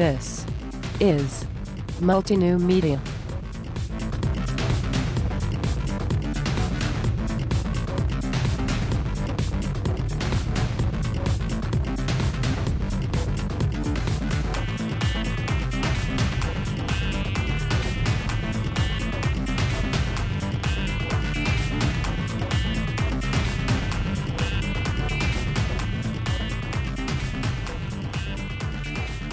This 0.00 0.46
is 0.98 1.44
Multinew 2.00 2.58
Media. 2.58 2.98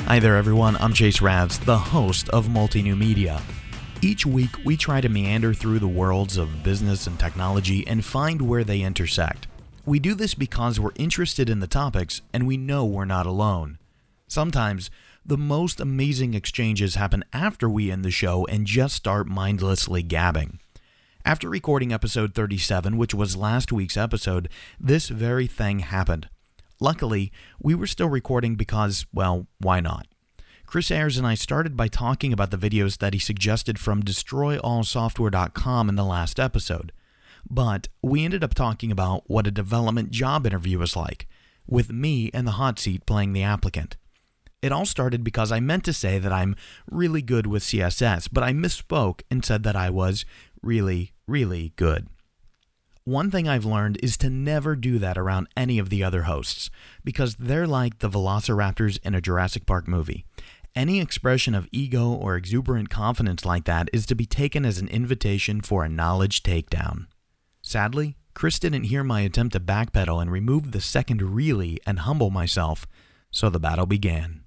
Hi 0.07 0.19
there, 0.19 0.37
everyone. 0.37 0.77
I'm 0.77 0.93
Chase 0.93 1.19
Ravs, 1.19 1.59
the 1.65 1.77
host 1.77 2.29
of 2.29 2.47
Multinew 2.47 2.95
Media. 2.95 3.41
Each 4.01 4.25
week, 4.25 4.51
we 4.63 4.77
try 4.77 5.01
to 5.01 5.09
meander 5.09 5.53
through 5.53 5.79
the 5.79 5.87
worlds 5.89 6.37
of 6.37 6.63
business 6.63 7.07
and 7.07 7.19
technology 7.19 7.85
and 7.85 8.05
find 8.05 8.41
where 8.41 8.63
they 8.63 8.83
intersect. 8.83 9.47
We 9.85 9.99
do 9.99 10.15
this 10.15 10.33
because 10.33 10.79
we're 10.79 10.93
interested 10.95 11.49
in 11.49 11.59
the 11.59 11.67
topics 11.67 12.21
and 12.31 12.47
we 12.47 12.55
know 12.55 12.85
we're 12.85 13.03
not 13.03 13.25
alone. 13.25 13.79
Sometimes, 14.29 14.89
the 15.25 15.37
most 15.37 15.81
amazing 15.81 16.35
exchanges 16.35 16.95
happen 16.95 17.25
after 17.33 17.67
we 17.67 17.91
end 17.91 18.05
the 18.05 18.09
show 18.09 18.45
and 18.45 18.65
just 18.65 18.95
start 18.95 19.27
mindlessly 19.27 20.03
gabbing. 20.03 20.59
After 21.25 21.49
recording 21.49 21.91
episode 21.91 22.33
37, 22.33 22.95
which 22.95 23.13
was 23.13 23.35
last 23.35 23.73
week's 23.73 23.97
episode, 23.97 24.47
this 24.79 25.09
very 25.09 25.47
thing 25.47 25.79
happened. 25.79 26.29
Luckily, 26.79 27.31
we 27.59 27.73
were 27.73 27.87
still 27.87 28.09
recording 28.09 28.55
because, 28.55 29.05
well, 29.11 29.47
why 29.59 29.79
not? 29.79 30.07
Chris 30.67 30.91
Ayers 30.91 31.17
and 31.17 31.25
I 31.25 31.33
started 31.33 31.77
by 31.77 31.87
talking 31.87 32.33
about 32.33 32.51
the 32.51 32.57
videos 32.57 32.97
that 32.97 33.13
he 33.13 33.19
suggested 33.19 33.79
from 33.79 34.03
destroyallsoftware.com 34.03 35.89
in 35.89 35.95
the 35.95 36.03
last 36.03 36.39
episode. 36.39 36.91
But 37.49 37.87
we 38.03 38.25
ended 38.25 38.43
up 38.43 38.53
talking 38.53 38.91
about 38.91 39.23
what 39.27 39.47
a 39.47 39.51
development 39.51 40.11
job 40.11 40.45
interview 40.45 40.81
is 40.81 40.95
like, 40.95 41.27
with 41.65 41.91
me 41.91 42.25
in 42.27 42.45
the 42.45 42.51
hot 42.51 42.79
seat 42.79 43.05
playing 43.05 43.33
the 43.33 43.43
applicant. 43.43 43.95
It 44.61 44.71
all 44.71 44.85
started 44.85 45.23
because 45.23 45.51
I 45.51 45.59
meant 45.59 45.85
to 45.85 45.93
say 45.93 46.19
that 46.19 46.33
I'm 46.33 46.55
really 46.91 47.21
good 47.21 47.47
with 47.47 47.63
CSS, 47.63 48.27
but 48.31 48.43
I 48.43 48.51
misspoke 48.51 49.21
and 49.31 49.45
said 49.45 49.63
that 49.63 49.75
I 49.75 49.89
was 49.89 50.25
really, 50.61 51.13
really 51.27 51.73
good. 51.75 52.07
One 53.07 53.31
thing 53.31 53.47
I've 53.47 53.63
learned 53.63 53.99
is 54.03 54.17
to 54.17 54.29
never 54.29 54.75
do 54.75 54.99
that 54.99 55.17
around 55.17 55.47
any 55.55 55.79
of 55.79 55.89
the 55.89 56.03
other 56.03 56.23
hosts, 56.23 56.69
because 57.05 57.35
they're 57.35 57.65
like 57.65 57.99
the 57.99 58.09
velociraptors 58.09 58.99
in 59.01 59.15
a 59.15 59.21
Jurassic 59.21 59.65
Park 59.65 59.87
movie. 59.87 60.25
Any 60.75 60.99
expression 60.99 61.55
of 61.55 61.69
ego 61.71 62.09
or 62.11 62.35
exuberant 62.35 62.89
confidence 62.89 63.45
like 63.45 63.63
that 63.63 63.87
is 63.93 64.05
to 64.07 64.15
be 64.15 64.25
taken 64.25 64.65
as 64.65 64.77
an 64.77 64.89
invitation 64.89 65.61
for 65.61 65.85
a 65.85 65.89
knowledge 65.89 66.43
takedown. 66.43 67.05
Sadly, 67.61 68.17
Chris 68.33 68.59
didn't 68.59 68.83
hear 68.83 69.05
my 69.05 69.21
attempt 69.21 69.53
to 69.53 69.61
backpedal 69.61 70.21
and 70.21 70.29
remove 70.29 70.73
the 70.73 70.81
second 70.81 71.21
really 71.21 71.79
and 71.87 71.99
humble 71.99 72.29
myself, 72.29 72.85
so 73.31 73.49
the 73.49 73.57
battle 73.57 73.85
began. 73.85 74.43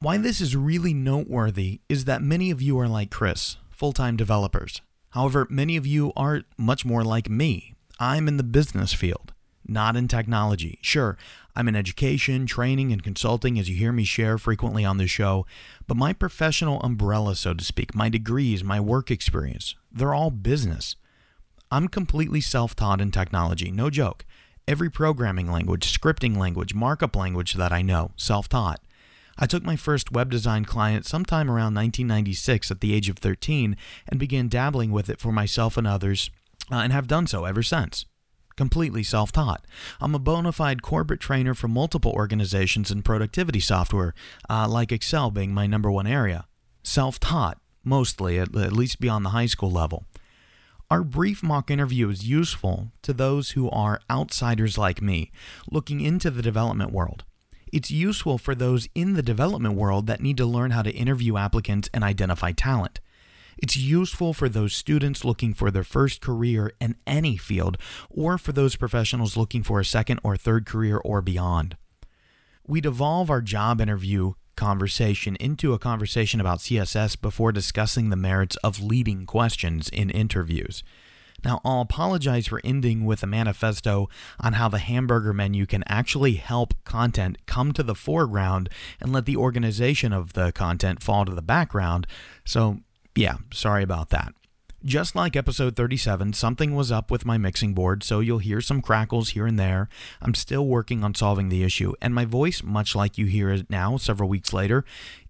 Why 0.00 0.18
this 0.18 0.42
is 0.42 0.54
really 0.54 0.92
noteworthy 0.92 1.80
is 1.88 2.04
that 2.04 2.20
many 2.20 2.50
of 2.50 2.60
you 2.60 2.78
are 2.78 2.88
like 2.88 3.10
Chris, 3.10 3.56
full 3.70 3.94
time 3.94 4.18
developers. 4.18 4.82
However, 5.12 5.46
many 5.48 5.78
of 5.78 5.86
you 5.86 6.12
are 6.14 6.42
much 6.58 6.84
more 6.84 7.04
like 7.04 7.30
me, 7.30 7.71
I'm 8.02 8.26
in 8.26 8.36
the 8.36 8.42
business 8.42 8.92
field, 8.92 9.32
not 9.64 9.94
in 9.94 10.08
technology. 10.08 10.80
Sure, 10.82 11.16
I'm 11.54 11.68
in 11.68 11.76
education, 11.76 12.46
training, 12.46 12.90
and 12.90 13.00
consulting, 13.00 13.60
as 13.60 13.70
you 13.70 13.76
hear 13.76 13.92
me 13.92 14.02
share 14.02 14.38
frequently 14.38 14.84
on 14.84 14.96
this 14.96 15.08
show, 15.08 15.46
but 15.86 15.96
my 15.96 16.12
professional 16.12 16.80
umbrella, 16.80 17.36
so 17.36 17.54
to 17.54 17.62
speak, 17.62 17.94
my 17.94 18.08
degrees, 18.08 18.64
my 18.64 18.80
work 18.80 19.12
experience, 19.12 19.76
they're 19.92 20.14
all 20.14 20.32
business. 20.32 20.96
I'm 21.70 21.86
completely 21.86 22.40
self 22.40 22.74
taught 22.74 23.00
in 23.00 23.12
technology, 23.12 23.70
no 23.70 23.88
joke. 23.88 24.24
Every 24.66 24.90
programming 24.90 25.48
language, 25.48 25.96
scripting 25.96 26.36
language, 26.36 26.74
markup 26.74 27.14
language 27.14 27.54
that 27.54 27.70
I 27.70 27.82
know, 27.82 28.10
self 28.16 28.48
taught. 28.48 28.80
I 29.38 29.46
took 29.46 29.62
my 29.62 29.76
first 29.76 30.10
web 30.10 30.28
design 30.28 30.64
client 30.64 31.06
sometime 31.06 31.48
around 31.48 31.76
1996 31.76 32.72
at 32.72 32.80
the 32.80 32.94
age 32.94 33.08
of 33.08 33.18
13 33.18 33.76
and 34.08 34.18
began 34.18 34.48
dabbling 34.48 34.90
with 34.90 35.08
it 35.08 35.20
for 35.20 35.30
myself 35.30 35.76
and 35.76 35.86
others 35.86 36.30
uh, 36.70 36.76
and 36.76 36.92
have 36.92 37.06
done 37.06 37.26
so 37.26 37.44
ever 37.44 37.62
since. 37.62 38.06
Completely 38.56 39.02
self 39.02 39.32
taught. 39.32 39.64
I'm 40.00 40.14
a 40.14 40.18
bona 40.18 40.52
fide 40.52 40.82
corporate 40.82 41.20
trainer 41.20 41.54
for 41.54 41.68
multiple 41.68 42.12
organizations 42.12 42.90
in 42.90 43.02
productivity 43.02 43.60
software, 43.60 44.14
uh, 44.48 44.68
like 44.68 44.92
Excel 44.92 45.30
being 45.30 45.54
my 45.54 45.66
number 45.66 45.90
one 45.90 46.06
area. 46.06 46.46
Self 46.82 47.18
taught, 47.18 47.58
mostly, 47.82 48.38
at, 48.38 48.54
at 48.56 48.72
least 48.72 49.00
beyond 49.00 49.24
the 49.24 49.30
high 49.30 49.46
school 49.46 49.70
level. 49.70 50.04
Our 50.90 51.02
brief 51.02 51.42
mock 51.42 51.70
interview 51.70 52.10
is 52.10 52.28
useful 52.28 52.92
to 53.00 53.14
those 53.14 53.52
who 53.52 53.70
are 53.70 54.02
outsiders 54.10 54.76
like 54.76 55.00
me, 55.00 55.32
looking 55.70 56.02
into 56.02 56.30
the 56.30 56.42
development 56.42 56.92
world. 56.92 57.24
It's 57.72 57.90
useful 57.90 58.36
for 58.36 58.54
those 58.54 58.86
in 58.94 59.14
the 59.14 59.22
development 59.22 59.74
world 59.76 60.06
that 60.06 60.20
need 60.20 60.36
to 60.36 60.44
learn 60.44 60.72
how 60.72 60.82
to 60.82 60.90
interview 60.90 61.38
applicants 61.38 61.88
and 61.94 62.04
identify 62.04 62.52
talent. 62.52 63.00
It's 63.62 63.76
useful 63.76 64.34
for 64.34 64.48
those 64.48 64.74
students 64.74 65.24
looking 65.24 65.54
for 65.54 65.70
their 65.70 65.84
first 65.84 66.20
career 66.20 66.72
in 66.80 66.96
any 67.06 67.36
field, 67.36 67.78
or 68.10 68.36
for 68.36 68.50
those 68.50 68.74
professionals 68.74 69.36
looking 69.36 69.62
for 69.62 69.78
a 69.78 69.84
second 69.84 70.18
or 70.24 70.36
third 70.36 70.66
career 70.66 70.98
or 70.98 71.22
beyond. 71.22 71.76
We'd 72.66 72.86
evolve 72.86 73.30
our 73.30 73.40
job 73.40 73.80
interview 73.80 74.32
conversation 74.56 75.36
into 75.36 75.72
a 75.72 75.78
conversation 75.78 76.40
about 76.40 76.58
CSS 76.58 77.20
before 77.20 77.52
discussing 77.52 78.10
the 78.10 78.16
merits 78.16 78.56
of 78.56 78.82
leading 78.82 79.26
questions 79.26 79.88
in 79.88 80.10
interviews. 80.10 80.82
Now, 81.44 81.60
I'll 81.64 81.80
apologize 81.80 82.48
for 82.48 82.60
ending 82.64 83.04
with 83.04 83.22
a 83.22 83.26
manifesto 83.26 84.08
on 84.40 84.54
how 84.54 84.68
the 84.68 84.78
hamburger 84.78 85.32
menu 85.32 85.66
can 85.66 85.84
actually 85.86 86.34
help 86.34 86.74
content 86.84 87.38
come 87.46 87.72
to 87.72 87.82
the 87.84 87.94
foreground 87.94 88.68
and 89.00 89.12
let 89.12 89.26
the 89.26 89.36
organization 89.36 90.12
of 90.12 90.32
the 90.32 90.50
content 90.52 91.02
fall 91.02 91.24
to 91.24 91.34
the 91.34 91.42
background. 91.42 92.06
So, 92.44 92.80
yeah, 93.14 93.36
sorry 93.52 93.82
about 93.82 94.10
that. 94.10 94.34
Just 94.84 95.14
like 95.14 95.36
episode 95.36 95.76
37, 95.76 96.32
something 96.32 96.74
was 96.74 96.90
up 96.90 97.08
with 97.08 97.24
my 97.24 97.38
mixing 97.38 97.72
board, 97.72 98.02
so 98.02 98.18
you'll 98.18 98.38
hear 98.38 98.60
some 98.60 98.82
crackles 98.82 99.30
here 99.30 99.46
and 99.46 99.56
there. 99.56 99.88
I'm 100.20 100.34
still 100.34 100.66
working 100.66 101.04
on 101.04 101.14
solving 101.14 101.50
the 101.50 101.62
issue, 101.62 101.92
and 102.02 102.12
my 102.12 102.24
voice, 102.24 102.64
much 102.64 102.96
like 102.96 103.16
you 103.16 103.26
hear 103.26 103.50
it 103.50 103.70
now, 103.70 103.96
several 103.96 104.28
weeks 104.28 104.52
later, 104.52 104.84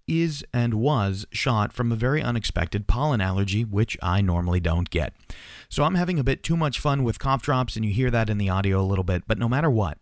is 0.08 0.42
and 0.54 0.74
was 0.74 1.26
shot 1.32 1.70
from 1.70 1.92
a 1.92 1.96
very 1.96 2.22
unexpected 2.22 2.86
pollen 2.86 3.20
allergy, 3.20 3.62
which 3.62 3.98
I 4.02 4.22
normally 4.22 4.60
don't 4.60 4.88
get. 4.88 5.14
So 5.68 5.84
I'm 5.84 5.96
having 5.96 6.18
a 6.18 6.24
bit 6.24 6.42
too 6.42 6.56
much 6.56 6.80
fun 6.80 7.04
with 7.04 7.18
cough 7.18 7.42
drops, 7.42 7.76
and 7.76 7.84
you 7.84 7.92
hear 7.92 8.10
that 8.10 8.30
in 8.30 8.38
the 8.38 8.48
audio 8.48 8.80
a 8.80 8.88
little 8.88 9.04
bit, 9.04 9.24
but 9.26 9.38
no 9.38 9.50
matter 9.50 9.70
what, 9.70 9.98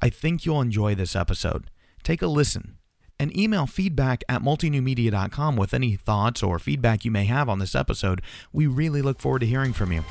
I 0.00 0.08
think 0.08 0.46
you'll 0.46 0.62
enjoy 0.62 0.94
this 0.94 1.14
episode. 1.14 1.70
Take 2.02 2.22
a 2.22 2.26
listen 2.26 2.78
and 3.18 3.36
email 3.36 3.66
feedback 3.66 4.22
at 4.28 4.42
multinewmedia.com 4.42 5.56
with 5.56 5.74
any 5.74 5.96
thoughts 5.96 6.42
or 6.42 6.58
feedback 6.58 7.04
you 7.04 7.10
may 7.10 7.24
have 7.24 7.48
on 7.48 7.58
this 7.58 7.74
episode. 7.74 8.22
We 8.52 8.66
really 8.66 9.02
look 9.02 9.20
forward 9.20 9.40
to 9.40 9.46
hearing 9.46 9.72
from 9.72 9.92
you. 9.92 10.04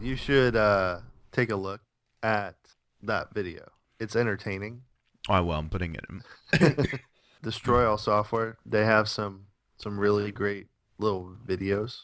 You 0.00 0.16
should 0.16 0.54
uh, 0.54 0.98
take 1.32 1.50
a 1.50 1.56
look 1.56 1.80
at 2.22 2.56
that 3.02 3.32
video. 3.32 3.70
It's 3.98 4.14
entertaining. 4.14 4.82
Oh, 5.28 5.42
well, 5.42 5.58
I'm 5.58 5.70
putting 5.70 5.94
it 5.94 6.04
in. 6.10 6.98
Destroy 7.42 7.88
All 7.88 7.98
Software. 7.98 8.58
They 8.66 8.84
have 8.84 9.08
some 9.08 9.46
some 9.78 9.98
really 9.98 10.30
great 10.30 10.68
little 10.98 11.36
videos. 11.46 11.96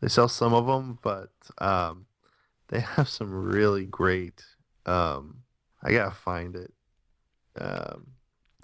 They 0.00 0.08
sell 0.08 0.28
some 0.28 0.54
of 0.54 0.66
them, 0.66 0.98
but 1.02 1.30
um, 1.58 2.06
they 2.68 2.80
have 2.96 3.08
some 3.08 3.32
really 3.32 3.86
great. 3.86 4.44
Um, 4.86 5.38
I 5.82 5.92
gotta 5.92 6.14
find 6.14 6.54
it. 6.54 6.72
Um, 7.58 8.08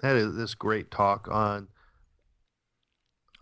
that 0.01 0.15
is 0.15 0.35
this 0.35 0.53
great 0.55 0.91
talk 0.91 1.27
on. 1.29 1.67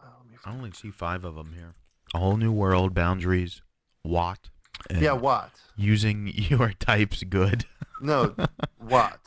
Oh, 0.04 0.08
I 0.46 0.52
only 0.54 0.72
see 0.72 0.90
five 0.92 1.24
of 1.25 1.36
them 1.36 1.54
here. 1.54 1.75
A 2.14 2.20
whole 2.20 2.38
new 2.38 2.52
world, 2.52 2.94
boundaries, 2.94 3.62
Wat. 4.04 4.50
Yeah, 4.92 5.14
Wat. 5.14 5.52
Using 5.75 6.28
your 6.34 6.72
types 6.74 7.24
good. 7.24 7.66
no, 8.02 8.36
Wat. 8.81 9.20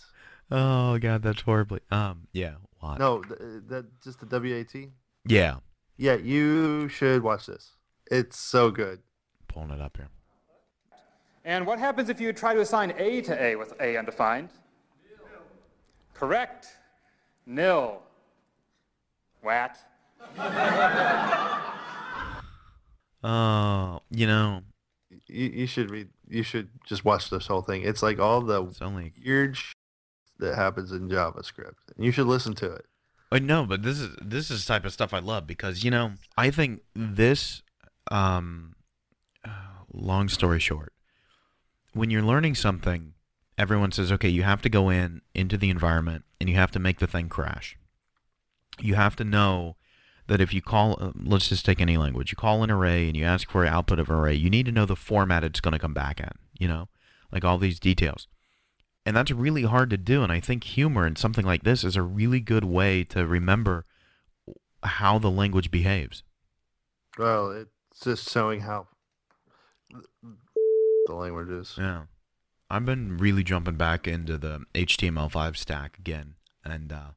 Oh 0.51 0.99
god, 0.99 1.23
that's 1.23 1.41
horribly. 1.43 1.81
Um, 1.91 2.29
yeah, 2.33 2.55
Wat. 2.83 2.99
No, 2.99 3.23
th- 3.23 3.39
that 3.69 3.87
just 4.03 4.21
the 4.21 4.27
W 4.27 4.55
A 4.57 4.65
T. 4.65 4.89
Yeah. 5.27 5.57
Yeah, 5.97 6.15
you 6.15 6.89
should 6.89 7.23
watch 7.23 7.47
this. 7.47 7.73
It's 8.11 8.39
so 8.39 8.71
good. 8.71 9.01
Pulling 9.49 9.71
it 9.71 9.81
up 9.81 9.97
here. 9.97 10.09
And 11.45 11.67
what 11.67 11.79
happens 11.79 12.09
if 12.09 12.21
you 12.21 12.33
try 12.33 12.55
to 12.55 12.61
assign 12.61 12.93
A 12.99 13.23
to 13.23 13.43
A 13.43 13.57
with 13.57 13.73
A 13.81 13.97
undefined? 13.97 14.51
Nil. 15.09 15.41
Correct. 16.15 16.67
nil. 17.47 18.03
Wat. 19.43 19.77
Oh, 23.25 24.01
you 24.11 24.27
know, 24.27 24.63
You, 25.27 25.47
you 25.47 25.67
should 25.67 25.91
read. 25.91 26.09
You 26.29 26.43
should 26.45 26.69
just 26.87 27.05
watch 27.05 27.31
this 27.31 27.47
whole 27.49 27.63
thing. 27.63 27.83
It's 27.83 28.03
like 28.03 28.19
all 28.21 28.41
the 28.41 28.63
it's 28.65 28.83
only 28.83 29.13
weird 29.25 29.57
sh- 29.57 29.73
that 30.39 30.55
happens 30.55 30.93
in 30.93 31.09
JavaScript. 31.09 31.75
And 31.97 32.05
you 32.05 32.13
should 32.13 32.27
listen 32.27 32.55
to 32.57 32.73
it. 32.73 32.87
I 33.33 33.41
know, 33.41 33.67
but 33.67 33.83
this 33.83 33.99
is 33.99 34.17
this 34.23 34.51
is 34.51 34.65
the 34.65 34.73
type 34.73 34.85
of 34.85 34.93
stuff 34.93 35.13
I 35.13 35.19
love 35.19 35.47
because 35.47 35.83
you 35.83 35.91
know 35.91 36.13
I 36.37 36.51
think 36.51 36.83
this. 36.95 37.63
Um, 38.09 38.77
long 39.97 40.29
story 40.29 40.61
short, 40.61 40.93
when 41.93 42.11
you're 42.11 42.23
learning 42.23 42.55
something, 42.55 43.15
everyone 43.59 43.93
says, 43.93 44.13
okay, 44.13 44.29
you 44.29 44.43
have 44.43 44.63
to 44.63 44.69
go 44.69 44.91
in 44.91 45.23
into 45.35 45.57
the 45.57 45.71
environment 45.71 46.25
and 46.41 46.49
you 46.49 46.57
have 46.57 46.71
to 46.73 46.79
make 46.79 46.99
the 46.99 47.07
thing 47.07 47.29
crash. 47.29 47.77
You 48.79 48.95
have 48.95 49.17
to 49.17 49.25
know 49.25 49.77
that 50.27 50.41
if 50.41 50.53
you 50.53 50.61
call, 50.61 50.97
uh, 51.01 51.13
let's 51.15 51.49
just 51.49 51.65
take 51.65 51.81
any 51.81 51.97
language, 51.97 52.33
you 52.33 52.37
call 52.37 52.63
an 52.63 52.71
array 52.71 53.07
and 53.07 53.17
you 53.17 53.25
ask 53.25 53.51
for 53.51 53.65
an 53.65 53.73
output 53.73 53.99
of 53.99 54.11
an 54.11 54.17
array, 54.17 54.35
you 54.35 54.51
need 54.51 54.67
to 54.67 54.73
know 54.73 54.85
the 54.85 54.97
format 54.97 55.45
it's 55.45 55.61
going 55.61 55.73
to 55.73 55.79
come 55.79 55.95
back 55.95 56.21
in. 56.21 56.33
You 56.59 56.69
know, 56.69 56.89
like 57.33 57.45
all 57.45 57.59
these 57.59 57.81
details. 57.81 58.27
And 59.07 59.17
that's 59.17 59.31
really 59.31 59.63
hard 59.63 59.89
to 59.91 59.97
do. 59.97 60.23
And 60.23 60.33
I 60.33 60.41
think 60.41 60.65
humor 60.65 61.07
and 61.07 61.17
something 61.17 61.47
like 61.47 61.63
this 61.63 61.85
is 61.85 61.97
a 61.97 62.03
really 62.03 62.41
good 62.41 62.65
way 62.65 63.05
to 63.05 63.27
remember 63.27 63.87
how 64.83 65.19
the 65.19 65.31
language 65.31 65.71
behaves. 65.71 66.23
Well, 67.17 67.51
it's 67.53 68.01
just 68.03 68.29
showing 68.29 68.61
how 68.61 68.89
the 71.07 71.15
language 71.15 71.49
is. 71.49 71.77
Yeah. 71.79 72.03
I've 72.69 72.85
been 72.85 73.17
really 73.17 73.45
jumping 73.45 73.77
back 73.77 74.09
into 74.09 74.37
the 74.37 74.65
HTML5 74.75 75.57
stack 75.57 75.99
again. 75.99 76.35
And 76.65 76.93
uh, 76.93 77.11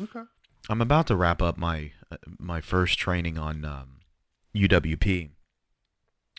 Okay. 0.00 0.22
I'm 0.70 0.80
about 0.80 1.06
to 1.08 1.16
wrap 1.16 1.42
up 1.42 1.56
my 1.58 1.92
uh, 2.10 2.16
my 2.38 2.60
first 2.60 2.98
training 2.98 3.36
on 3.36 3.64
um, 3.64 3.98
UWP. 4.54 5.30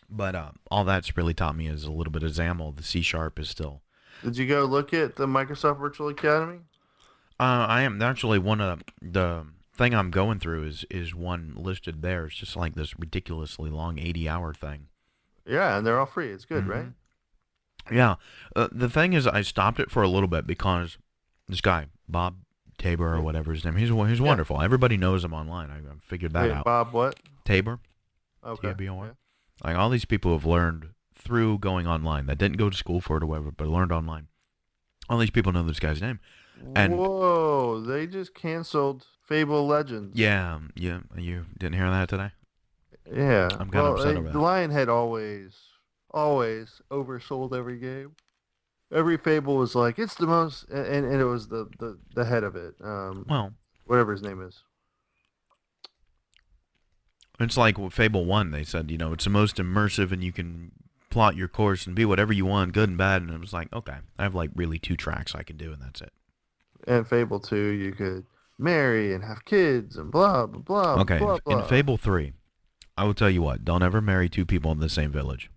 But 0.10 0.36
uh, 0.36 0.52
all 0.72 0.86
that's 0.86 1.18
really 1.18 1.34
taught 1.34 1.58
me 1.58 1.68
is 1.68 1.84
a 1.84 1.92
little 1.92 2.12
bit 2.12 2.24
of 2.24 2.32
XAML. 2.32 2.76
The 2.76 2.84
C 2.84 3.02
sharp 3.02 3.40
is 3.40 3.50
still. 3.50 3.83
Did 4.24 4.38
you 4.38 4.48
go 4.48 4.66
look 4.66 4.94
at 4.94 5.16
the 5.16 5.28
Microsoft 5.28 5.80
Virtual 5.80 6.08
Academy? 6.10 6.60
Uh, 7.40 7.66
I 7.68 7.82
am 7.82 8.02
actually 8.02 8.40
one 8.40 8.62
of 8.62 8.84
the 9.02 9.46
thing 9.76 9.94
I'm 9.94 10.12
going 10.12 10.40
through 10.40 10.64
is 10.66 10.86
is 10.90 11.14
one 11.16 11.54
listed 11.56 12.02
there. 12.02 12.26
It's 12.28 12.36
just 12.36 12.56
like 12.56 12.76
this 12.76 12.98
ridiculously 13.00 13.70
long 13.70 14.00
80 14.00 14.30
hour 14.30 14.54
thing. 14.54 14.88
Yeah, 15.46 15.78
and 15.78 15.86
they're 15.86 16.00
all 16.00 16.06
free. 16.06 16.30
It's 16.30 16.46
good, 16.46 16.66
Mhm. 16.66 16.70
right? 16.70 16.88
Yeah. 17.92 18.16
Uh, 18.56 18.70
the 18.72 18.90
thing 18.90 19.12
is, 19.14 19.28
I 19.28 19.42
stopped 19.42 19.80
it 19.80 19.92
for 19.92 20.04
a 20.04 20.08
little 20.08 20.30
bit 20.30 20.48
because 20.48 20.98
this 21.50 21.60
guy, 21.60 21.88
Bob 22.08 22.38
Tabor 22.78 23.16
or 23.16 23.22
whatever 23.22 23.52
his 23.52 23.66
name, 23.66 23.76
he's 23.76 23.90
he's 23.90 24.20
Yeah. 24.20 24.26
wonderful. 24.26 24.62
Everybody 24.62 24.96
knows 24.96 25.26
him 25.26 25.34
online. 25.34 25.70
I, 25.70 25.78
I 25.80 25.96
figured 26.00 26.32
that 26.34 26.50
out. 26.50 26.64
Bob, 26.66 26.94
what? 26.94 27.20
Tabor, 27.44 27.80
Okay. 28.46 28.70
T-A-B-O-R. 28.70 29.06
yeah. 29.08 29.14
like 29.68 29.76
all 29.78 29.90
these 29.90 30.06
people 30.06 30.32
have 30.34 30.46
learned 30.46 30.90
through 31.16 31.60
going 31.60 31.88
online. 31.88 32.26
That 32.26 32.38
didn't 32.38 32.58
go 32.58 32.70
to 32.70 32.78
school 32.78 33.02
for 33.02 33.18
it 33.18 33.24
or 33.24 33.28
whatever, 33.28 33.52
but 33.52 33.68
learned 33.68 33.92
online. 33.92 34.28
All 35.10 35.18
these 35.18 35.30
people 35.30 35.52
know 35.52 35.64
this 35.64 35.80
guy's 35.80 36.02
name. 36.02 36.20
And- 36.76 36.98
Whoa! 36.98 37.82
They 37.82 38.08
just 38.08 38.34
canceled 38.34 39.06
Fable 39.28 39.66
Legends. 39.68 40.18
Yeah, 40.18 40.60
yeah. 40.76 41.00
You 41.18 41.46
didn't 41.58 41.76
hear 41.76 41.90
that 41.90 42.10
today? 42.10 42.32
Yeah. 43.12 43.50
I'm 43.52 43.70
kinda 43.70 43.84
well, 43.84 43.94
upset 43.96 44.16
uh, 44.16 44.20
over 44.20 44.30
that. 44.30 44.38
Lionhead 44.38 44.88
always, 44.88 45.56
always 46.12 46.82
oversold 46.90 47.58
every 47.58 47.80
game. 47.80 48.16
Every 48.92 49.18
Fable 49.18 49.58
was 49.58 49.76
like 49.76 49.98
it's 49.98 50.16
the 50.16 50.28
most, 50.28 50.70
and, 50.70 51.06
and 51.06 51.20
it 51.22 51.26
was 51.26 51.48
the, 51.48 51.68
the 51.80 51.98
the 52.16 52.26
head 52.26 52.44
of 52.44 52.56
it. 52.56 52.76
Um, 52.84 53.26
Well, 53.28 53.54
whatever 53.86 54.12
his 54.12 54.22
name 54.22 54.42
is. 54.42 54.64
it's 57.40 57.58
like 57.58 57.78
Fable 57.92 58.26
One. 58.26 58.52
They 58.52 58.64
said, 58.64 58.92
you 58.92 58.98
know, 58.98 59.12
it's 59.14 59.24
the 59.24 59.30
most 59.30 59.58
immersive, 59.58 60.12
and 60.12 60.24
you 60.24 60.32
can 60.32 60.72
plot 61.14 61.36
your 61.36 61.48
course 61.48 61.86
and 61.86 61.96
be 61.96 62.06
whatever 62.06 62.34
you 62.34 62.46
want, 62.46 62.74
good 62.74 62.90
and 62.90 62.98
bad. 62.98 63.22
And 63.22 63.32
it 63.32 63.40
was 63.40 63.54
like, 63.54 63.72
okay, 63.72 63.98
I 64.18 64.24
have 64.24 64.36
like 64.36 64.50
really 64.56 64.80
two 64.80 64.98
tracks 64.98 65.36
I 65.36 65.44
can 65.44 65.58
do, 65.58 65.72
and 65.72 65.82
that's 65.82 66.02
it. 66.02 66.12
And 66.88 67.08
Fable 67.08 67.40
Two, 67.40 67.68
you 67.68 67.94
could 67.94 68.26
marry 68.58 69.14
and 69.14 69.24
have 69.24 69.46
kids 69.46 69.96
and 69.96 70.12
blah 70.12 70.48
blah 70.48 70.62
blah. 70.62 71.02
Okay, 71.02 71.20
blah, 71.20 71.36
in, 71.36 71.42
blah. 71.46 71.60
in 71.60 71.66
Fable 71.66 71.98
Three, 71.98 72.34
I 72.98 73.06
will 73.06 73.14
tell 73.14 73.30
you 73.30 73.42
what: 73.42 73.64
don't 73.64 73.84
ever 73.84 74.02
marry 74.02 74.28
two 74.28 74.46
people 74.46 74.72
in 74.72 74.80
the 74.80 74.90
same 74.90 75.12
village. 75.12 75.50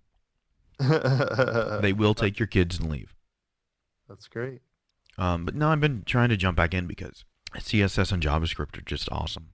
They 1.81 1.94
will 1.94 2.14
take 2.14 2.38
your 2.38 2.47
kids 2.47 2.79
and 2.79 2.91
leave. 2.91 3.14
That's 4.09 4.29
great. 4.29 4.61
Um, 5.19 5.47
but 5.47 5.55
no, 5.55 5.70
I've 5.70 5.81
been 5.81 6.02
trying 6.05 6.29
to 6.29 6.37
jump 6.37 6.56
back 6.56 6.75
in 6.75 6.87
because 6.87 7.25
CSS 7.55 8.12
and 8.12 8.23
JavaScript 8.23 8.76
are 8.76 8.82
just 8.82 9.09
awesome. 9.11 9.52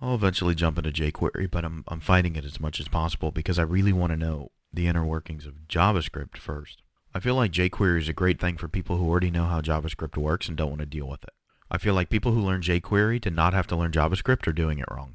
I'll 0.00 0.14
eventually 0.14 0.54
jump 0.54 0.78
into 0.78 0.92
jQuery, 0.92 1.50
but 1.50 1.64
I'm 1.64 1.84
I'm 1.88 2.00
fighting 2.00 2.36
it 2.36 2.44
as 2.44 2.60
much 2.60 2.78
as 2.78 2.86
possible 2.86 3.32
because 3.32 3.58
I 3.58 3.62
really 3.62 3.92
want 3.92 4.12
to 4.12 4.16
know 4.16 4.52
the 4.76 4.86
inner 4.86 5.04
workings 5.04 5.46
of 5.46 5.54
JavaScript 5.68 6.36
first. 6.36 6.82
I 7.14 7.20
feel 7.20 7.34
like 7.34 7.50
jQuery 7.50 7.98
is 7.98 8.08
a 8.08 8.12
great 8.12 8.38
thing 8.38 8.56
for 8.56 8.68
people 8.68 8.98
who 8.98 9.08
already 9.08 9.30
know 9.30 9.46
how 9.46 9.60
JavaScript 9.60 10.16
works 10.16 10.48
and 10.48 10.56
don't 10.56 10.68
want 10.68 10.80
to 10.80 10.86
deal 10.86 11.08
with 11.08 11.22
it. 11.24 11.30
I 11.70 11.78
feel 11.78 11.94
like 11.94 12.10
people 12.10 12.32
who 12.32 12.40
learn 12.40 12.60
jQuery 12.60 13.20
to 13.22 13.30
not 13.30 13.54
have 13.54 13.66
to 13.68 13.76
learn 13.76 13.90
JavaScript 13.90 14.46
are 14.46 14.52
doing 14.52 14.78
it 14.78 14.84
wrong. 14.90 15.14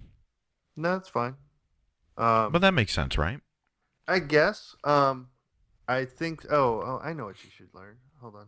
No, 0.75 0.93
that's 0.93 1.09
fine. 1.09 1.35
Um, 2.17 2.51
But 2.51 2.59
that 2.59 2.73
makes 2.73 2.91
sense, 2.93 3.17
right? 3.17 3.39
I 4.07 4.19
guess. 4.19 4.75
Um, 4.83 5.29
I 5.87 6.05
think. 6.05 6.45
Oh, 6.51 6.81
oh, 6.81 7.01
I 7.03 7.13
know 7.13 7.25
what 7.25 7.43
you 7.43 7.49
should 7.49 7.73
learn. 7.73 7.97
Hold 8.19 8.35
on. 8.35 8.47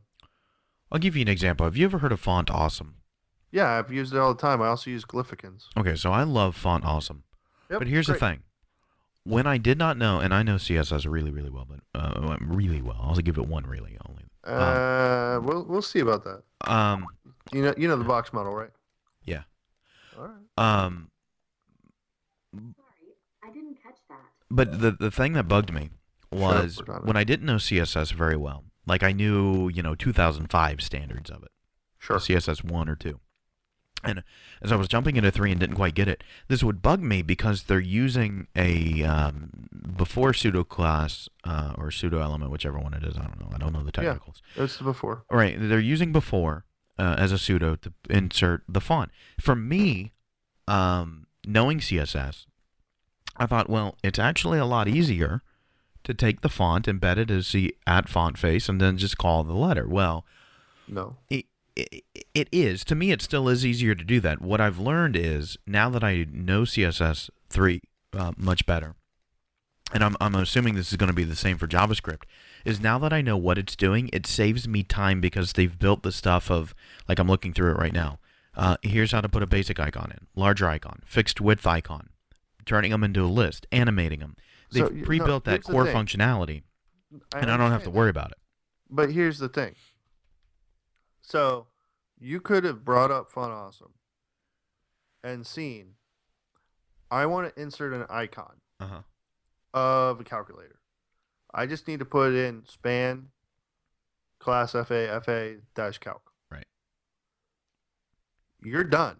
I'll 0.92 1.00
give 1.00 1.16
you 1.16 1.22
an 1.22 1.28
example. 1.28 1.66
Have 1.66 1.78
you 1.78 1.86
ever 1.86 2.00
heard 2.00 2.12
of 2.12 2.20
Font 2.20 2.50
Awesome? 2.52 2.96
Yeah, 3.52 3.70
I've 3.70 3.92
used 3.92 4.14
it 4.14 4.20
all 4.20 4.34
the 4.34 4.42
time. 4.42 4.62
I 4.62 4.68
also 4.68 4.90
use 4.90 5.06
Glyphicons. 5.06 5.66
Okay, 5.78 5.96
so 5.96 6.12
I 6.12 6.24
love 6.24 6.56
Font 6.56 6.84
Awesome. 6.84 7.24
Yep, 7.70 7.80
but 7.80 7.88
here's 7.88 8.08
great. 8.08 8.20
the 8.20 8.26
thing. 8.26 8.44
When 9.26 9.48
I 9.48 9.58
did 9.58 9.78
not 9.78 9.98
know, 9.98 10.20
and 10.20 10.34
I 10.34 10.44
know 10.44 10.56
CSS 10.56 11.10
really, 11.10 11.32
really 11.32 11.50
well, 11.50 11.66
but 11.70 11.80
uh, 12.00 12.38
really 12.42 12.82
well. 12.82 12.98
I'll 13.02 13.16
give 13.16 13.38
it 13.38 13.48
one 13.48 13.66
really 13.66 13.98
only. 14.08 14.24
Uh, 14.44 15.40
we'll 15.42 15.64
we'll 15.64 15.82
see 15.82 16.00
about 16.00 16.24
that. 16.26 16.44
Um, 16.70 17.06
You 17.54 17.62
know, 17.62 17.74
you 17.78 17.88
know 17.88 17.96
the 17.96 18.04
box 18.04 18.34
model, 18.34 18.54
right? 18.54 18.72
Yeah. 19.24 19.44
All 20.18 20.28
right. 20.28 20.36
um, 20.86 21.10
Sorry, 22.54 22.74
I 23.44 23.54
didn't 23.54 23.78
catch 23.82 23.98
that. 24.10 24.18
but 24.52 24.82
the 24.82 24.92
the 24.92 25.10
thing 25.12 25.34
that 25.34 25.48
bugged 25.48 25.74
me 25.74 25.92
was 26.32 26.82
Cortana. 26.82 27.06
when 27.06 27.16
I 27.16 27.24
didn't 27.24 27.46
know 27.46 27.56
CSS 27.56 28.12
very 28.12 28.36
well. 28.38 28.66
Like 28.86 29.04
I 29.04 29.14
knew, 29.14 29.70
you 29.70 29.82
know, 29.82 29.96
2005 29.96 30.82
standards 30.82 31.30
of 31.30 31.44
it. 31.44 31.52
Sure. 32.00 32.18
CSS 32.18 32.64
one 32.66 32.90
or 32.90 32.96
two. 32.98 33.22
And 34.04 34.24
as 34.62 34.72
I 34.72 34.76
was 34.76 34.88
jumping 34.88 35.16
into 35.16 35.32
three 35.32 35.52
and 35.52 35.60
didn't 35.60 35.76
quite 35.78 35.96
get 35.96 36.08
it, 36.08 36.24
this 36.48 36.64
would 36.64 36.82
bug 36.82 37.02
me 37.02 37.22
because 37.22 37.64
they're 37.64 37.80
using 37.80 38.48
a 38.56 39.04
um, 39.04 39.50
before 39.96 40.34
pseudo 40.34 40.64
class 40.64 41.30
uh, 41.44 41.74
or 41.78 41.90
pseudo 41.92 42.20
element, 42.20 42.52
whichever 42.52 42.78
one 42.80 42.94
it 42.94 43.04
is. 43.04 43.16
I 43.18 43.22
don't 43.24 43.40
know. 43.40 43.50
I 43.54 43.58
don't 43.58 43.72
know 43.74 43.84
the 43.84 43.92
technicals. 43.92 44.42
Yeah. 44.56 44.64
It's 44.64 44.78
the 44.78 44.84
before. 44.84 45.24
All 45.30 45.38
right, 45.38 45.56
they're 45.58 45.80
using 45.80 46.12
before 46.12 46.66
uh, 47.00 47.16
as 47.18 47.32
a 47.32 47.38
pseudo 47.38 47.76
to 47.78 47.94
insert 48.10 48.64
the 48.68 48.82
font. 48.82 49.12
For 49.40 49.56
me, 49.56 50.12
um, 50.68 51.28
knowing 51.46 51.80
CSS, 51.80 52.46
I 53.38 53.46
thought, 53.46 53.70
well, 53.70 53.98
it's 54.04 54.20
actually 54.20 54.60
a 54.60 54.66
lot 54.66 54.88
easier 54.88 55.42
to 56.04 56.14
take 56.14 56.42
the 56.42 56.50
font, 56.50 56.86
embed 56.86 57.18
it 57.18 57.32
as 57.32 57.52
the 57.54 57.76
at 57.88 58.10
font 58.10 58.38
face, 58.38 58.68
and 58.68 58.80
then 58.82 58.98
just 58.98 59.18
call 59.18 59.44
the 59.44 59.54
letter. 59.54 59.88
Well, 59.88 60.26
No. 60.88 61.16
it, 61.30 61.46
it, 61.76 62.04
it 62.34 62.50
is. 62.52 62.84
To 62.86 62.96
me, 62.96 63.12
it 63.12 63.22
still 63.22 63.50
is 63.50 63.66
easier 63.66 63.96
to 63.96 64.04
do 64.04 64.20
that. 64.22 64.42
What 64.42 64.62
I've 64.62 64.80
learned 64.80 65.16
is 65.16 65.58
now 65.66 65.90
that 65.90 66.04
I 66.04 66.26
know 66.32 66.64
CSS 66.64 67.30
3 67.50 67.82
uh, 68.14 68.32
much 68.38 68.66
better, 68.66 68.96
and 69.94 70.04
I'm, 70.04 70.16
I'm 70.20 70.36
assuming 70.36 70.76
this 70.76 70.92
is 70.92 70.98
going 70.98 71.10
to 71.10 71.16
be 71.16 71.24
the 71.24 71.36
same 71.36 71.58
for 71.58 71.68
JavaScript, 71.68 72.24
is 72.66 72.80
now 72.80 72.98
that 73.00 73.14
I 73.14 73.22
know 73.22 73.38
what 73.38 73.58
it's 73.58 73.76
doing, 73.76 74.10
it 74.14 74.26
saves 74.26 74.68
me 74.68 74.84
time 74.84 75.22
because 75.22 75.54
they've 75.54 75.78
built 75.78 76.04
the 76.04 76.12
stuff 76.12 76.50
of, 76.50 76.74
like 77.08 77.20
I'm 77.20 77.28
looking 77.28 77.54
through 77.54 77.72
it 77.72 77.78
right 77.78 77.94
now. 77.94 78.20
Uh, 78.56 78.78
here's 78.82 79.12
how 79.12 79.22
to 79.22 79.30
put 79.30 79.44
a 79.44 79.48
basic 79.48 79.80
icon 79.80 80.12
in, 80.12 80.28
larger 80.36 80.68
icon, 80.68 81.02
fixed 81.06 81.42
width 81.42 81.66
icon, 81.66 82.10
turning 82.66 82.92
them 82.92 83.04
into 83.04 83.24
a 83.24 83.28
list, 83.28 83.66
animating 83.72 84.20
them. 84.20 84.36
They've 84.72 84.88
So, 84.88 85.06
pre-built 85.06 85.44
that 85.46 85.64
core 85.64 85.86
functionality, 85.86 86.64
and 87.36 87.50
I 87.52 87.58
don't 87.58 87.72
have 87.72 87.84
to 87.84 87.90
worry 87.90 88.10
about 88.10 88.32
it. 88.32 88.38
But 88.90 89.12
here's 89.12 89.40
the 89.40 89.50
thing. 89.50 89.76
So, 91.24 91.68
you 92.20 92.40
could 92.40 92.64
have 92.64 92.84
brought 92.86 93.10
up 93.12 93.32
Font 93.32 93.52
Awesome 93.52 93.94
and 95.24 95.48
seen. 95.48 95.96
I 97.10 97.26
want 97.26 97.54
to 97.56 97.62
insert 97.62 97.94
an 97.94 98.06
icon 98.10 98.62
Uh-huh. 98.80 99.02
of 99.74 100.20
a 100.20 100.24
calculator. 100.24 100.80
I 101.54 101.66
just 101.66 101.88
need 101.88 102.00
to 102.00 102.06
put 102.06 102.34
in 102.34 102.66
span 102.68 103.30
class 104.40 104.72
FA 104.74 105.08
FA 105.24 105.58
dash 105.76 105.98
calc. 106.00 106.32
Right. 106.52 106.68
You're 108.62 108.84
done. 108.84 109.18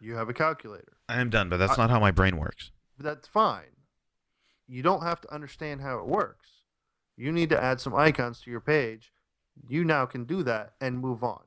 You 0.00 0.16
have 0.16 0.28
a 0.28 0.34
calculator. 0.34 0.96
I 1.08 1.20
am 1.20 1.30
done, 1.30 1.48
but 1.48 1.56
that's 1.58 1.74
I- 1.78 1.82
not 1.82 1.90
how 1.90 2.00
my 2.00 2.10
brain 2.10 2.36
works. 2.36 2.70
That's 2.98 3.26
fine. 3.28 3.76
You 4.66 4.82
don't 4.82 5.02
have 5.02 5.20
to 5.22 5.32
understand 5.32 5.80
how 5.80 5.98
it 5.98 6.06
works. 6.06 6.64
You 7.16 7.30
need 7.32 7.50
to 7.50 7.62
add 7.62 7.80
some 7.80 7.94
icons 7.94 8.40
to 8.42 8.50
your 8.50 8.60
page. 8.60 9.11
You 9.68 9.84
now 9.84 10.06
can 10.06 10.24
do 10.24 10.42
that 10.44 10.74
and 10.80 10.98
move 10.98 11.22
on. 11.22 11.40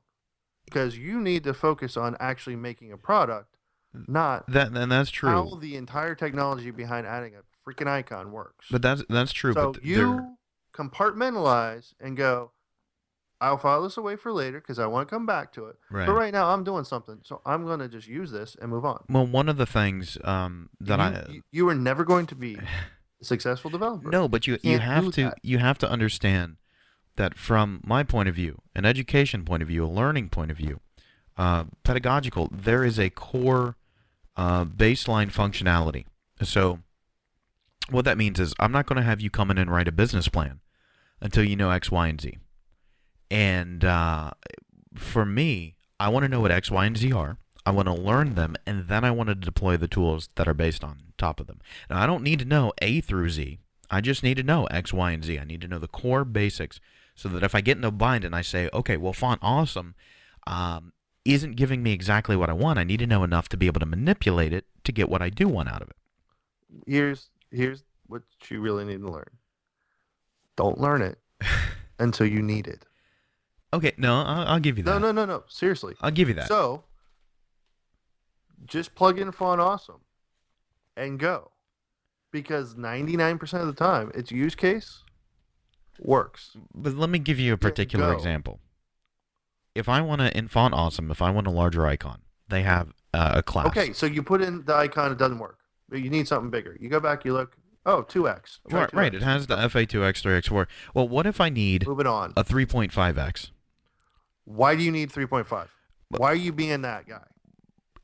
because 0.64 0.96
you 0.98 1.20
need 1.20 1.44
to 1.44 1.54
focus 1.54 1.96
on 1.96 2.16
actually 2.18 2.56
making 2.56 2.90
a 2.92 2.96
product, 2.96 3.56
not 4.08 4.50
That 4.50 4.76
and 4.76 4.90
that's 4.90 5.10
true. 5.10 5.30
how 5.30 5.54
the 5.60 5.76
entire 5.76 6.14
technology 6.14 6.70
behind 6.70 7.06
adding 7.06 7.34
a 7.34 7.42
freaking 7.68 7.86
icon 7.88 8.32
works. 8.32 8.66
But 8.70 8.82
that's 8.82 9.02
that's 9.08 9.32
true. 9.32 9.52
so 9.52 9.72
but 9.72 9.84
you 9.84 9.96
there- 9.96 10.28
compartmentalize 10.74 11.94
and 12.00 12.16
go, 12.16 12.52
I'll 13.40 13.58
file 13.58 13.82
this 13.82 13.96
away 13.96 14.16
for 14.16 14.32
later 14.32 14.60
because 14.60 14.78
I 14.78 14.86
want 14.86 15.08
to 15.08 15.14
come 15.14 15.26
back 15.26 15.52
to 15.54 15.66
it. 15.66 15.76
right. 15.90 16.06
But 16.06 16.14
right 16.14 16.32
now 16.32 16.50
I'm 16.52 16.64
doing 16.64 16.84
something, 16.84 17.18
so 17.22 17.42
I'm 17.44 17.64
going 17.64 17.80
to 17.80 17.88
just 17.88 18.08
use 18.08 18.30
this 18.30 18.56
and 18.60 18.70
move 18.70 18.84
on. 18.84 19.04
Well, 19.10 19.26
one 19.26 19.48
of 19.48 19.56
the 19.58 19.66
things 19.66 20.16
um, 20.24 20.70
that 20.80 20.98
you, 20.98 21.04
I 21.04 21.32
you, 21.32 21.42
you 21.52 21.68
are 21.68 21.74
never 21.74 22.04
going 22.04 22.26
to 22.28 22.34
be 22.34 22.54
a 23.20 23.24
successful 23.24 23.70
developer. 23.70 24.08
no, 24.10 24.26
but 24.28 24.46
you 24.46 24.54
you 24.62 24.78
can't 24.78 24.82
have 24.82 25.12
to 25.12 25.22
that. 25.24 25.38
you 25.42 25.58
have 25.58 25.76
to 25.78 25.90
understand 25.90 26.56
that 27.16 27.36
from 27.36 27.80
my 27.84 28.02
point 28.02 28.28
of 28.28 28.34
view, 28.34 28.60
an 28.74 28.84
education 28.84 29.44
point 29.44 29.62
of 29.62 29.68
view, 29.68 29.84
a 29.84 29.88
learning 29.88 30.28
point 30.28 30.50
of 30.50 30.56
view, 30.56 30.80
uh, 31.36 31.64
pedagogical, 31.82 32.48
there 32.52 32.84
is 32.84 32.98
a 32.98 33.10
core 33.10 33.76
uh, 34.36 34.64
baseline 34.64 35.32
functionality. 35.32 36.04
So 36.42 36.80
what 37.90 38.04
that 38.04 38.18
means 38.18 38.38
is 38.40 38.54
I'm 38.58 38.72
not 38.72 38.86
going 38.86 38.96
to 38.96 39.02
have 39.02 39.20
you 39.20 39.30
come 39.30 39.50
in 39.50 39.58
and 39.58 39.70
write 39.70 39.88
a 39.88 39.92
business 39.92 40.28
plan 40.28 40.60
until 41.20 41.44
you 41.44 41.56
know 41.56 41.70
X, 41.70 41.90
Y, 41.90 42.08
and 42.08 42.20
Z. 42.20 42.38
And 43.30 43.84
uh, 43.84 44.30
for 44.94 45.24
me, 45.24 45.76
I 45.98 46.08
want 46.08 46.24
to 46.24 46.28
know 46.28 46.40
what 46.40 46.52
X, 46.52 46.70
Y, 46.70 46.84
and 46.84 46.96
Z 46.96 47.12
are. 47.12 47.38
I 47.64 47.70
want 47.70 47.86
to 47.86 47.94
learn 47.94 48.34
them, 48.34 48.54
and 48.64 48.86
then 48.86 49.02
I 49.04 49.10
want 49.10 49.28
to 49.28 49.34
deploy 49.34 49.76
the 49.76 49.88
tools 49.88 50.28
that 50.36 50.46
are 50.46 50.54
based 50.54 50.84
on 50.84 50.98
top 51.18 51.40
of 51.40 51.48
them. 51.48 51.60
Now, 51.90 52.00
I 52.00 52.06
don't 52.06 52.22
need 52.22 52.38
to 52.38 52.44
know 52.44 52.72
A 52.80 53.00
through 53.00 53.30
Z. 53.30 53.58
I 53.90 54.00
just 54.00 54.22
need 54.22 54.36
to 54.36 54.42
know 54.44 54.66
X, 54.66 54.92
Y, 54.92 55.10
and 55.10 55.24
Z. 55.24 55.38
I 55.38 55.44
need 55.44 55.62
to 55.62 55.68
know 55.68 55.78
the 55.78 55.88
core 55.88 56.24
basics 56.24 56.80
so 57.16 57.30
that 57.30 57.42
if 57.42 57.54
I 57.54 57.62
get 57.62 57.78
in 57.78 57.84
a 57.84 57.90
bind 57.90 58.24
and 58.24 58.36
I 58.36 58.42
say, 58.42 58.68
okay, 58.72 58.96
well, 58.96 59.14
Font 59.14 59.40
Awesome 59.42 59.94
um, 60.46 60.92
isn't 61.24 61.56
giving 61.56 61.82
me 61.82 61.92
exactly 61.92 62.36
what 62.36 62.50
I 62.50 62.52
want, 62.52 62.78
I 62.78 62.84
need 62.84 62.98
to 62.98 63.06
know 63.06 63.24
enough 63.24 63.48
to 63.48 63.56
be 63.56 63.66
able 63.66 63.80
to 63.80 63.86
manipulate 63.86 64.52
it 64.52 64.66
to 64.84 64.92
get 64.92 65.08
what 65.08 65.22
I 65.22 65.30
do 65.30 65.48
want 65.48 65.70
out 65.70 65.82
of 65.82 65.88
it. 65.88 65.96
Here's 66.86 67.30
here's 67.50 67.84
what 68.06 68.22
you 68.48 68.60
really 68.60 68.84
need 68.84 69.00
to 69.00 69.10
learn. 69.10 69.30
Don't 70.56 70.78
learn 70.78 71.00
it 71.00 71.18
until 71.98 72.26
you 72.26 72.42
need 72.42 72.66
it. 72.66 72.84
Okay, 73.72 73.92
no, 73.96 74.20
I'll, 74.20 74.46
I'll 74.48 74.60
give 74.60 74.76
you 74.76 74.84
that. 74.84 74.90
No, 74.90 74.98
no, 74.98 75.12
no, 75.12 75.24
no. 75.24 75.44
Seriously. 75.48 75.94
I'll 76.02 76.10
give 76.10 76.28
you 76.28 76.34
that. 76.34 76.48
So 76.48 76.84
just 78.66 78.94
plug 78.94 79.18
in 79.18 79.32
Font 79.32 79.60
Awesome 79.60 80.02
and 80.96 81.18
go. 81.18 81.50
Because 82.30 82.74
99% 82.74 83.60
of 83.60 83.66
the 83.66 83.72
time, 83.72 84.12
its 84.14 84.30
use 84.30 84.54
case 84.54 85.02
works. 86.00 86.56
But 86.74 86.94
let 86.94 87.10
me 87.10 87.18
give 87.18 87.38
you 87.38 87.52
a 87.52 87.56
particular 87.56 88.12
go. 88.12 88.16
example. 88.16 88.60
If 89.74 89.88
I 89.88 90.00
want 90.00 90.20
to 90.22 90.36
in 90.36 90.48
Font 90.48 90.74
Awesome, 90.74 91.10
if 91.10 91.20
I 91.20 91.30
want 91.30 91.46
a 91.46 91.50
larger 91.50 91.86
icon, 91.86 92.22
they 92.48 92.62
have 92.62 92.92
uh, 93.12 93.32
a 93.34 93.42
class. 93.42 93.66
Okay, 93.66 93.92
so 93.92 94.06
you 94.06 94.22
put 94.22 94.40
in 94.40 94.64
the 94.64 94.74
icon, 94.74 95.12
it 95.12 95.18
doesn't 95.18 95.38
work. 95.38 95.58
But 95.88 96.00
You 96.00 96.10
need 96.10 96.26
something 96.26 96.50
bigger. 96.50 96.76
You 96.80 96.88
go 96.88 96.98
back, 97.00 97.24
you 97.24 97.32
look, 97.32 97.56
oh, 97.84 98.02
2x. 98.02 98.58
Try 98.68 98.80
Right, 98.80 98.94
right. 98.94 99.12
2x. 99.12 99.16
It 99.16 99.22
has 99.22 99.46
the 99.46 99.56
FA2X, 99.56 100.22
3X4. 100.22 100.66
Well, 100.94 101.08
what 101.08 101.26
if 101.26 101.40
I 101.40 101.48
need 101.48 101.86
Moving 101.86 102.06
on. 102.06 102.32
a 102.36 102.42
3.5X? 102.44 103.50
Why 104.44 104.74
do 104.76 104.82
you 104.82 104.90
need 104.92 105.10
3.5? 105.10 105.68
Why 106.08 106.28
are 106.32 106.34
you 106.36 106.52
being 106.52 106.82
that 106.82 107.08
guy? 107.08 107.24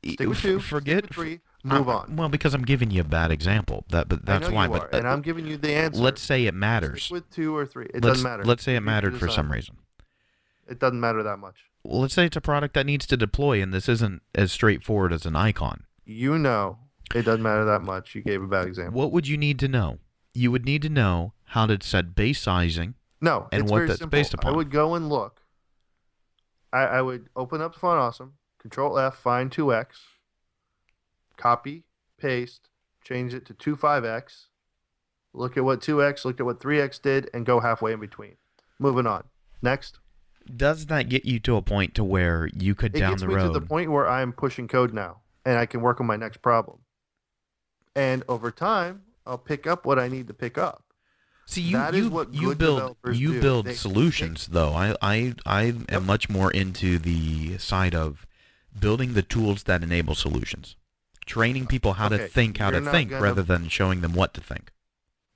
Stick 0.05 0.27
with 0.27 0.41
two. 0.41 0.59
Forget. 0.59 1.03
With 1.03 1.13
three. 1.13 1.39
Move 1.63 1.87
uh, 1.87 1.97
on. 1.97 2.15
Well, 2.15 2.29
because 2.29 2.53
I'm 2.53 2.63
giving 2.63 2.91
you 2.91 3.01
a 3.01 3.05
bad 3.05 3.31
example. 3.31 3.85
That, 3.89 4.09
but 4.09 4.25
that's 4.25 4.49
I 4.49 4.51
why. 4.51 4.67
but 4.67 4.81
are, 4.93 4.97
and 4.97 5.07
uh, 5.07 5.11
I'm 5.11 5.21
giving 5.21 5.45
you 5.45 5.57
the 5.57 5.73
answer. 5.73 6.01
let's 6.01 6.21
say 6.21 6.45
it 6.45 6.53
matters. 6.53 7.03
Stick 7.03 7.13
with 7.13 7.29
two 7.29 7.55
or 7.55 7.65
three. 7.65 7.85
It 7.85 7.95
let's, 7.95 8.07
doesn't 8.07 8.23
matter. 8.23 8.43
Let's 8.43 8.63
say 8.63 8.75
it 8.75 8.81
mattered 8.81 9.17
for 9.17 9.29
some 9.29 9.51
reason. 9.51 9.77
It 10.67 10.79
doesn't 10.79 10.99
matter 10.99 11.23
that 11.23 11.37
much. 11.37 11.55
Well, 11.83 12.01
let's 12.01 12.13
say 12.13 12.25
it's 12.25 12.37
a 12.37 12.41
product 12.41 12.73
that 12.75 12.85
needs 12.85 13.05
to 13.07 13.17
deploy, 13.17 13.61
and 13.61 13.73
this 13.73 13.87
isn't 13.89 14.21
as 14.35 14.51
straightforward 14.51 15.13
as 15.13 15.25
an 15.25 15.35
icon. 15.35 15.85
You 16.05 16.37
know 16.37 16.79
it 17.13 17.23
doesn't 17.23 17.43
matter 17.43 17.65
that 17.65 17.81
much. 17.81 18.15
You 18.15 18.21
gave 18.21 18.41
a 18.41 18.47
bad 18.47 18.67
example. 18.67 18.99
What 18.99 19.11
would 19.11 19.27
you 19.27 19.37
need 19.37 19.59
to 19.59 19.67
know? 19.67 19.99
You 20.33 20.51
would 20.51 20.65
need 20.65 20.81
to 20.81 20.89
know 20.89 21.33
how 21.45 21.67
to 21.67 21.77
set 21.81 22.15
base 22.15 22.41
sizing. 22.41 22.95
No, 23.21 23.47
and 23.51 23.63
it's 23.63 23.71
what 23.71 23.77
very 23.77 23.87
that's 23.89 23.99
simple. 23.99 24.17
based 24.17 24.33
upon. 24.33 24.53
I 24.53 24.55
would 24.55 24.71
go 24.71 24.95
and 24.95 25.09
look. 25.09 25.41
I, 26.71 26.81
I 26.85 27.01
would 27.01 27.29
open 27.35 27.61
up 27.61 27.75
Font 27.75 27.99
Awesome, 27.99 28.33
Control 28.59 28.97
F, 28.97 29.15
find 29.15 29.51
2x, 29.51 29.85
copy, 31.37 31.83
paste, 32.17 32.69
change 33.03 33.33
it 33.33 33.45
to 33.47 33.53
25x, 33.53 34.45
look 35.33 35.57
at 35.57 35.63
what 35.63 35.81
2x, 35.81 36.25
look 36.25 36.39
at 36.39 36.45
what 36.45 36.59
3x 36.59 37.01
did, 37.01 37.29
and 37.33 37.45
go 37.45 37.59
halfway 37.59 37.93
in 37.93 37.99
between. 37.99 38.35
Moving 38.79 39.07
on. 39.07 39.23
Next. 39.61 39.99
Does 40.55 40.87
that 40.87 41.07
get 41.09 41.25
you 41.25 41.39
to 41.41 41.55
a 41.55 41.61
point 41.61 41.95
to 41.95 42.03
where 42.03 42.49
you 42.53 42.75
could 42.75 42.95
It 42.95 42.99
down 42.99 43.11
gets 43.11 43.21
the 43.21 43.27
me 43.29 43.35
road? 43.35 43.53
to 43.53 43.59
the 43.59 43.65
point 43.65 43.91
where 43.91 44.07
I'm 44.09 44.33
pushing 44.33 44.67
code 44.67 44.93
now, 44.93 45.21
and 45.45 45.57
I 45.57 45.65
can 45.65 45.81
work 45.81 46.01
on 46.01 46.07
my 46.07 46.17
next 46.17 46.41
problem. 46.41 46.79
And 47.95 48.23
over 48.27 48.51
time, 48.51 49.03
I'll 49.25 49.37
pick 49.37 49.67
up 49.67 49.85
what 49.85 49.99
I 49.99 50.07
need 50.07 50.27
to 50.27 50.33
pick 50.33 50.57
up. 50.57 50.83
See, 51.45 51.61
you 51.61 51.77
That 51.77 51.93
is 51.93 52.05
you, 52.05 52.09
what 52.09 52.33
you 52.33 52.47
good 52.49 52.57
build 52.57 52.77
developers 52.79 53.19
you 53.19 53.33
do. 53.33 53.41
build 53.41 53.65
They- 53.67 53.73
solutions 53.73 54.47
though. 54.47 54.73
I 54.73 54.95
I 55.01 55.35
I 55.45 55.63
am 55.63 55.85
Yep. 55.89 56.01
much 56.03 56.29
more 56.29 56.49
into 56.51 56.97
the 56.97 57.57
side 57.57 57.93
of 57.93 58.25
building 58.77 59.13
the 59.13 59.21
tools 59.23 59.63
that 59.63 59.83
enable 59.83 60.15
solutions, 60.15 60.75
training 61.25 61.67
people 61.67 61.93
how 61.93 62.09
to 62.09 62.17
think 62.27 62.57
how 62.57 62.69
to 62.69 62.81
think 62.81 63.09
gonna- 63.11 63.21
rather 63.21 63.43
than 63.43 63.67
showing 63.69 64.01
them 64.01 64.13
what 64.13 64.33
to 64.33 64.41
think. 64.41 64.71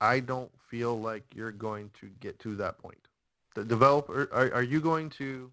I 0.00 0.20
don't 0.20 0.50
feel 0.70 0.98
like 1.00 1.24
you're 1.34 1.52
going 1.52 1.90
to 2.00 2.08
get 2.20 2.38
to 2.40 2.54
that 2.56 2.78
point. 2.78 3.08
The 3.54 3.64
developer, 3.64 4.28
are, 4.32 4.54
are 4.54 4.62
you 4.62 4.80
going 4.80 5.10
to 5.10 5.50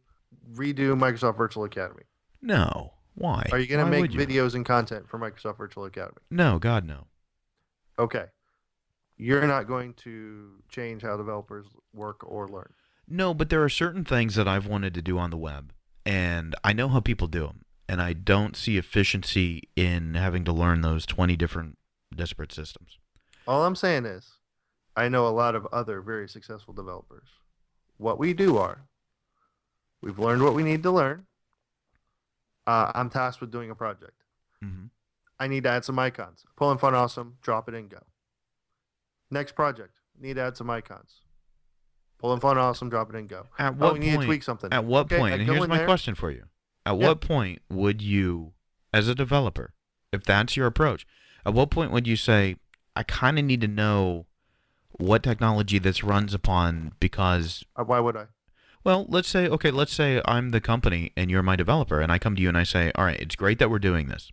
redo 0.53 0.95
Microsoft 0.95 1.37
Virtual 1.37 1.63
Academy? 1.63 2.03
No, 2.41 2.93
why? 3.15 3.47
Are 3.51 3.57
you 3.57 3.65
going 3.65 3.83
to 3.83 3.89
make 3.89 4.11
videos 4.11 4.53
and 4.53 4.65
content 4.65 5.07
for 5.09 5.17
Microsoft 5.17 5.57
Virtual 5.57 5.85
Academy? 5.85 6.19
No, 6.29 6.59
God 6.59 6.85
no. 6.85 7.07
Okay. 7.97 8.25
You're 9.17 9.47
not 9.47 9.67
going 9.67 9.93
to 10.03 10.51
change 10.69 11.01
how 11.01 11.15
developers 11.17 11.65
work 11.93 12.21
or 12.23 12.47
learn. 12.47 12.73
No, 13.07 13.33
but 13.33 13.49
there 13.49 13.63
are 13.63 13.69
certain 13.69 14.03
things 14.03 14.35
that 14.35 14.47
I've 14.47 14.67
wanted 14.67 14.93
to 14.95 15.01
do 15.01 15.17
on 15.17 15.29
the 15.29 15.37
web, 15.37 15.71
and 16.05 16.55
I 16.63 16.73
know 16.73 16.89
how 16.89 16.99
people 16.99 17.27
do 17.27 17.47
them, 17.47 17.64
and 17.87 18.01
I 18.01 18.13
don't 18.13 18.55
see 18.55 18.77
efficiency 18.77 19.69
in 19.75 20.15
having 20.15 20.43
to 20.45 20.51
learn 20.53 20.81
those 20.81 21.05
twenty 21.05 21.35
different 21.35 21.77
disparate 22.15 22.51
systems. 22.51 22.97
All 23.47 23.63
I'm 23.65 23.75
saying 23.75 24.05
is, 24.05 24.33
I 24.95 25.09
know 25.09 25.27
a 25.27 25.29
lot 25.29 25.55
of 25.55 25.67
other 25.71 26.01
very 26.01 26.27
successful 26.27 26.73
developers. 26.73 27.27
What 27.97 28.17
we 28.17 28.33
do 28.33 28.57
are, 28.57 28.81
we've 30.01 30.19
learned 30.19 30.41
what 30.43 30.53
we 30.55 30.63
need 30.63 30.83
to 30.83 30.91
learn. 30.91 31.25
Uh, 32.67 32.91
I'm 32.95 33.09
tasked 33.09 33.41
with 33.41 33.51
doing 33.51 33.69
a 33.69 33.75
project. 33.75 34.23
hmm 34.61 34.85
I 35.37 35.47
need 35.47 35.63
to 35.65 35.69
add 35.69 35.83
some 35.83 35.99
icons. 35.99 36.45
Pull 36.55 36.71
in 36.71 36.77
Font 36.77 36.95
Awesome, 36.95 37.35
drop 37.41 37.67
it 37.67 37.75
in, 37.75 37.89
go. 37.89 37.99
Next 39.29 39.53
project, 39.53 39.91
need 40.17 40.35
to 40.35 40.41
add 40.43 40.55
some 40.55 40.69
icons. 40.69 41.21
Pull 42.19 42.31
in 42.33 42.39
Font 42.39 42.57
Awesome, 42.57 42.89
drop 42.89 43.13
it 43.13 43.17
in, 43.17 43.27
go. 43.27 43.47
At 43.59 43.73
oh, 43.73 43.75
what 43.85 43.93
we 43.95 43.99
need 43.99 44.11
to 44.11 44.15
point? 44.17 44.27
tweak 44.27 44.43
something. 44.43 44.71
At 44.71 44.85
what 44.85 45.07
Okay, 45.07 45.17
point? 45.17 45.33
And 45.33 45.43
here's 45.43 45.67
my 45.67 45.79
there. 45.79 45.85
question 45.85 46.15
for 46.15 46.31
you. 46.31 46.43
At 46.85 46.97
Yeah. 46.97 47.07
what 47.07 47.21
point 47.21 47.61
would 47.69 48.01
you, 48.01 48.53
as 48.93 49.07
a 49.07 49.15
developer, 49.15 49.73
if 50.11 50.23
that's 50.23 50.55
your 50.55 50.67
approach, 50.67 51.05
at 51.45 51.53
what 51.53 51.71
point 51.71 51.91
would 51.91 52.07
you 52.07 52.15
say, 52.15 52.57
I 52.95 53.03
kind 53.03 53.37
of 53.39 53.45
need 53.45 53.61
to 53.61 53.67
know 53.67 54.25
what 54.91 55.23
technology 55.23 55.77
this 55.79 56.03
runs 56.03 56.33
upon 56.33 56.93
because 56.99 57.63
Uh, 57.75 57.83
Why 57.83 57.99
would 57.99 58.15
I? 58.15 58.27
Well, 58.83 59.05
let's 59.09 59.27
say 59.27 59.47
okay, 59.47 59.71
let's 59.71 59.91
say 59.93 60.21
I'm 60.25 60.51
the 60.51 60.61
company 60.61 61.11
and 61.17 61.29
you're 61.31 61.41
my 61.43 61.55
developer 61.55 61.99
and 61.99 62.11
I 62.11 62.19
come 62.19 62.35
to 62.35 62.41
you 62.41 62.47
and 62.49 62.57
I 62.57 62.63
say, 62.63 62.91
"All 62.95 63.03
right, 63.05 63.19
it's 63.19 63.35
great 63.35 63.57
that 63.59 63.69
we're 63.69 63.79
doing 63.79 64.07
this. 64.07 64.31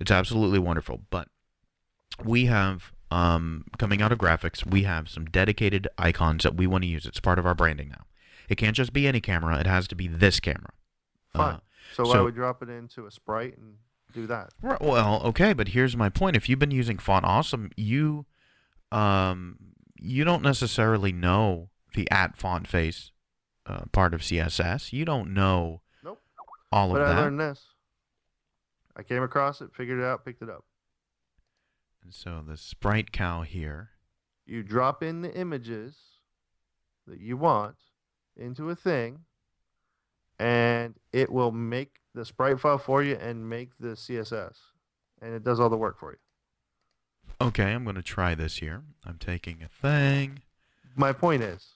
It's 0.00 0.10
absolutely 0.10 0.58
wonderful, 0.58 1.02
but 1.08 1.28
we 2.22 2.46
have 2.46 2.92
um 3.10 3.64
coming 3.78 4.02
out 4.02 4.10
of 4.12 4.18
graphics, 4.18 4.66
we 4.66 4.82
have 4.82 5.08
some 5.08 5.24
dedicated 5.26 5.86
icons 5.96 6.42
that 6.42 6.56
we 6.56 6.66
want 6.66 6.82
to 6.82 6.88
use. 6.88 7.06
It's 7.06 7.20
part 7.20 7.38
of 7.38 7.46
our 7.46 7.54
branding 7.54 7.88
now. 7.90 8.04
It 8.48 8.56
can't 8.56 8.76
just 8.76 8.92
be 8.92 9.06
any 9.06 9.20
camera, 9.20 9.58
it 9.58 9.66
has 9.66 9.86
to 9.88 9.94
be 9.94 10.08
this 10.08 10.40
camera." 10.40 10.72
Fine. 11.32 11.54
Uh, 11.54 11.60
So, 11.94 12.10
I 12.12 12.20
would 12.20 12.34
drop 12.34 12.62
it 12.62 12.68
into 12.68 13.06
a 13.06 13.10
sprite 13.10 13.56
and 13.56 13.76
do 14.12 14.26
that. 14.26 14.50
Right, 14.62 14.80
Well, 14.80 15.22
okay, 15.24 15.52
but 15.52 15.68
here's 15.68 15.96
my 15.96 16.08
point. 16.08 16.36
If 16.36 16.48
you've 16.48 16.58
been 16.58 16.70
using 16.70 16.98
Font 16.98 17.24
Awesome, 17.24 17.70
you 17.76 18.26
um 18.92 19.58
you 19.98 20.24
don't 20.24 20.42
necessarily 20.42 21.10
know 21.12 21.70
the 21.94 22.08
at 22.10 22.36
font 22.36 22.68
face 22.68 23.10
uh, 23.64 23.84
part 23.92 24.12
of 24.14 24.20
CSS. 24.20 24.92
You 24.92 25.04
don't 25.04 25.32
know 25.34 25.80
Nope. 26.04 26.20
all 26.70 26.92
But 26.92 27.00
of 27.02 27.08
I 27.08 27.14
that. 27.14 27.20
learned 27.22 27.40
this. 27.40 27.64
I 28.96 29.02
came 29.02 29.22
across 29.22 29.60
it, 29.60 29.74
figured 29.74 29.98
it 29.98 30.04
out, 30.04 30.24
picked 30.24 30.42
it 30.42 30.48
up. 30.50 30.64
And 32.02 32.14
so 32.14 32.42
the 32.46 32.56
sprite 32.56 33.10
cow 33.12 33.42
here. 33.42 33.90
You 34.46 34.62
drop 34.62 35.02
in 35.02 35.22
the 35.22 35.34
images 35.34 35.96
that 37.06 37.18
you 37.20 37.36
want 37.36 37.76
into 38.36 38.70
a 38.70 38.76
thing, 38.76 39.20
and 40.38 40.94
it 41.12 41.30
will 41.30 41.52
make 41.52 42.00
the 42.14 42.24
sprite 42.24 42.60
file 42.60 42.78
for 42.78 43.02
you 43.02 43.16
and 43.16 43.48
make 43.48 43.70
the 43.78 43.88
CSS. 43.88 44.56
And 45.20 45.34
it 45.34 45.42
does 45.42 45.60
all 45.60 45.70
the 45.70 45.76
work 45.76 45.98
for 45.98 46.12
you. 46.12 46.18
Okay, 47.40 47.72
I'm 47.72 47.84
going 47.84 47.96
to 47.96 48.02
try 48.02 48.34
this 48.34 48.58
here. 48.58 48.82
I'm 49.04 49.18
taking 49.18 49.62
a 49.62 49.68
thing. 49.68 50.40
My 50.94 51.12
point 51.12 51.42
is, 51.42 51.74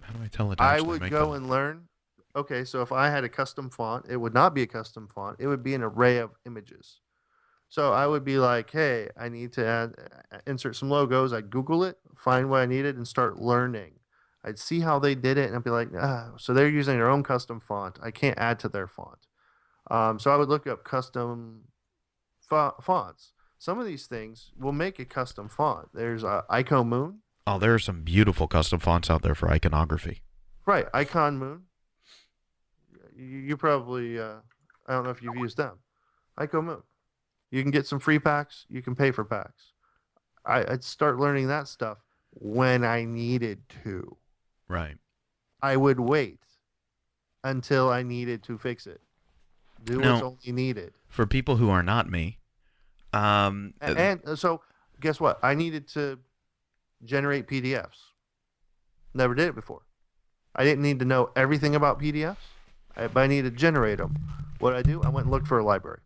How 0.00 0.12
do 0.12 0.22
I 0.22 0.28
tell 0.28 0.52
it? 0.52 0.60
I 0.60 0.80
would 0.80 1.08
go 1.10 1.32
them? 1.32 1.42
and 1.42 1.50
learn 1.50 1.88
okay, 2.34 2.64
so 2.64 2.82
if 2.82 2.92
I 2.92 3.08
had 3.10 3.24
a 3.24 3.28
custom 3.28 3.70
font, 3.70 4.06
it 4.08 4.16
would 4.16 4.34
not 4.34 4.54
be 4.54 4.62
a 4.62 4.66
custom 4.66 5.08
font. 5.08 5.36
It 5.38 5.46
would 5.46 5.62
be 5.62 5.74
an 5.74 5.82
array 5.82 6.18
of 6.18 6.30
images. 6.46 7.00
So 7.68 7.92
I 7.92 8.06
would 8.06 8.24
be 8.24 8.38
like, 8.38 8.70
hey, 8.70 9.08
I 9.16 9.28
need 9.28 9.52
to 9.54 9.66
add, 9.66 9.94
uh, 10.30 10.38
insert 10.46 10.76
some 10.76 10.90
logos. 10.90 11.32
I'd 11.32 11.50
Google 11.50 11.84
it, 11.84 11.98
find 12.16 12.50
what 12.50 12.60
I 12.60 12.66
needed, 12.66 12.96
and 12.96 13.08
start 13.08 13.38
learning. 13.40 13.92
I'd 14.44 14.58
see 14.58 14.80
how 14.80 14.98
they 14.98 15.14
did 15.14 15.38
it, 15.38 15.46
and 15.46 15.56
I'd 15.56 15.62
be 15.64 15.70
like, 15.70 15.88
ah, 15.98 16.30
so 16.36 16.52
they're 16.52 16.68
using 16.68 16.96
their 16.96 17.08
own 17.10 17.22
custom 17.22 17.60
font. 17.60 17.98
I 18.02 18.10
can't 18.10 18.36
add 18.38 18.58
to 18.60 18.68
their 18.68 18.86
font. 18.88 19.26
Um, 19.90 20.18
so 20.18 20.30
I 20.32 20.36
would 20.36 20.48
look 20.48 20.66
up 20.66 20.82
custom 20.84 21.64
fo- 22.40 22.74
fonts. 22.82 23.32
Some 23.58 23.78
of 23.78 23.86
these 23.86 24.06
things 24.06 24.50
will 24.58 24.72
make 24.72 24.98
a 24.98 25.04
custom 25.04 25.48
font. 25.48 25.88
There's 25.94 26.24
uh, 26.24 26.42
IcoMoon, 26.50 27.18
Oh, 27.44 27.58
there 27.58 27.74
are 27.74 27.78
some 27.80 28.02
beautiful 28.02 28.46
custom 28.46 28.78
fonts 28.78 29.10
out 29.10 29.22
there 29.22 29.34
for 29.34 29.50
iconography. 29.50 30.22
right? 30.66 30.86
IcoMoon. 30.92 31.62
You, 33.16 33.24
you 33.24 33.56
probably, 33.56 34.18
uh, 34.18 34.36
I 34.86 34.92
don't 34.92 35.04
know 35.04 35.10
if 35.10 35.22
you've 35.22 35.36
used 35.36 35.56
them. 35.56 35.78
IcoMoon. 36.38 36.82
You 37.50 37.62
can 37.62 37.70
get 37.70 37.86
some 37.86 37.98
free 38.00 38.18
packs. 38.18 38.64
You 38.68 38.80
can 38.82 38.94
pay 38.94 39.10
for 39.10 39.24
packs. 39.24 39.72
I, 40.46 40.64
I'd 40.72 40.84
start 40.84 41.18
learning 41.18 41.48
that 41.48 41.68
stuff 41.68 41.98
when 42.30 42.84
I 42.84 43.04
needed 43.04 43.62
to. 43.84 44.16
Right. 44.72 44.96
I 45.60 45.76
would 45.76 46.00
wait 46.00 46.40
until 47.44 47.90
I 47.90 48.02
needed 48.02 48.42
to 48.44 48.56
fix 48.56 48.86
it. 48.86 49.00
Do 49.84 49.98
what's 50.00 50.22
only 50.22 50.52
needed. 50.52 50.94
For 51.08 51.26
people 51.26 51.56
who 51.56 51.68
are 51.68 51.82
not 51.82 52.08
me, 52.08 52.38
um, 53.12 53.74
A- 53.82 53.98
And, 53.98 54.20
uh, 54.26 54.34
so, 54.36 54.62
guess 54.98 55.20
what? 55.20 55.38
I 55.42 55.54
needed 55.54 55.88
to 55.88 56.18
generate 57.04 57.46
PDFs. 57.46 57.98
Never 59.12 59.34
did 59.34 59.48
it 59.48 59.54
before. 59.54 59.82
I 60.56 60.64
didn't 60.64 60.82
need 60.82 60.98
to 61.00 61.04
know 61.04 61.30
everything 61.36 61.74
about 61.74 61.98
PDFs, 62.00 62.36
I, 62.96 63.08
but 63.08 63.20
I 63.20 63.26
needed 63.26 63.50
to 63.50 63.56
generate 63.56 63.98
them. 63.98 64.14
What 64.58 64.70
did 64.70 64.78
I 64.78 64.82
do? 64.82 65.02
I 65.02 65.08
went 65.10 65.26
and 65.26 65.30
looked 65.32 65.46
for 65.48 65.58
a 65.58 65.64
library 65.64 66.00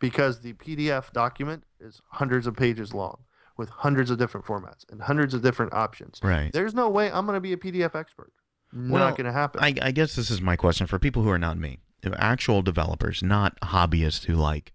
because 0.00 0.40
the 0.40 0.54
PDF 0.54 1.12
document 1.12 1.62
is 1.78 2.00
hundreds 2.10 2.46
of 2.46 2.56
pages 2.56 2.92
long 2.94 3.18
with 3.60 3.68
hundreds 3.68 4.10
of 4.10 4.18
different 4.18 4.44
formats 4.46 4.90
and 4.90 5.02
hundreds 5.02 5.34
of 5.34 5.42
different 5.42 5.72
options. 5.74 6.18
right. 6.22 6.50
There's 6.52 6.74
no 6.74 6.88
way 6.88 7.10
I'm 7.12 7.26
going 7.26 7.36
to 7.36 7.40
be 7.40 7.52
a 7.52 7.56
PDF 7.56 7.94
expert. 7.94 8.32
Well, 8.72 9.04
Not 9.04 9.16
going 9.16 9.26
to 9.26 9.32
happen. 9.32 9.62
I, 9.62 9.74
I 9.82 9.90
guess 9.90 10.16
this 10.16 10.30
is 10.30 10.40
my 10.40 10.56
question 10.56 10.86
for 10.86 10.98
people 10.98 11.22
who 11.22 11.28
are 11.30 11.38
not 11.38 11.58
me, 11.58 11.80
actual 12.16 12.62
developers, 12.62 13.22
not 13.22 13.60
hobbyists 13.60 14.24
who 14.24 14.34
like 14.34 14.72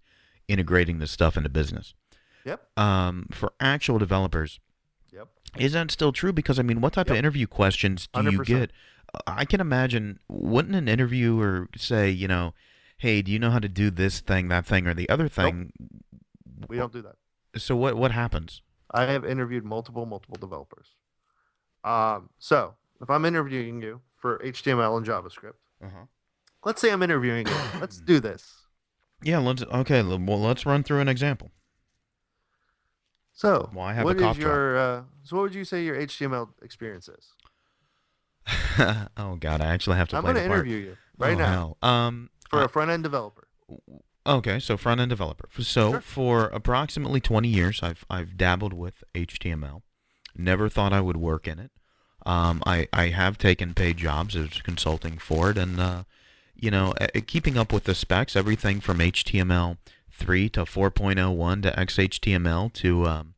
integrating 0.47 0.99
this 0.99 1.11
stuff 1.11 1.35
into 1.35 1.49
business. 1.49 1.93
Yep. 2.45 2.77
Um, 2.77 3.27
for 3.31 3.53
actual 3.59 3.97
developers, 3.97 4.59
Yep. 5.11 5.27
is 5.57 5.73
that 5.73 5.89
still 5.91 6.11
true? 6.11 6.31
Because 6.31 6.59
I 6.59 6.61
mean, 6.61 6.79
what 6.79 6.93
type 6.93 7.09
of 7.09 7.15
interview 7.17 7.47
questions 7.47 8.07
do 8.13 8.21
you 8.23 8.39
100%. 8.39 8.45
get? 8.45 8.71
Uh, 9.13 9.19
I 9.25 9.45
can 9.45 9.59
imagine. 9.61 10.19
Wouldn't 10.27 10.75
an 10.75 10.87
interviewer 10.87 11.67
say, 11.75 12.09
you 12.11 12.27
know, 12.27 12.53
hey, 12.97 13.21
do 13.23 13.31
you 13.31 13.39
know 13.39 13.49
how 13.49 13.59
to 13.59 13.69
do 13.69 13.89
this 13.89 14.19
thing, 14.19 14.49
that 14.49 14.65
thing, 14.65 14.85
or 14.87 14.93
the 14.93 15.09
other 15.09 15.27
thing? 15.27 15.71
We 16.67 16.77
don't 16.77 16.93
do 16.93 17.01
that. 17.01 17.15
So 17.59 17.75
what 17.75 17.95
what 17.95 18.11
happens? 18.11 18.61
I 18.95 19.05
have 19.11 19.25
interviewed 19.25 19.65
multiple, 19.65 20.05
multiple 20.05 20.37
developers. 20.39 20.87
Um, 21.83 22.29
so 22.39 22.75
if 23.01 23.09
I'm 23.09 23.25
interviewing 23.25 23.81
you 23.81 24.01
for 24.17 24.39
HTML 24.39 24.97
and 24.97 25.05
JavaScript, 25.05 25.59
Uh-huh. 25.83 26.05
let's 26.63 26.81
say 26.81 26.91
I'm 26.91 27.03
interviewing 27.03 27.45
you. 27.47 27.53
Let's 27.79 27.99
do 27.99 28.19
this. 28.19 28.61
Yeah, 29.21 29.39
let's 29.39 29.63
okay. 29.63 30.01
Well, 30.03 30.39
let's 30.39 30.65
run 30.65 30.83
through 30.83 30.99
an 30.99 31.07
example. 31.07 31.51
So, 33.33 33.69
Well, 33.73 33.85
I 33.85 33.93
have 33.93 34.03
a 34.03 34.05
what 34.05 34.21
is 34.21 34.37
your 34.37 34.77
uh, 34.77 35.01
so 35.23 35.35
what 35.35 35.41
would 35.43 35.55
you 35.55 35.65
say 35.65 35.83
your 35.83 35.95
HTML 35.95 36.49
experience 36.61 37.09
is? 37.09 37.33
oh 39.17 39.35
God, 39.39 39.61
I 39.61 39.67
actually 39.67 39.97
have 39.97 40.07
to 40.09 40.17
I'm 40.17 40.23
going 40.23 40.35
to 40.35 40.43
interview 40.45 40.77
you 40.77 40.97
right 41.17 41.35
Oh, 41.35 41.37
now 41.39 41.51
hell. 41.51 41.77
Um, 41.89 42.29
for 42.49 42.63
a 42.63 42.69
front 42.69 42.91
end 42.91 43.03
developer. 43.03 43.47
Okay, 44.27 44.59
so 44.59 44.75
front 44.75 44.99
end 45.01 45.09
developer. 45.09 45.47
So 45.61 45.91
Sure. 45.91 46.01
for 46.01 46.45
approximately 46.47 47.19
20 47.19 47.47
years, 47.47 47.81
I've 47.83 48.05
I've 48.09 48.37
dabbled 48.37 48.73
with 48.73 49.03
HTML. 49.13 49.81
Never 50.35 50.67
thought 50.67 50.93
I 50.93 51.01
would 51.01 51.17
work 51.17 51.47
in 51.47 51.59
it. 51.59 51.71
Um, 52.25 52.63
I 52.65 52.87
I 52.91 53.09
have 53.09 53.37
taken 53.37 53.73
paid 53.75 53.97
jobs 53.97 54.35
as 54.35 54.61
consulting 54.63 55.19
for 55.19 55.51
it, 55.51 55.57
and 55.57 55.79
uh, 55.79 56.03
you 56.55 56.71
know, 56.71 56.93
uh, 56.99 57.07
keeping 57.27 57.57
up 57.57 57.71
with 57.71 57.83
the 57.83 57.93
specs, 57.93 58.35
everything 58.35 58.79
from 58.79 58.97
HTML 58.97 59.77
3 60.09 60.49
to 60.49 60.61
4.01 60.61 61.61
to 61.61 61.71
XHTML 61.71 62.73
to 62.73 63.05
um, 63.05 63.33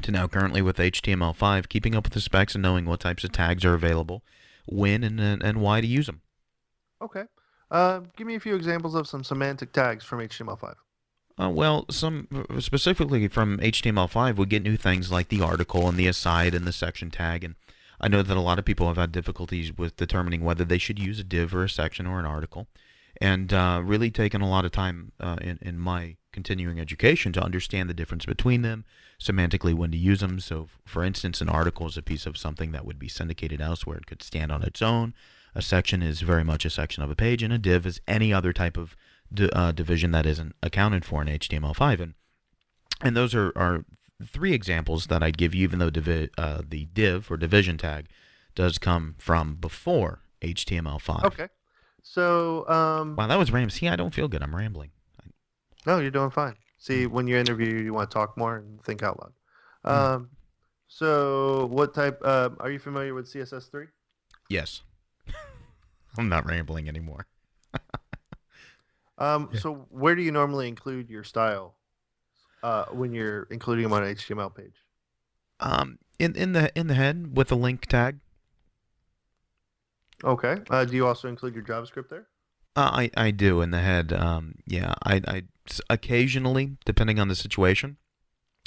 to 0.00 0.10
now 0.10 0.26
currently 0.26 0.62
with 0.62 0.78
HTML5, 0.78 1.68
keeping 1.68 1.94
up 1.94 2.04
with 2.04 2.14
the 2.14 2.20
specs 2.20 2.54
and 2.54 2.62
knowing 2.62 2.86
what 2.86 2.98
types 3.00 3.22
of 3.22 3.30
tags 3.30 3.64
are 3.64 3.74
available, 3.74 4.24
when 4.66 5.04
and 5.04 5.20
and, 5.20 5.42
and 5.44 5.60
why 5.60 5.80
to 5.80 5.86
use 5.86 6.06
them. 6.06 6.22
Okay. 7.00 7.24
Uh, 7.72 8.02
give 8.16 8.26
me 8.26 8.34
a 8.34 8.40
few 8.40 8.54
examples 8.54 8.94
of 8.94 9.08
some 9.08 9.24
semantic 9.24 9.72
tags 9.72 10.04
from 10.04 10.18
HTML5. 10.18 10.74
Uh, 11.40 11.48
well, 11.48 11.86
some 11.90 12.28
specifically 12.58 13.26
from 13.28 13.56
HTML5, 13.58 14.36
we 14.36 14.44
get 14.44 14.62
new 14.62 14.76
things 14.76 15.10
like 15.10 15.28
the 15.28 15.40
article 15.40 15.88
and 15.88 15.96
the 15.96 16.06
aside 16.06 16.54
and 16.54 16.66
the 16.66 16.72
section 16.72 17.10
tag. 17.10 17.42
And 17.42 17.54
I 17.98 18.08
know 18.08 18.20
that 18.20 18.36
a 18.36 18.40
lot 18.40 18.58
of 18.58 18.66
people 18.66 18.88
have 18.88 18.98
had 18.98 19.10
difficulties 19.10 19.76
with 19.76 19.96
determining 19.96 20.44
whether 20.44 20.64
they 20.64 20.76
should 20.76 20.98
use 20.98 21.18
a 21.18 21.24
div 21.24 21.54
or 21.54 21.64
a 21.64 21.68
section 21.70 22.06
or 22.06 22.18
an 22.20 22.26
article, 22.26 22.68
and 23.22 23.54
uh, 23.54 23.80
really 23.82 24.10
taken 24.10 24.42
a 24.42 24.50
lot 24.50 24.66
of 24.66 24.72
time 24.72 25.12
uh, 25.18 25.38
in 25.40 25.58
in 25.62 25.78
my 25.78 26.16
continuing 26.30 26.78
education 26.78 27.32
to 27.32 27.42
understand 27.42 27.88
the 27.88 27.94
difference 27.94 28.26
between 28.26 28.60
them, 28.60 28.84
semantically 29.18 29.72
when 29.72 29.90
to 29.92 29.96
use 29.96 30.20
them. 30.20 30.40
So, 30.40 30.68
for 30.84 31.04
instance, 31.04 31.40
an 31.40 31.48
article 31.48 31.86
is 31.86 31.96
a 31.96 32.02
piece 32.02 32.26
of 32.26 32.36
something 32.36 32.72
that 32.72 32.84
would 32.84 32.98
be 32.98 33.08
syndicated 33.08 33.62
elsewhere; 33.62 33.96
it 33.96 34.06
could 34.06 34.22
stand 34.22 34.52
on 34.52 34.62
its 34.62 34.82
own. 34.82 35.14
A 35.54 35.62
section 35.62 36.02
is 36.02 36.22
very 36.22 36.44
much 36.44 36.64
a 36.64 36.70
section 36.70 37.02
of 37.02 37.10
a 37.10 37.14
page, 37.16 37.42
and 37.42 37.52
a 37.52 37.58
div 37.58 37.86
is 37.86 38.00
any 38.08 38.32
other 38.32 38.52
type 38.52 38.76
of 38.76 38.96
di- 39.32 39.50
uh, 39.50 39.72
division 39.72 40.10
that 40.12 40.24
isn't 40.26 40.54
accounted 40.62 41.04
for 41.04 41.20
in 41.22 41.28
HTML5. 41.28 42.00
And 42.00 42.14
and 43.02 43.16
those 43.16 43.34
are, 43.34 43.52
are 43.56 43.84
three 44.24 44.52
examples 44.54 45.08
that 45.08 45.22
I'd 45.22 45.36
give 45.36 45.54
you, 45.54 45.64
even 45.64 45.78
though 45.80 45.90
divi- 45.90 46.30
uh, 46.38 46.62
the 46.66 46.86
div 46.86 47.30
or 47.30 47.36
division 47.36 47.76
tag 47.76 48.06
does 48.54 48.78
come 48.78 49.16
from 49.18 49.56
before 49.56 50.20
HTML5. 50.40 51.24
Okay. 51.24 51.48
So, 52.02 52.68
um, 52.68 53.16
Wow, 53.16 53.26
that 53.26 53.38
was 53.38 53.50
ram. 53.52 53.70
See, 53.70 53.88
I 53.88 53.96
don't 53.96 54.14
feel 54.14 54.28
good. 54.28 54.42
I'm 54.42 54.54
rambling. 54.56 54.90
no, 55.86 55.98
you're 55.98 56.10
doing 56.12 56.30
fine. 56.30 56.54
See, 56.78 57.04
Hmm. 57.04 57.12
when 57.12 57.26
you 57.26 57.36
interview, 57.36 57.74
you 57.82 57.92
want 57.92 58.10
to 58.10 58.14
talk 58.14 58.36
more 58.36 58.56
and 58.56 58.82
think 58.84 59.02
out 59.02 59.18
loud. 59.20 59.32
Um, 59.84 60.30
so 60.88 61.66
what 61.66 61.92
type? 61.94 62.20
Uh, 62.24 62.50
are 62.60 62.70
you 62.70 62.78
familiar 62.78 63.14
with 63.14 63.26
CSS3? 63.26 63.88
Yes. 64.48 64.82
I'm 66.18 66.28
not 66.28 66.46
rambling 66.46 66.88
anymore. 66.88 67.26
Um, 69.18 69.50
Yeah. 69.52 69.60
so 69.60 69.74
where 69.90 70.14
do 70.16 70.22
you 70.22 70.32
normally 70.32 70.68
include 70.68 71.08
your 71.08 71.22
style 71.24 71.76
uh, 72.62 72.86
when 72.86 73.12
you're 73.12 73.44
including 73.50 73.84
them 73.84 73.92
on 73.92 74.02
an 74.02 74.14
HTML 74.14 74.54
page? 74.54 74.74
Um, 75.60 75.98
in 76.18 76.34
in 76.34 76.52
the 76.52 76.76
in 76.78 76.88
the 76.88 76.94
head 76.94 77.36
with 77.36 77.52
a 77.52 77.54
link 77.54 77.86
tag. 77.86 78.18
Okay. 80.24 80.58
Uh, 80.70 80.84
do 80.84 80.94
you 80.96 81.06
also 81.06 81.28
include 81.28 81.54
your 81.54 81.64
JavaScript 81.64 82.08
there? 82.08 82.26
Uh, 82.74 82.90
I 82.92 83.10
I 83.16 83.30
do 83.30 83.60
in 83.60 83.70
the 83.70 83.80
head. 83.80 84.12
Um, 84.12 84.56
yeah, 84.66 84.94
I 85.04 85.20
I 85.28 85.42
occasionally, 85.90 86.76
depending 86.84 87.18
on 87.18 87.28
the 87.28 87.34
situation, 87.36 87.98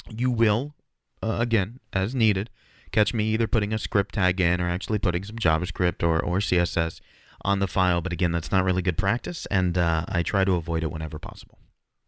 you 0.08 0.30
will, 0.30 0.74
uh, 1.22 1.36
again 1.40 1.80
as 1.92 2.14
needed, 2.14 2.50
catch 2.92 3.12
me 3.12 3.24
either 3.26 3.46
putting 3.46 3.72
a 3.72 3.78
script 3.78 4.14
tag 4.14 4.40
in 4.40 4.60
or 4.60 4.68
actually 4.68 4.98
putting 4.98 5.24
some 5.24 5.36
JavaScript 5.36 6.02
or 6.02 6.18
or 6.22 6.38
CSS 6.38 7.00
on 7.42 7.58
the 7.58 7.66
file. 7.66 8.00
But 8.00 8.12
again, 8.12 8.32
that's 8.32 8.52
not 8.52 8.64
really 8.64 8.82
good 8.82 8.98
practice, 8.98 9.46
and 9.46 9.76
uh, 9.76 10.04
I 10.08 10.22
try 10.22 10.44
to 10.44 10.54
avoid 10.54 10.82
it 10.82 10.90
whenever 10.90 11.18
possible. 11.18 11.58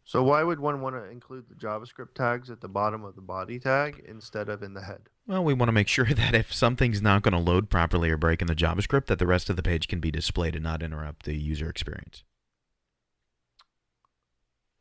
So 0.04 0.22
why 0.22 0.42
would 0.42 0.58
one 0.58 0.80
want 0.80 0.96
to 0.96 1.04
include 1.04 1.50
the 1.50 1.54
JavaScript 1.54 2.14
tags 2.14 2.48
at 2.48 2.62
the 2.62 2.68
bottom 2.68 3.04
of 3.04 3.14
the 3.14 3.20
body 3.20 3.58
tag 3.58 4.02
instead 4.08 4.48
of 4.48 4.62
in 4.62 4.72
the 4.72 4.80
head? 4.80 5.02
Well, 5.26 5.44
we 5.44 5.52
want 5.52 5.68
to 5.68 5.72
make 5.72 5.88
sure 5.96 6.06
that 6.06 6.34
if 6.34 6.52
something's 6.52 7.02
not 7.02 7.22
going 7.22 7.34
to 7.34 7.38
load 7.38 7.68
properly 7.68 8.10
or 8.10 8.16
break 8.16 8.40
in 8.40 8.46
the 8.46 8.54
JavaScript, 8.54 9.04
that 9.06 9.18
the 9.18 9.26
rest 9.26 9.50
of 9.50 9.56
the 9.56 9.62
page 9.62 9.86
can 9.86 10.00
be 10.00 10.10
displayed 10.10 10.54
and 10.54 10.64
not 10.64 10.82
interrupt 10.82 11.24
the 11.26 11.36
user 11.36 11.68
experience. 11.68 12.24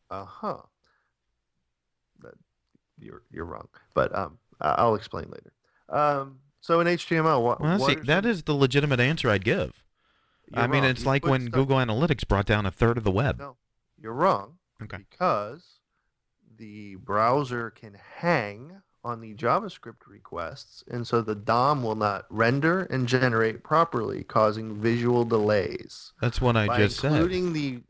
Uh 0.10 0.24
huh. 0.24 0.62
That 2.22 2.36
you're 2.98 3.24
you're 3.30 3.44
wrong, 3.44 3.68
but 3.94 4.16
um, 4.16 4.38
I'll 4.62 4.96
explain 4.96 5.26
later. 5.26 5.52
Um, 5.90 6.40
so 6.62 6.80
in 6.80 6.88
HTML, 6.88 7.44
what? 7.44 7.60
Well, 7.60 7.78
what 7.80 7.90
see, 7.90 7.96
that 8.06 8.24
some- 8.24 8.32
is 8.32 8.44
the 8.44 8.54
legitimate 8.54 9.02
answer 9.02 9.30
I'd 9.30 9.44
give. 9.44 9.84
I 10.54 10.62
you're 10.62 10.68
mean, 10.70 10.82
wrong. 10.84 10.92
it's 10.92 11.02
You 11.02 11.08
like 11.08 11.26
when 11.26 11.48
Google 11.48 11.78
Analytics 11.78 12.28
brought 12.28 12.46
down 12.46 12.66
a 12.66 12.72
third 12.72 12.98
of 12.98 13.04
the 13.04 13.12
web. 13.12 13.40
No, 13.40 13.58
you're 14.02 14.14
wrong. 14.14 14.58
Okay. 14.82 15.00
Because 15.10 15.80
the 16.58 16.96
browser 16.96 17.70
can 17.70 17.98
hang 18.20 18.82
on 19.04 19.22
the 19.22 19.34
JavaScript 19.36 20.06
requests, 20.08 20.84
and 20.90 21.08
so 21.08 21.22
the 21.22 21.36
DOM 21.36 21.82
will 21.84 21.96
not 21.96 22.26
render 22.30 22.84
and 22.84 23.08
generate 23.08 23.64
properly, 23.64 24.24
causing 24.24 24.76
visual 24.82 25.24
delays. 25.24 26.14
That's 26.22 26.42
what 26.42 26.58
I 26.58 26.68
By 26.68 26.78
just 26.80 27.00
said. 27.00 27.14
including 27.14 27.54
the, 27.54 27.82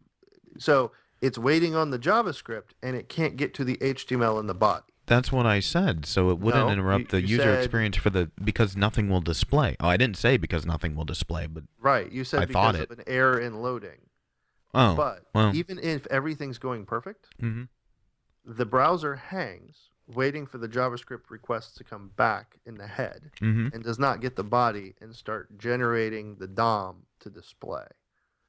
so 0.60 0.92
it's 1.22 1.38
waiting 1.38 1.76
on 1.76 1.90
the 1.90 1.98
JavaScript, 2.00 2.72
and 2.84 2.96
it 2.96 3.10
can't 3.10 3.36
get 3.36 3.54
to 3.56 3.64
the 3.64 3.78
HTML 3.78 4.40
in 4.40 4.48
the 4.48 4.54
body. 4.54 4.84
That's 5.08 5.32
what 5.32 5.46
I 5.46 5.60
said. 5.62 6.06
So 6.06 6.30
it 6.30 6.40
wouldn't 6.40 6.68
No, 6.68 6.72
interrupt 6.74 7.02
you- 7.06 7.08
the 7.08 7.22
you 7.22 7.28
user 7.38 7.44
said- 7.44 7.58
experience 7.64 7.98
for 7.98 8.10
the 8.10 8.30
because 8.44 8.76
nothing 8.78 9.10
will 9.10 9.22
display. 9.22 9.76
Oh, 9.80 9.88
I 9.88 9.98
didn't 9.98 10.18
say 10.18 10.38
because 10.38 10.66
nothing 10.66 10.96
will 10.96 11.06
display, 11.06 11.48
but 11.48 11.64
Right. 11.80 12.12
You 12.12 12.24
said 12.24 12.42
I 12.42 12.46
because 12.46 12.54
thought 12.54 12.76
of 12.76 12.92
it. 12.92 13.00
an 13.00 13.04
error 13.08 13.40
in 13.40 13.62
loading. 13.62 14.02
oh, 14.74 14.96
but 14.96 15.26
well. 15.34 15.56
even 15.56 15.80
if 15.80 16.06
everything's 16.08 16.60
going 16.60 16.86
perfect, 16.86 17.28
hmm 17.40 17.64
the 18.46 18.66
browser 18.66 19.16
hangs, 19.16 19.90
waiting 20.08 20.46
for 20.46 20.58
the 20.58 20.70
JavaScript 20.70 21.30
requests 21.30 21.74
to 21.76 21.84
come 21.84 22.10
back 22.16 22.60
in 22.66 22.76
the 22.76 22.88
head, 22.88 23.32
hmm 23.40 23.68
and 23.74 23.84
does 23.84 24.00
not 24.00 24.22
get 24.22 24.36
the 24.36 24.44
body 24.44 24.94
and 25.02 25.14
start 25.16 25.58
generating 25.58 26.36
the 26.36 26.48
DOM 26.48 27.06
to 27.20 27.30
display. 27.30 27.88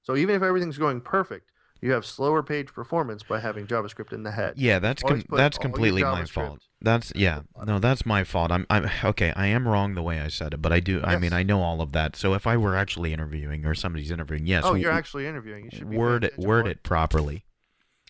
So 0.02 0.14
even 0.16 0.34
if 0.36 0.42
everything's 0.42 0.78
going 0.78 1.00
perfect, 1.00 1.50
you 1.80 1.92
have 1.92 2.04
slower 2.04 2.42
page 2.42 2.72
performance 2.72 3.22
by 3.22 3.40
having 3.40 3.66
JavaScript 3.66 4.12
in 4.12 4.22
the 4.22 4.32
head. 4.32 4.54
Yeah, 4.56 4.78
that's 4.78 5.02
com- 5.02 5.24
that's 5.30 5.58
completely 5.58 6.02
my 6.02 6.24
fault. 6.24 6.60
That's 6.80 7.12
yeah. 7.14 7.42
No, 7.64 7.78
that's 7.78 8.04
my 8.04 8.24
fault. 8.24 8.50
I'm 8.50 8.66
I'm 8.70 8.90
okay. 9.04 9.32
I 9.36 9.46
am 9.46 9.66
wrong 9.66 9.94
the 9.94 10.02
way 10.02 10.20
I 10.20 10.28
said 10.28 10.54
it, 10.54 10.62
but 10.62 10.72
I 10.72 10.80
do. 10.80 11.00
I 11.02 11.18
mean, 11.18 11.32
I 11.32 11.42
know 11.42 11.62
all 11.62 11.80
of 11.80 11.92
that. 11.92 12.16
So 12.16 12.34
if 12.34 12.46
I 12.46 12.56
were 12.56 12.76
actually 12.76 13.12
interviewing 13.12 13.64
or 13.64 13.74
somebody's 13.74 14.10
interviewing, 14.10 14.46
yes. 14.46 14.64
oh, 14.66 14.74
you're 14.74 14.92
actually 14.92 15.26
interviewing. 15.26 15.64
You 15.64 15.70
should 15.72 15.90
be 15.90 15.96
word 15.96 16.24
it 16.24 16.38
word 16.38 16.64
more. 16.64 16.72
it 16.72 16.82
properly. 16.82 17.44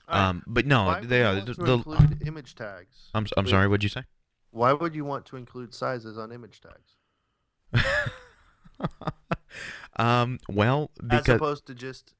Right. 0.08 0.28
Um, 0.28 0.42
but 0.46 0.66
no, 0.66 0.86
Why 0.86 1.00
they 1.00 1.22
are. 1.22 1.40
The, 1.40 1.54
the- 1.54 1.74
include 1.74 2.26
image 2.26 2.54
tags. 2.54 3.10
I'm 3.14 3.26
I'm 3.36 3.46
sorry. 3.46 3.68
What'd 3.68 3.82
you 3.82 3.90
say? 3.90 4.04
Why 4.50 4.72
would 4.72 4.94
you 4.94 5.04
want 5.04 5.26
to 5.26 5.36
include 5.36 5.74
sizes 5.74 6.16
on 6.16 6.32
image 6.32 6.62
tags 6.62 6.96
um, 9.96 10.38
well, 10.48 10.90
because 11.02 11.28
as 11.28 11.34
opposed 11.36 11.66
to 11.66 11.74
just 11.74 12.14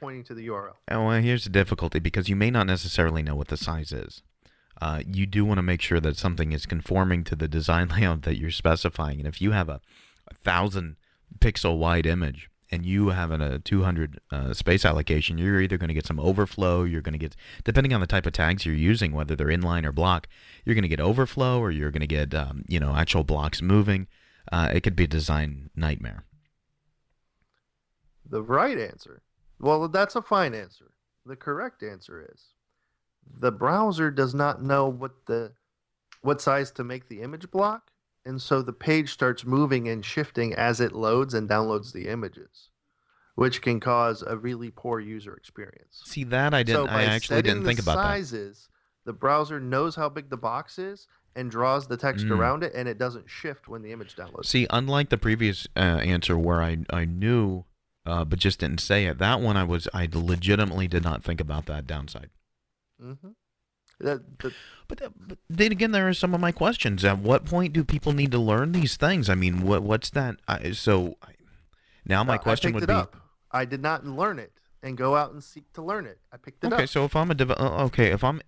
pointing 0.00 0.24
to 0.24 0.34
the 0.34 0.48
URL? 0.48 0.74
Oh, 0.90 1.06
well, 1.06 1.20
here's 1.20 1.44
the 1.44 1.50
difficulty 1.50 1.98
because 1.98 2.28
you 2.28 2.36
may 2.36 2.50
not 2.50 2.66
necessarily 2.66 3.22
know 3.22 3.36
what 3.36 3.48
the 3.48 3.56
size 3.56 3.92
is. 3.92 4.22
Uh, 4.80 5.02
you 5.06 5.26
do 5.26 5.44
want 5.44 5.58
to 5.58 5.62
make 5.62 5.82
sure 5.82 6.00
that 6.00 6.16
something 6.16 6.52
is 6.52 6.64
conforming 6.64 7.22
to 7.24 7.36
the 7.36 7.46
design 7.46 7.88
layout 7.96 8.22
that 8.22 8.38
you're 8.38 8.50
specifying. 8.50 9.18
And 9.18 9.28
if 9.28 9.40
you 9.40 9.52
have 9.52 9.68
a, 9.68 9.80
a 10.28 10.34
thousand 10.34 10.96
pixel 11.38 11.78
wide 11.78 12.06
image 12.06 12.48
and 12.72 12.86
you 12.86 13.08
have 13.08 13.30
an, 13.30 13.40
a 13.42 13.58
200 13.58 14.20
uh, 14.30 14.54
space 14.54 14.84
allocation, 14.84 15.36
you're 15.38 15.60
either 15.60 15.76
going 15.76 15.88
to 15.88 15.94
get 15.94 16.06
some 16.06 16.20
overflow. 16.20 16.84
You're 16.84 17.02
going 17.02 17.12
to 17.12 17.18
get, 17.18 17.36
depending 17.64 17.92
on 17.92 18.00
the 18.00 18.06
type 18.06 18.26
of 18.26 18.32
tags 18.32 18.64
you're 18.64 18.74
using, 18.74 19.12
whether 19.12 19.36
they're 19.36 19.48
inline 19.48 19.84
or 19.84 19.92
block, 19.92 20.28
you're 20.64 20.74
going 20.74 20.82
to 20.82 20.88
get 20.88 21.00
overflow 21.00 21.60
or 21.60 21.70
you're 21.70 21.90
going 21.90 22.00
to 22.00 22.06
get, 22.06 22.32
um, 22.34 22.64
you 22.68 22.80
know, 22.80 22.94
actual 22.94 23.24
blocks 23.24 23.60
moving. 23.60 24.06
Uh, 24.50 24.70
it 24.72 24.80
could 24.82 24.96
be 24.96 25.04
a 25.04 25.08
design 25.08 25.70
nightmare. 25.76 26.24
The 28.24 28.42
right 28.42 28.78
answer, 28.78 29.22
well, 29.60 29.88
that's 29.88 30.16
a 30.16 30.22
fine 30.22 30.54
answer. 30.54 30.92
The 31.26 31.36
correct 31.36 31.82
answer 31.82 32.26
is 32.32 32.46
the 33.38 33.52
browser 33.52 34.10
does 34.10 34.34
not 34.34 34.62
know 34.62 34.88
what 34.88 35.26
the 35.26 35.52
what 36.22 36.40
size 36.40 36.70
to 36.72 36.84
make 36.84 37.08
the 37.08 37.22
image 37.22 37.50
block, 37.50 37.90
and 38.24 38.40
so 38.42 38.62
the 38.62 38.72
page 38.72 39.12
starts 39.12 39.44
moving 39.44 39.88
and 39.88 40.04
shifting 40.04 40.52
as 40.54 40.80
it 40.80 40.92
loads 40.92 41.32
and 41.34 41.48
downloads 41.48 41.92
the 41.92 42.08
images, 42.08 42.70
which 43.36 43.62
can 43.62 43.80
cause 43.80 44.22
a 44.26 44.36
really 44.36 44.70
poor 44.70 45.00
user 45.00 45.34
experience. 45.34 46.02
See 46.04 46.24
that 46.24 46.52
I 46.52 46.62
didn't. 46.62 46.86
so 46.88 46.92
I 46.92 47.04
actually 47.04 47.42
didn't 47.42 47.64
think 47.64 47.78
about 47.80 47.96
that. 47.96 48.02
sizes, 48.02 48.68
the 49.04 49.12
browser 49.12 49.60
knows 49.60 49.94
how 49.96 50.08
big 50.08 50.28
the 50.30 50.36
box 50.36 50.78
is 50.78 51.06
and 51.36 51.50
draws 51.50 51.86
the 51.86 51.96
text 51.96 52.26
Mm. 52.26 52.36
around 52.38 52.64
it, 52.64 52.72
and 52.74 52.88
it 52.88 52.98
doesn't 52.98 53.30
shift 53.30 53.68
when 53.68 53.82
the 53.82 53.92
image 53.92 54.16
downloads. 54.16 54.46
See, 54.46 54.66
unlike 54.70 55.10
the 55.10 55.18
previous 55.18 55.66
uh, 55.76 55.80
answer 55.80 56.36
where 56.36 56.60
I 56.62 56.78
I 56.90 57.04
knew, 57.04 57.64
uh, 58.06 58.24
but 58.24 58.38
just 58.38 58.60
didn't 58.60 58.80
say 58.80 59.06
it, 59.06 59.18
that 59.18 59.40
one 59.40 59.56
I 59.56 59.64
was 59.64 59.88
I 59.94 60.08
legitimately 60.12 60.88
did 60.88 61.02
not 61.04 61.22
think 61.22 61.40
about 61.40 61.66
that 61.66 61.86
downside. 61.86 62.30
hmm 63.00 63.12
That, 64.00 64.38
that, 64.40 64.54
But, 64.88 65.02
uh, 65.02 65.10
but 65.26 65.38
then 65.48 65.72
again, 65.72 65.92
there 65.92 66.08
are 66.08 66.14
some 66.14 66.34
of 66.34 66.40
my 66.40 66.52
questions. 66.52 67.04
At 67.04 67.18
what 67.18 67.44
point 67.44 67.72
do 67.72 67.84
people 67.84 68.12
need 68.12 68.32
to 68.32 68.38
learn 68.38 68.72
these 68.72 68.96
things? 68.96 69.28
I 69.28 69.34
mean, 69.34 69.62
what 69.62 69.82
what's 69.82 70.10
that? 70.10 70.36
I, 70.48 70.72
so 70.72 71.16
I- 71.22 71.34
now 72.06 72.24
my 72.24 72.38
question 72.38 72.72
would 72.72 72.86
be. 72.86 72.92
up. 72.92 73.16
I 73.52 73.64
did 73.64 73.82
not 73.82 74.06
learn 74.06 74.38
it 74.38 74.52
and 74.82 74.96
go 74.96 75.14
out 75.16 75.32
and 75.32 75.44
seek 75.44 75.70
to 75.74 75.82
learn 75.82 76.06
it. 76.06 76.18
I 76.32 76.36
picked 76.38 76.64
it 76.64 76.68
Okay, 76.68 76.74
up. 76.74 76.80
Okay, 76.80 76.86
so 76.86 77.04
if 77.04 77.14
I'm 77.14 77.30
a 77.30 77.34
dev- 77.34 77.50
uh, 77.50 77.84
okay, 77.86 78.06
if 78.10 78.24
I'm 78.24 78.40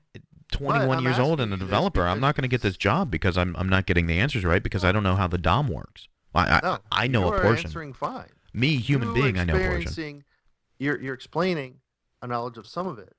21 0.52 0.98
I'm 0.98 1.04
years 1.04 1.18
old 1.18 1.40
and 1.40 1.52
a 1.52 1.56
developer, 1.56 2.06
I'm 2.06 2.20
not 2.20 2.34
going 2.36 2.42
to 2.42 2.48
get 2.48 2.62
this 2.62 2.76
job 2.76 3.10
because 3.10 3.36
I'm 3.36 3.54
I'm 3.56 3.68
not 3.68 3.84
getting 3.86 4.06
the 4.06 4.18
answers 4.18 4.44
right 4.44 4.62
because 4.62 4.84
I 4.84 4.92
don't 4.92 5.02
know 5.02 5.16
how 5.16 5.26
the 5.28 5.38
DOM 5.38 5.68
works. 5.68 6.08
I 6.34 6.40
I, 6.56 6.60
no, 6.62 6.78
I 6.90 7.06
know 7.08 7.28
a 7.28 7.40
portion. 7.40 7.66
answering 7.66 7.92
fine. 7.92 8.30
Me, 8.54 8.76
human 8.76 9.12
being, 9.14 9.38
I 9.38 9.44
know 9.44 9.54
portion. 9.54 9.82
experiencing- 9.82 10.24
You're 10.78 11.00
you're 11.00 11.14
explaining 11.14 11.80
a 12.20 12.26
knowledge 12.26 12.58
of 12.58 12.66
some 12.66 12.86
of 12.86 12.98
it. 12.98 13.14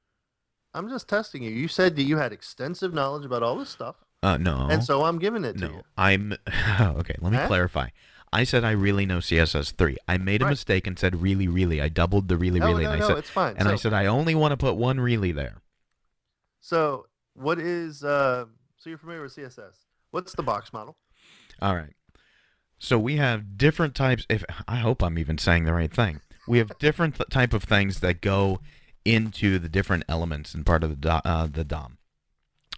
I'm 0.73 0.89
just 0.89 1.07
testing 1.07 1.43
you. 1.43 1.51
You 1.51 1.67
said 1.67 1.95
that 1.95 2.03
you 2.03 2.17
had 2.17 2.31
extensive 2.33 2.93
knowledge 2.93 3.25
about 3.25 3.43
all 3.43 3.55
this 3.55 3.69
stuff, 3.69 3.97
Uh, 4.23 4.37
no. 4.37 4.67
and 4.69 4.83
so 4.83 5.03
I'm 5.05 5.19
giving 5.19 5.43
it 5.43 5.53
to 5.59 5.67
No, 5.67 5.71
you. 5.71 5.81
I'm 5.97 6.33
okay. 6.81 7.15
Let 7.19 7.31
me 7.31 7.37
Huh? 7.37 7.47
clarify. 7.47 7.89
I 8.31 8.43
said 8.43 8.63
I 8.63 8.71
really 8.71 9.05
know 9.05 9.19
CSS 9.19 9.71
three. 9.71 9.97
I 10.07 10.17
made 10.17 10.41
a 10.41 10.45
Right. 10.45 10.51
mistake 10.51 10.87
and 10.87 10.97
said 10.97 11.21
really, 11.21 11.47
really. 11.47 11.79
I 11.81 11.89
doubled 11.89 12.27
the 12.29 12.37
really, 12.37 12.59
no, 12.59 12.67
really, 12.67 12.83
no, 12.85 12.91
and 12.91 12.95
I 12.97 12.99
no, 12.99 13.07
said 13.09 13.17
it's 13.19 13.29
fine. 13.29 13.55
and 13.57 13.67
so, 13.67 13.73
I 13.73 13.75
said 13.75 13.93
I 13.93 14.07
only 14.07 14.33
want 14.33 14.51
to 14.53 14.57
put 14.57 14.75
one 14.75 14.99
really 14.99 15.31
there. 15.31 15.61
so 16.59 17.05
what 17.35 17.59
is 17.59 18.03
uh, 18.03 18.45
so 18.77 18.89
you're 18.89 18.97
familiar 18.99 19.21
with 19.21 19.35
CSS? 19.35 19.75
What's 20.11 20.33
the 20.33 20.43
box 20.43 20.71
model? 20.73 20.97
All 21.61 21.75
right. 21.75 21.93
So 22.83 22.99
we 22.99 23.15
have 23.15 23.57
different 23.57 23.95
types. 23.95 24.25
If 24.29 24.43
I 24.67 24.75
hope 24.75 25.01
I'm 25.01 25.17
even 25.17 25.37
saying 25.37 25.63
the 25.63 25.71
right 25.71 25.91
thing, 25.91 26.19
we 26.45 26.57
have 26.57 26.77
different 26.79 27.15
th- 27.15 27.29
type 27.29 27.53
of 27.53 27.63
things 27.63 28.01
that 28.01 28.19
go 28.19 28.59
into 29.05 29.57
the 29.57 29.69
different 29.69 30.03
elements 30.09 30.53
and 30.53 30.65
part 30.65 30.83
of 30.83 30.89
the 30.89 30.97
do- 30.97 31.09
uh, 31.09 31.47
the 31.47 31.63
DOM. 31.63 31.97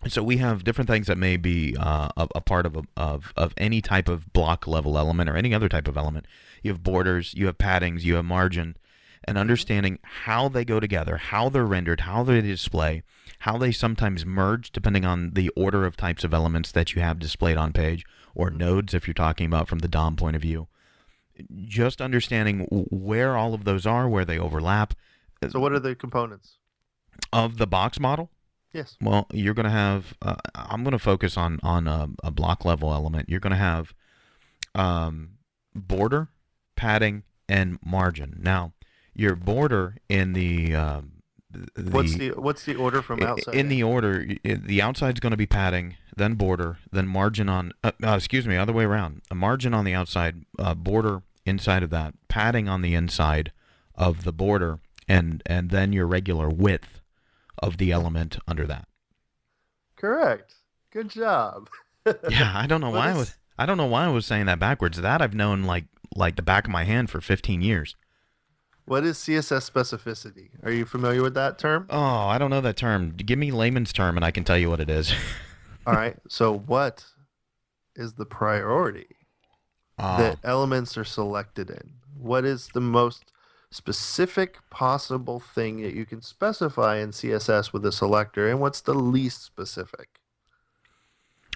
So 0.08 0.22
we 0.22 0.38
have 0.38 0.64
different 0.64 0.92
things 0.92 1.08
that 1.08 1.18
may 1.18 1.38
be 1.38 1.76
uh, 1.80 2.10
a, 2.16 2.28
a 2.36 2.42
part 2.42 2.68
of, 2.68 2.76
a, 2.76 2.84
of 2.96 3.34
of 3.36 3.56
any 3.58 3.82
type 3.82 4.08
of 4.08 4.32
block 4.32 4.68
level 4.68 4.96
element 4.96 5.28
or 5.28 5.36
any 5.36 5.56
other 5.56 5.68
type 5.68 5.88
of 5.88 5.98
element. 5.98 6.28
You 6.62 6.70
have 6.72 6.84
borders, 6.84 7.34
you 7.34 7.48
have 7.48 7.58
paddings, 7.58 8.04
you 8.04 8.14
have 8.14 8.26
margin, 8.26 8.78
and 9.24 9.40
understanding 9.40 9.98
how 10.04 10.50
they 10.50 10.64
go 10.66 10.80
together, 10.80 11.18
how 11.18 11.50
they're 11.50 11.66
rendered, 11.66 12.02
how 12.02 12.22
they 12.22 12.42
display, 12.42 13.02
how 13.40 13.58
they 13.58 13.72
sometimes 13.72 14.24
merge 14.24 14.72
depending 14.72 15.04
on 15.04 15.32
the 15.32 15.50
order 15.56 15.84
of 15.84 15.98
types 15.98 16.24
of 16.24 16.32
elements 16.32 16.72
that 16.72 16.94
you 16.94 17.02
have 17.02 17.18
displayed 17.18 17.58
on 17.58 17.74
page 17.74 18.06
or 18.36 18.50
nodes 18.52 18.94
if 18.94 19.08
you're 19.08 19.14
talking 19.16 19.48
about 19.48 19.68
from 19.68 19.80
the 19.80 19.88
DOM 19.88 20.16
point 20.16 20.36
of 20.36 20.42
view. 20.42 20.68
Just 21.66 22.02
understanding 22.02 22.68
where 22.70 23.36
all 23.36 23.54
of 23.54 23.64
those 23.66 23.86
are, 23.86 24.08
where 24.08 24.26
they 24.26 24.38
overlap 24.38 24.94
So 25.50 25.60
what 25.60 25.72
are 25.74 25.80
the 25.80 25.96
components? 25.96 26.58
of 27.34 27.58
the 27.58 27.68
box 27.68 28.00
model. 28.00 28.30
Yes. 28.74 28.98
Well, 29.02 29.26
you're 29.32 29.54
going 29.54 29.66
to 29.66 29.70
have. 29.70 30.14
Uh, 30.22 30.36
I'm 30.54 30.84
going 30.84 30.92
to 30.92 31.00
focus 31.00 31.38
on 31.38 31.60
on 31.64 31.88
a, 31.88 32.10
a 32.24 32.32
block 32.32 32.66
level 32.66 32.94
element. 32.94 33.30
You're 33.30 33.40
going 33.40 33.52
to 33.52 33.58
have 33.58 33.94
um, 34.74 35.38
border, 35.74 36.28
padding, 36.76 37.24
and 37.48 37.80
margin. 37.86 38.38
Now, 38.42 38.74
your 39.14 39.36
border 39.36 39.96
in 40.10 40.34
the, 40.34 40.76
um, 40.76 41.15
the 41.76 41.92
What's 41.92 42.16
the 42.16 42.30
what's 42.32 42.64
the 42.66 42.76
order 42.76 43.02
from 43.02 43.22
outside? 43.24 43.56
in 43.56 43.70
the 43.70 43.84
order, 43.84 44.26
the 44.44 44.82
outside's 44.82 45.20
going 45.20 45.32
to 45.32 45.38
be 45.38 45.46
padding, 45.46 45.96
then 46.16 46.36
border, 46.36 46.78
then 46.92 47.08
margin 47.08 47.50
on. 47.50 47.72
Uh, 47.84 47.92
uh, 48.04 48.16
excuse 48.16 48.48
me, 48.48 48.56
other 48.58 48.74
way 48.74 48.84
around. 48.86 49.22
A 49.32 49.36
margin 49.36 49.74
on 49.74 49.86
the 49.86 49.94
outside, 49.94 50.46
uh, 50.60 50.74
border 50.74 51.22
inside 51.46 51.84
of 51.84 51.90
that, 51.92 52.14
padding 52.28 52.68
on 52.68 52.82
the 52.82 52.96
inside 52.96 53.52
of 53.96 54.24
the 54.24 54.34
border, 54.34 54.80
and 55.08 55.42
and 55.46 55.70
then 55.70 55.94
your 55.94 56.08
regular 56.08 56.50
width 56.50 57.02
of 57.60 57.78
the 57.78 57.92
element 57.92 58.38
under 58.48 58.66
that. 58.68 58.88
Correct. 59.96 60.56
Good 60.92 61.10
job. 61.10 61.70
Yeah, 62.30 62.52
I 62.56 62.68
don't 62.68 62.82
know 62.82 62.92
why 62.92 63.10
I 63.10 63.18
was. 63.18 63.36
I 63.58 63.66
don't 63.66 63.78
know 63.78 63.88
why 63.88 64.06
I 64.06 64.10
was 64.10 64.28
saying 64.28 64.46
that 64.46 64.60
backwards. 64.60 65.02
That 65.02 65.24
I've 65.24 65.34
known 65.34 65.64
like 65.64 65.86
like 66.16 66.36
the 66.36 66.44
back 66.44 66.66
of 66.66 66.72
my 66.72 66.84
hand 66.84 67.10
for 67.10 67.20
15 67.20 67.64
years. 67.64 67.96
What 68.86 69.04
is 69.04 69.18
CSS 69.18 69.70
specificity? 69.70 70.50
Are 70.64 70.72
you 70.72 70.86
familiar 70.86 71.24
with 71.24 71.34
that 71.34 71.58
term? 71.58 71.88
Oh, 71.90 71.98
I 72.28 72.38
don't 72.38 72.52
know 72.52 72.62
that 72.62 72.78
term. 72.78 73.14
Give 73.18 73.40
me 73.40 73.52
layman's 73.52 73.92
term, 73.92 74.16
and 74.16 74.24
I 74.24 74.30
can 74.32 74.44
tell 74.44 74.58
you 74.58 74.70
what 74.70 74.80
it 74.80 74.90
is. 74.90 75.12
All 75.88 75.94
right. 75.94 76.18
So 76.28 76.56
what 76.56 77.06
is 77.96 78.14
the 78.14 78.26
priority 78.26 79.08
Ah, 79.98 80.18
that 80.18 80.40
elements 80.44 80.98
are 80.98 81.04
selected 81.04 81.70
in? 81.70 81.94
What 82.18 82.46
is 82.46 82.70
the 82.74 82.82
most 82.82 83.32
specific 83.72 84.58
possible 84.70 85.40
thing 85.40 85.82
that 85.82 85.94
you 85.94 86.06
can 86.06 86.22
specify 86.22 86.98
in 86.98 87.10
CSS 87.10 87.74
with 87.74 87.86
a 87.86 87.92
selector, 87.92 88.50
and 88.50 88.60
what's 88.60 88.82
the 88.82 88.94
least 88.94 89.44
specific? 89.44 90.20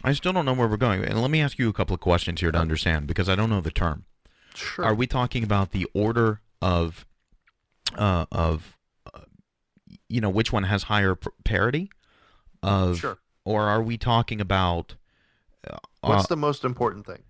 I 0.04 0.14
still 0.14 0.34
don't 0.34 0.46
know 0.46 0.54
where 0.54 0.68
we're 0.68 0.78
going. 0.78 1.04
And 1.04 1.22
let 1.22 1.30
me 1.30 1.42
ask 1.42 1.60
you 1.60 1.70
a 1.70 1.74
couple 1.74 1.94
of 1.94 2.00
questions 2.00 2.40
here 2.40 2.52
to 2.52 2.58
understand 2.58 3.06
because 3.06 3.28
I 3.30 3.36
don't 3.36 3.50
know 3.50 3.62
the 3.62 3.72
term. 3.72 4.06
Sure. 4.56 4.86
Are 4.86 4.96
we 4.96 5.06
talking 5.06 5.44
about 5.44 5.72
the 5.72 5.86
order 5.94 6.42
of 6.62 7.06
uh, 7.96 8.26
of 8.32 8.78
uh, 9.14 9.22
you 10.08 10.22
know 10.22 10.30
which 10.30 10.52
one 10.54 10.64
has 10.64 10.84
higher 10.84 11.18
parity 11.44 11.90
of 12.64 13.00
Sure. 13.00 13.20
or 13.46 13.64
are 13.64 13.82
we 13.82 13.98
talking 13.98 14.40
about 14.42 14.96
uh, 15.70 15.78
What's 16.02 16.28
the 16.28 16.38
most 16.38 16.64
important 16.64 17.06
thing? 17.06 17.24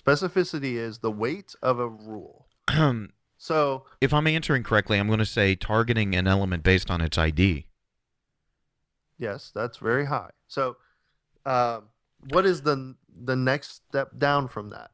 Specificity 0.00 0.74
is 0.74 0.98
the 0.98 1.10
weight 1.10 1.54
of 1.62 1.78
a 1.78 1.88
rule. 1.88 2.46
So 3.36 3.84
if 4.00 4.14
I'm 4.14 4.26
answering 4.26 4.62
correctly, 4.62 4.98
I'm 4.98 5.06
going 5.08 5.18
to 5.18 5.26
say 5.26 5.54
targeting 5.54 6.14
an 6.14 6.26
element 6.26 6.62
based 6.62 6.90
on 6.90 7.02
its 7.02 7.18
ID. 7.18 7.66
Yes, 9.18 9.52
that's 9.54 9.76
very 9.78 10.06
high. 10.06 10.30
So 10.46 10.76
Um, 11.44 11.90
what 12.30 12.46
is 12.46 12.62
the 12.62 12.94
the 13.14 13.36
next 13.36 13.84
step 13.88 14.18
down 14.18 14.48
from 14.48 14.70
that? 14.70 14.92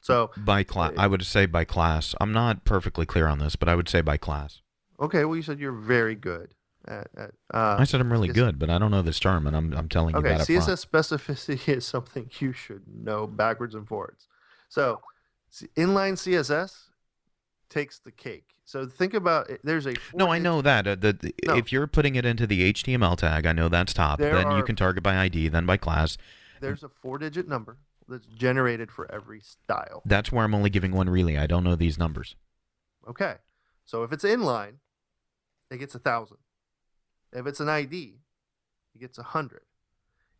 So 0.00 0.30
By 0.36 0.62
class, 0.62 0.92
I 0.96 1.06
would 1.06 1.24
say 1.24 1.46
by 1.46 1.64
class. 1.64 2.14
I'm 2.20 2.32
not 2.32 2.64
perfectly 2.64 3.04
clear 3.06 3.26
on 3.26 3.38
this, 3.38 3.54
but 3.56 3.68
I 3.68 3.74
would 3.74 3.88
say 3.88 4.00
by 4.00 4.16
class. 4.16 4.62
okay, 4.98 5.24
well 5.24 5.36
you 5.36 5.42
said 5.42 5.58
you're 5.60 5.72
very 5.72 6.14
good 6.14 6.54
at. 6.88 7.08
at 7.16 7.30
uh, 7.52 7.76
I 7.78 7.84
said 7.84 8.00
I'm 8.00 8.10
really 8.10 8.28
good, 8.28 8.58
but 8.58 8.70
I 8.70 8.78
don't 8.78 8.90
know 8.90 9.02
this 9.02 9.20
term, 9.20 9.46
and 9.46 9.54
I'm 9.56 9.72
I'm 9.72 9.88
telling 9.88 10.14
you 10.14 10.20
Okay, 10.20 10.30
that 10.30 10.40
up 10.40 10.46
front. 10.46 10.62
CSS 10.62 10.86
specificity 10.86 11.68
is 11.76 11.84
something 11.86 12.30
you 12.38 12.52
should 12.52 12.82
know 12.88 13.26
backwards 13.26 13.74
and 13.74 13.86
forwards. 13.86 14.26
So, 14.68 15.00
inline 15.76 16.14
CSS 16.14 16.84
takes 17.68 17.98
the 17.98 18.10
cake. 18.10 18.44
So 18.64 18.86
think 18.86 19.14
about 19.14 19.50
it. 19.50 19.60
There's 19.64 19.86
a 19.86 19.94
No, 20.14 20.30
I 20.30 20.38
know 20.38 20.62
that. 20.62 20.86
Uh, 20.86 20.94
the, 20.94 21.12
the- 21.12 21.34
No. 21.46 21.56
If 21.56 21.72
you're 21.72 21.86
putting 21.88 22.14
it 22.14 22.24
into 22.24 22.46
the 22.46 22.72
HTML 22.72 23.16
tag, 23.16 23.44
I 23.46 23.52
know 23.52 23.68
that's 23.68 23.92
top. 23.92 24.20
There 24.20 24.32
then 24.32 24.52
you 24.52 24.62
can 24.62 24.76
target 24.76 25.02
by 25.02 25.16
ID, 25.16 25.48
then 25.48 25.66
by 25.66 25.76
class. 25.76 26.16
There's 26.60 26.84
a 26.84 26.88
four-digit 26.88 27.48
number 27.48 27.78
that's 28.10 28.26
generated 28.26 28.90
for 28.90 29.10
every 29.10 29.40
style. 29.40 30.02
That's 30.04 30.30
where 30.30 30.44
I'm 30.44 30.54
only 30.54 30.70
giving 30.70 30.92
one 30.92 31.08
relay. 31.08 31.36
I 31.36 31.46
don't 31.46 31.64
know 31.64 31.76
these 31.76 31.98
numbers. 31.98 32.36
Okay, 33.08 33.36
so 33.84 34.02
if 34.02 34.12
it's 34.12 34.24
inline, 34.24 34.74
it 35.70 35.78
gets 35.78 35.94
a 35.94 35.98
thousand. 35.98 36.38
If 37.32 37.46
it's 37.46 37.60
an 37.60 37.68
ID, 37.68 38.18
it 38.94 38.98
gets 39.00 39.16
a 39.18 39.22
hundred. 39.22 39.62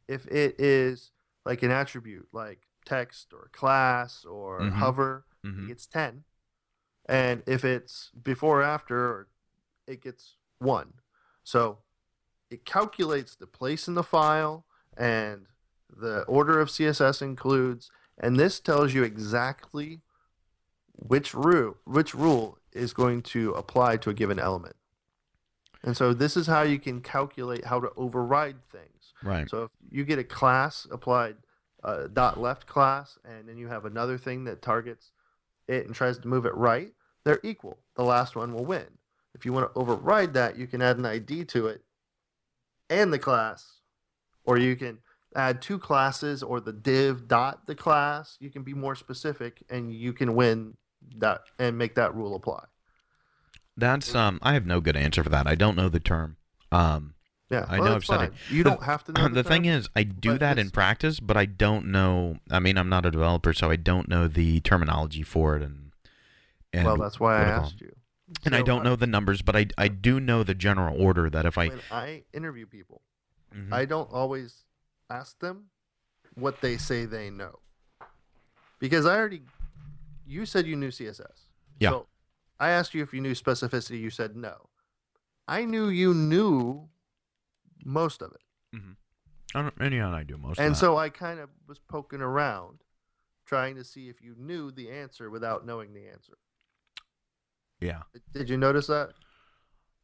If 0.08 0.26
it 0.26 0.56
is 0.60 1.12
like 1.46 1.62
an 1.62 1.70
attribute, 1.70 2.28
like 2.32 2.66
text 2.84 3.32
or 3.32 3.48
class 3.52 4.24
or 4.24 4.60
Mhm. 4.60 4.72
hover, 4.72 5.24
Mhm. 5.44 5.64
it 5.64 5.68
gets 5.68 5.86
10 5.86 6.24
and 7.06 7.42
if 7.46 7.64
it's 7.64 8.10
before 8.10 8.60
or 8.60 8.62
after 8.62 9.28
it 9.86 10.00
gets 10.02 10.36
1 10.58 11.00
so 11.42 11.82
it 12.50 12.64
calculates 12.64 13.34
the 13.34 13.46
place 13.46 13.88
in 13.88 13.94
the 13.94 14.02
file 14.02 14.66
and 14.96 15.46
the 15.96 16.22
order 16.22 16.60
of 16.60 16.68
css 16.68 17.22
includes 17.22 17.90
and 18.18 18.38
this 18.38 18.60
tells 18.60 18.92
you 18.94 19.02
exactly 19.02 20.00
which 20.94 21.34
rule 21.34 21.76
which 21.84 22.14
rule 22.14 22.58
is 22.72 22.92
going 22.92 23.22
to 23.22 23.52
apply 23.52 23.96
to 23.96 24.10
a 24.10 24.14
given 24.14 24.38
element 24.38 24.76
and 25.82 25.96
so 25.96 26.12
this 26.12 26.36
is 26.36 26.46
how 26.46 26.62
you 26.62 26.78
can 26.78 27.00
calculate 27.00 27.64
how 27.64 27.80
to 27.80 27.90
override 27.96 28.56
things 28.70 28.86
Right. 29.22 29.48
so 29.50 29.64
if 29.64 29.70
you 29.90 30.04
get 30.04 30.18
a 30.18 30.24
class 30.24 30.86
applied, 30.90 31.36
uh, 31.84 32.06
dot 32.10 32.40
left 32.40 32.66
class, 32.66 33.18
and 33.22 33.46
then 33.46 33.58
you 33.58 33.68
have 33.68 33.84
another 33.84 34.16
thing 34.16 34.44
that 34.44 34.62
targets 34.62 35.10
it 35.68 35.84
and 35.84 35.94
tries 35.94 36.18
to 36.18 36.26
move 36.28 36.46
it 36.46 36.54
right, 36.54 36.92
they're 37.24 37.40
equal. 37.42 37.78
The 37.96 38.02
last 38.02 38.34
one 38.34 38.54
will 38.54 38.64
win. 38.64 38.86
If 39.34 39.44
you 39.44 39.52
want 39.52 39.72
to 39.72 39.78
override 39.78 40.32
that, 40.34 40.56
you 40.56 40.66
can 40.66 40.80
add 40.80 40.96
an 40.96 41.04
ID 41.04 41.44
to 41.46 41.66
it 41.66 41.82
and 42.88 43.12
the 43.12 43.18
class, 43.18 43.80
or 44.44 44.56
you 44.56 44.74
can 44.74 44.98
add 45.34 45.62
two 45.62 45.78
classes 45.78 46.42
or 46.42 46.60
the 46.60 46.72
div 46.72 47.28
dot 47.28 47.66
the 47.66 47.74
class. 47.74 48.36
You 48.40 48.50
can 48.50 48.62
be 48.62 48.74
more 48.74 48.94
specific, 48.94 49.62
and 49.70 49.92
you 49.92 50.12
can 50.12 50.34
win 50.34 50.76
that 51.18 51.42
and 51.58 51.76
make 51.78 51.94
that 51.94 52.14
rule 52.14 52.34
apply. 52.34 52.64
That's 53.76 54.14
um. 54.14 54.38
I 54.42 54.54
have 54.54 54.66
no 54.66 54.80
good 54.80 54.96
answer 54.96 55.22
for 55.22 55.30
that. 55.30 55.46
I 55.46 55.54
don't 55.54 55.76
know 55.76 55.88
the 55.88 56.00
term. 56.00 56.36
Um. 56.72 57.14
Yeah, 57.50 57.66
I 57.68 57.80
well, 57.80 57.88
know 57.88 57.96
I've 57.96 58.04
said 58.04 58.20
it. 58.22 58.32
You 58.48 58.62
The- 58.62 58.70
don't 58.70 58.82
have 58.84 59.02
to 59.04 59.12
know. 59.12 59.28
the 59.32 59.42
thing 59.42 59.64
term. 59.64 59.72
is, 59.72 59.88
I 59.96 60.04
do 60.04 60.38
that 60.38 60.56
in 60.58 60.70
practice, 60.70 61.18
but 61.18 61.36
I 61.36 61.46
don't 61.46 61.86
know. 61.86 62.36
I 62.48 62.60
mean, 62.60 62.78
I'm 62.78 62.88
not 62.88 63.04
a 63.06 63.10
developer, 63.10 63.52
so 63.52 63.70
I 63.70 63.76
don't 63.76 64.08
know 64.08 64.28
the 64.28 64.60
terminology 64.60 65.22
for 65.24 65.56
it, 65.56 65.62
and 65.62 65.90
and 66.72 66.84
well, 66.84 66.96
that's 66.96 67.18
why 67.18 67.36
I 67.36 67.38
what 67.38 67.44
to 67.46 67.52
call 67.56 67.64
asked 67.64 67.80
you. 67.80 67.96
And 68.44 68.54
I 68.54 68.62
don't 68.62 68.84
know 68.84 68.94
the 68.94 69.08
numbers, 69.08 69.42
but 69.42 69.56
I 69.56 69.66
I 69.76 69.88
do 69.88 70.20
know 70.20 70.44
the 70.44 70.54
general 70.54 71.00
order 71.00 71.28
that 71.30 71.44
if 71.44 71.58
I 71.58 71.68
when 71.68 71.80
I 71.90 72.22
interview 72.32 72.66
people, 72.66 73.02
Mhm. 73.52 73.72
I 73.72 73.84
don't 73.84 74.08
always 74.12 74.62
ask 75.10 75.38
them 75.40 75.64
what 76.34 76.60
they 76.60 76.76
say 76.76 77.04
they 77.04 77.28
know. 77.30 77.58
Because 78.78 79.04
I 79.04 79.16
already 79.18 79.42
you 80.26 80.46
said 80.46 80.66
you 80.66 80.76
knew 80.76 80.88
CSS. 80.88 81.48
Yeah. 81.80 81.90
So 81.90 82.06
I 82.58 82.70
asked 82.70 82.94
you 82.94 83.02
if 83.02 83.12
you 83.12 83.20
knew 83.20 83.32
specificity, 83.34 84.00
you 84.00 84.10
said 84.10 84.36
no. 84.36 84.68
I 85.48 85.64
knew 85.64 85.88
you 85.88 86.14
knew 86.14 86.88
most 87.84 88.22
of 88.22 88.32
it. 88.32 88.40
I 89.52 89.62
don't, 89.62 89.74
and 89.80 89.92
yeah, 89.92 90.08
I 90.12 90.22
do 90.22 90.36
most. 90.38 90.60
and 90.60 90.76
so 90.76 90.96
I 90.96 91.08
kind 91.08 91.40
of 91.40 91.48
was 91.66 91.80
poking 91.80 92.20
around 92.20 92.78
trying 93.46 93.74
to 93.74 93.82
see 93.82 94.08
if 94.08 94.22
you 94.22 94.36
knew 94.38 94.70
the 94.70 94.90
answer 94.92 95.28
without 95.28 95.66
knowing 95.66 95.92
the 95.92 96.06
answer. 96.06 96.34
yeah, 97.80 98.02
Did 98.32 98.48
you 98.48 98.56
notice 98.56 98.86
that? 98.86 99.10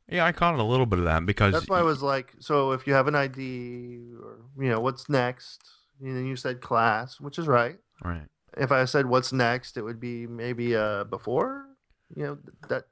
Yeah, 0.09 0.25
I 0.25 0.33
caught 0.33 0.59
a 0.59 0.62
little 0.62 0.87
bit 0.87 0.99
of 0.99 1.05
that 1.07 1.27
because 1.27 1.53
That's 1.53 1.69
why 1.69 1.79
I 1.81 1.83
was 1.83 2.03
like, 2.03 2.35
so 2.38 2.73
if 2.73 2.87
you 2.87 2.95
have 2.95 3.09
an 3.09 3.14
ID 3.14 4.03
or 4.23 4.38
you 4.59 4.69
know 4.71 4.81
what's 4.81 5.09
next, 5.09 5.61
and 6.01 6.16
then 6.16 6.27
you 6.27 6.37
said 6.37 6.61
class, 6.61 7.21
which 7.21 7.38
is 7.38 7.47
right. 7.47 7.79
right. 8.05 8.27
if 8.57 8.71
I 8.73 8.85
said 8.85 9.07
what's 9.07 9.33
next, 9.33 9.77
it 9.77 9.83
would 9.83 10.01
be 10.01 10.27
maybe 10.27 10.77
uh 10.77 11.05
before, 11.05 11.66
you 12.14 12.23
know, 12.25 12.38
that. 12.69 12.85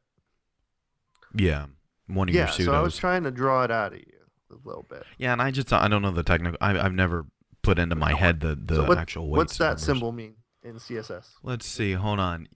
Yeah, 1.37 1.67
one 2.07 2.29
of 2.29 2.35
Yeah. 2.35 2.43
your 2.43 2.49
pseudos. 2.53 2.65
So 2.67 2.73
I 2.75 2.81
was 2.81 2.97
trying 2.97 3.25
to 3.25 3.31
draw 3.31 3.65
it 3.65 3.71
out 3.71 3.93
of 3.93 3.99
you 3.99 4.07
a 4.51 4.57
little 4.67 4.85
bit. 4.89 5.05
yeah, 5.19 5.33
and 5.33 5.43
I 5.43 5.51
just 5.51 5.73
I 5.73 5.89
don't 5.89 6.03
know 6.03 6.11
the 6.13 6.23
technical. 6.23 6.59
I, 6.61 6.79
I've 6.79 6.93
never 6.95 7.27
put 7.63 7.79
into 7.79 7.97
my 7.97 8.15
head 8.15 8.41
the 8.41 8.55
the 8.55 8.77
so 8.77 8.85
what, 8.85 8.99
actual 8.99 9.29
weights. 9.31 9.39
what's 9.39 9.59
that 9.59 9.65
numbers. 9.67 9.85
symbol 9.85 10.13
mean 10.13 10.35
in 10.63 10.77
CSS? 10.77 11.27
Let's 11.43 11.67
see. 11.67 11.93
Hold 11.93 12.21
on. 12.21 12.47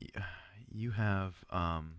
You 0.70 0.92
have 0.92 1.34
um, 1.50 1.94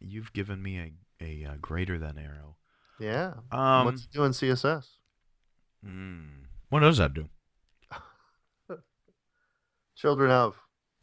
you've 0.00 0.32
given 0.32 0.62
me 0.62 0.78
a 0.78 0.92
a 1.20 1.44
uh, 1.44 1.54
greater 1.60 1.98
than 1.98 2.18
arrow. 2.18 2.56
Yeah. 2.98 3.34
Um, 3.52 3.84
what's 3.86 4.04
it 4.04 4.10
do 4.12 4.24
in 4.24 4.32
CSS? 4.32 4.86
mm, 5.86 6.26
what 6.70 6.80
does 6.80 6.98
that 6.98 7.14
do? 7.14 7.28
Children 9.96 10.30
of. 10.30 10.54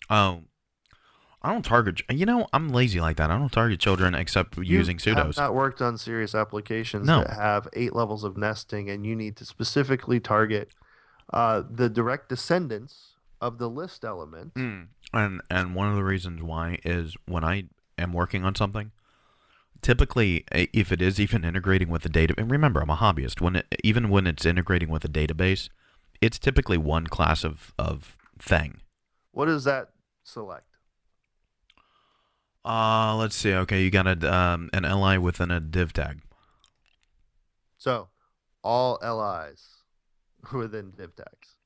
Oh, 0.09 0.41
I 1.41 1.51
don't 1.51 1.63
target. 1.65 2.01
You 2.09 2.25
know, 2.25 2.47
I'm 2.53 2.69
lazy 2.69 2.99
like 3.01 3.17
that. 3.17 3.29
I 3.31 3.37
don't 3.37 3.51
target 3.51 3.79
children 3.79 4.15
except 4.15 4.57
You 4.57 4.63
using 4.63 4.97
Have 4.99 5.15
pseudos. 5.17 5.37
not 5.37 5.53
worked 5.53 5.81
on 5.81 5.97
serious 5.97 6.35
applications 6.35 7.07
No. 7.07 7.19
that 7.19 7.33
have 7.33 7.67
eight 7.73 7.93
levels 7.95 8.23
of 8.23 8.37
nesting, 8.37 8.89
and 8.89 9.05
you 9.05 9.15
need 9.15 9.35
to 9.37 9.45
specifically 9.45 10.19
target 10.19 10.71
uh, 11.33 11.63
the 11.69 11.89
direct 11.89 12.29
descendants 12.29 13.15
of 13.41 13.57
the 13.57 13.69
list 13.69 14.05
element. 14.05 14.53
Mm. 14.53 14.87
And 15.13 15.41
and 15.49 15.75
one 15.75 15.89
of 15.89 15.95
the 15.95 16.03
reasons 16.03 16.41
why 16.41 16.79
is 16.85 17.15
when 17.25 17.43
I 17.43 17.65
am 17.97 18.13
working 18.13 18.43
on 18.45 18.55
something, 18.55 18.91
typically 19.83 20.45
if 20.51 20.91
it 20.91 21.01
is 21.01 21.19
even 21.19 21.45
integrating 21.45 21.89
with 21.89 22.01
the 22.01 22.09
data, 22.09 22.33
and 22.37 22.49
remember 22.49 22.81
I'm 22.81 22.89
a 22.89 22.95
hobbyist. 22.95 23.41
When 23.41 23.57
it, 23.57 23.67
even 23.83 24.09
when 24.09 24.25
it's 24.25 24.45
integrating 24.45 24.89
with 24.89 25.05
a 25.05 25.09
database, 25.09 25.69
it's 26.21 26.39
typically 26.39 26.77
one 26.77 27.05
class 27.05 27.43
of 27.43 27.73
of 27.77 28.17
thing. 28.39 28.81
What 29.31 29.45
does 29.45 29.65
that 29.65 29.89
select? 30.23 30.65
Uh, 32.65 33.15
let's 33.17 33.35
see. 33.35 33.53
Okay, 33.53 33.83
you 33.83 33.91
got 33.91 34.07
a 34.07 34.33
um, 34.33 34.69
an 34.73 34.83
li 34.83 35.17
within 35.17 35.51
a 35.51 35.59
div 35.59 35.93
tag. 35.93 36.21
So, 37.77 38.07
all 38.63 38.97
LIs 39.03 39.83
within 40.53 40.91
div 40.97 41.15
tags. 41.15 41.57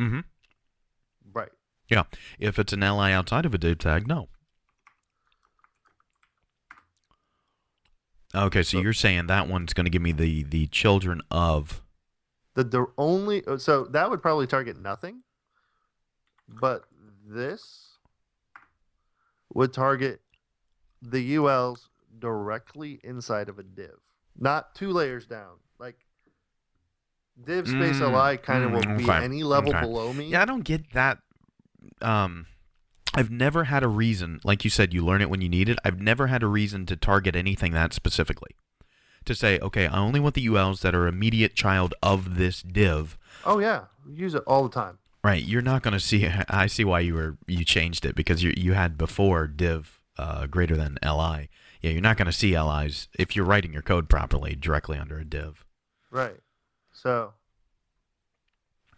Mm-hmm. 0.00 0.20
Right. 1.32 1.50
Yeah. 1.88 2.04
If 2.38 2.58
it's 2.58 2.72
an 2.72 2.80
li 2.80 3.12
outside 3.12 3.44
of 3.44 3.52
a 3.52 3.58
div 3.58 3.78
tag, 3.78 4.08
no. 4.08 4.28
Okay, 8.36 8.62
so 8.62 8.78
So- 8.78 8.82
you're 8.82 8.92
saying 8.92 9.26
that 9.28 9.48
one's 9.48 9.72
going 9.72 9.84
to 9.86 9.90
give 9.90 10.02
me 10.02 10.12
the 10.12 10.42
the 10.44 10.66
children 10.68 11.22
of. 11.30 11.82
The 12.54 12.64
the 12.64 12.86
only 12.98 13.44
uh, 13.46 13.58
so 13.58 13.84
that 13.86 14.08
would 14.10 14.22
probably 14.22 14.46
target 14.46 14.78
nothing, 14.80 15.22
but 16.48 16.84
this 17.26 17.98
would 19.54 19.72
target 19.72 20.20
the 21.02 21.36
ULs 21.36 21.88
directly 22.18 22.98
inside 23.04 23.48
of 23.48 23.58
a 23.58 23.62
div, 23.62 23.94
not 24.38 24.74
two 24.74 24.90
layers 24.90 25.26
down. 25.26 25.56
Like 25.78 25.96
div 27.42 27.68
space 27.68 27.96
Mm, 28.00 28.30
li 28.30 28.36
kind 28.38 28.64
of 28.64 28.70
mm, 28.70 28.74
will 28.88 28.96
be 28.98 29.10
any 29.10 29.42
level 29.42 29.70
okay. 29.70 29.80
below 29.80 30.12
me. 30.12 30.28
Yeah, 30.28 30.42
I 30.42 30.44
don't 30.46 30.64
get 30.64 30.92
that. 30.94 31.18
Um, 32.00 32.46
I've 33.16 33.30
never 33.30 33.64
had 33.64 33.82
a 33.82 33.88
reason, 33.88 34.40
like 34.44 34.62
you 34.62 34.70
said, 34.70 34.92
you 34.94 35.04
learn 35.04 35.22
it 35.22 35.30
when 35.30 35.40
you 35.40 35.48
need 35.48 35.68
it. 35.68 35.78
I've 35.84 36.00
never 36.00 36.26
had 36.28 36.42
a 36.42 36.46
reason 36.46 36.86
to 36.86 36.96
target 36.96 37.34
anything 37.34 37.72
that 37.72 37.92
specifically. 37.92 38.50
To 39.24 39.34
say, 39.34 39.58
okay, 39.58 39.86
I 39.88 39.98
only 39.98 40.20
want 40.20 40.34
the 40.36 40.46
ULs 40.46 40.82
that 40.82 40.94
are 40.94 41.08
immediate 41.08 41.54
child 41.56 41.94
of 42.02 42.36
this 42.36 42.62
div. 42.62 43.18
Oh 43.44 43.58
yeah, 43.58 43.86
we 44.06 44.12
use 44.14 44.34
it 44.34 44.44
all 44.46 44.62
the 44.62 44.68
time. 44.72 44.98
Right, 45.24 45.42
you're 45.42 45.62
not 45.62 45.82
going 45.82 45.94
to 45.94 46.00
see. 46.00 46.28
I 46.48 46.66
see 46.68 46.84
why 46.84 47.00
you 47.00 47.14
were 47.14 47.36
you 47.48 47.64
changed 47.64 48.04
it 48.04 48.14
because 48.14 48.42
you 48.44 48.52
you 48.56 48.74
had 48.74 48.96
before 48.96 49.48
div 49.48 49.98
uh, 50.18 50.46
greater 50.46 50.76
than 50.76 50.98
li. 51.02 51.48
Yeah, 51.82 51.90
you're 51.90 52.00
not 52.00 52.16
going 52.16 52.26
to 52.26 52.32
see 52.32 52.56
li's 52.60 53.08
if 53.18 53.34
you're 53.34 53.44
writing 53.44 53.72
your 53.72 53.82
code 53.82 54.08
properly 54.08 54.54
directly 54.54 54.96
under 54.98 55.18
a 55.18 55.24
div. 55.24 55.64
Right. 56.10 56.38
So 56.92 57.32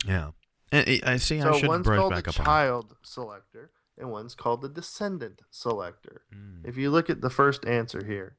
Yeah, 0.07 0.33
I 0.73 1.01
I 1.05 1.17
see. 1.17 1.41
so 1.41 1.55
I 1.55 1.59
should 1.59 1.69
one's 1.69 1.85
brush 1.85 1.99
called 1.99 2.13
back 2.13 2.25
the 2.25 2.31
up 2.31 2.41
on. 2.41 2.45
child 2.45 2.97
selector 3.03 3.71
and 3.99 4.11
one's 4.11 4.35
called 4.35 4.63
the 4.63 4.69
descendant 4.69 5.43
selector. 5.51 6.23
Mm. 6.35 6.67
If 6.67 6.77
you 6.77 6.91
look 6.91 7.11
at 7.11 7.21
the 7.21 7.31
first 7.31 7.65
answer 7.67 8.05
here, 8.05 8.37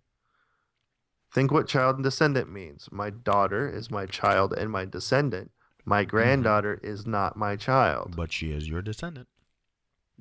think 1.34 1.52
what 1.52 1.68
child 1.68 1.96
and 1.96 2.04
descendant 2.04 2.52
means. 2.52 2.88
My 2.92 3.10
daughter 3.10 3.70
is 3.70 3.92
my 3.92 4.06
child 4.06 4.54
and 4.54 4.72
my 4.72 4.86
descendant. 4.86 5.52
My 5.86 6.04
granddaughter 6.04 6.80
is 6.84 7.06
not 7.06 7.36
my 7.38 7.56
child. 7.56 8.16
But 8.16 8.32
she 8.32 8.52
is 8.52 8.68
your 8.70 8.82
descendant. 8.82 9.28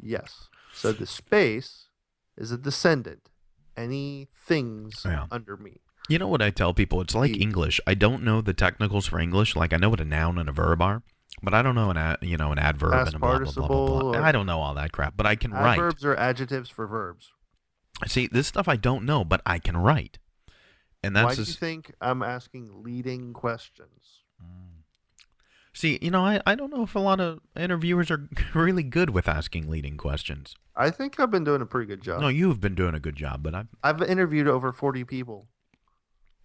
Yes. 0.00 0.48
So 0.72 0.92
the 0.92 1.06
space 1.06 1.88
is 2.36 2.52
a 2.52 2.58
descendant. 2.58 3.28
Any 3.76 4.28
things 4.34 5.02
Yeah. 5.04 5.26
under 5.30 5.56
me. 5.56 5.80
You 6.08 6.18
know 6.18 6.28
what 6.28 6.40
I 6.42 6.50
tell 6.50 6.72
people? 6.72 7.00
It's 7.02 7.14
like 7.14 7.36
English. 7.36 7.80
I 7.86 7.94
don't 7.94 8.22
know 8.22 8.40
the 8.40 8.54
technicals 8.54 9.06
for 9.06 9.18
English. 9.18 9.54
Like 9.54 9.72
I 9.72 9.76
know 9.76 9.90
what 9.90 10.00
a 10.00 10.04
noun 10.06 10.38
and 10.38 10.48
a 10.48 10.52
verb 10.52 10.80
are, 10.80 11.02
but 11.42 11.54
I 11.54 11.62
don't 11.62 11.74
know 11.74 11.90
an 11.90 11.96
ad, 11.96 12.18
you 12.22 12.36
know 12.36 12.52
an 12.52 12.58
adverb 12.58 12.92
Past 12.92 13.14
and 13.14 13.16
a 13.16 13.18
blah 13.18 13.38
blah 13.38 13.52
blah 13.52 13.66
blah. 13.66 13.66
blah. 13.68 13.86
participle 13.98 14.24
I 14.24 14.32
don't 14.32 14.46
know 14.46 14.60
all 14.60 14.74
that 14.74 14.92
crap, 14.92 15.16
but 15.16 15.26
I 15.26 15.36
can 15.36 15.52
write. 15.52 15.78
Adverbs 15.78 16.04
are 16.04 16.16
adjectives 16.16 16.70
for 16.70 16.86
verbs. 16.86 17.32
See, 18.06 18.26
this 18.26 18.46
stuff 18.46 18.68
I 18.68 18.76
don't 18.76 19.04
know, 19.04 19.24
but 19.24 19.40
I 19.44 19.58
can 19.58 19.76
write, 19.76 20.18
and 21.02 21.14
that's 21.16 21.24
Why 21.24 21.34
do 21.34 21.40
you 21.40 21.46
just, 21.46 21.58
think 21.58 21.94
I'm 22.00 22.22
asking 22.22 22.82
leading 22.82 23.32
questions? 23.32 24.22
Mm. 24.42 24.82
see. 25.72 25.98
You 26.00 26.10
know, 26.10 26.24
I 26.24 26.40
I 26.46 26.54
don't 26.54 26.72
know 26.72 26.82
if 26.82 26.94
a 26.94 27.00
lot 27.00 27.20
of 27.20 27.40
interviewers 27.56 28.10
are 28.10 28.28
really 28.54 28.84
good 28.84 29.10
with 29.10 29.28
asking 29.28 29.68
leading 29.68 29.96
questions. 29.96 30.54
I 30.76 30.90
think 30.90 31.18
I've 31.18 31.30
been 31.30 31.44
doing 31.44 31.60
a 31.60 31.66
pretty 31.66 31.88
good 31.88 32.02
job. 32.02 32.20
No, 32.20 32.28
you've 32.28 32.60
been 32.60 32.76
doing 32.76 32.94
a 32.94 33.00
good 33.00 33.16
job, 33.16 33.42
but 33.42 33.54
I've 33.54 33.68
I've 33.82 34.02
interviewed 34.02 34.46
over 34.46 34.72
40 34.72 35.04
people. 35.04 35.48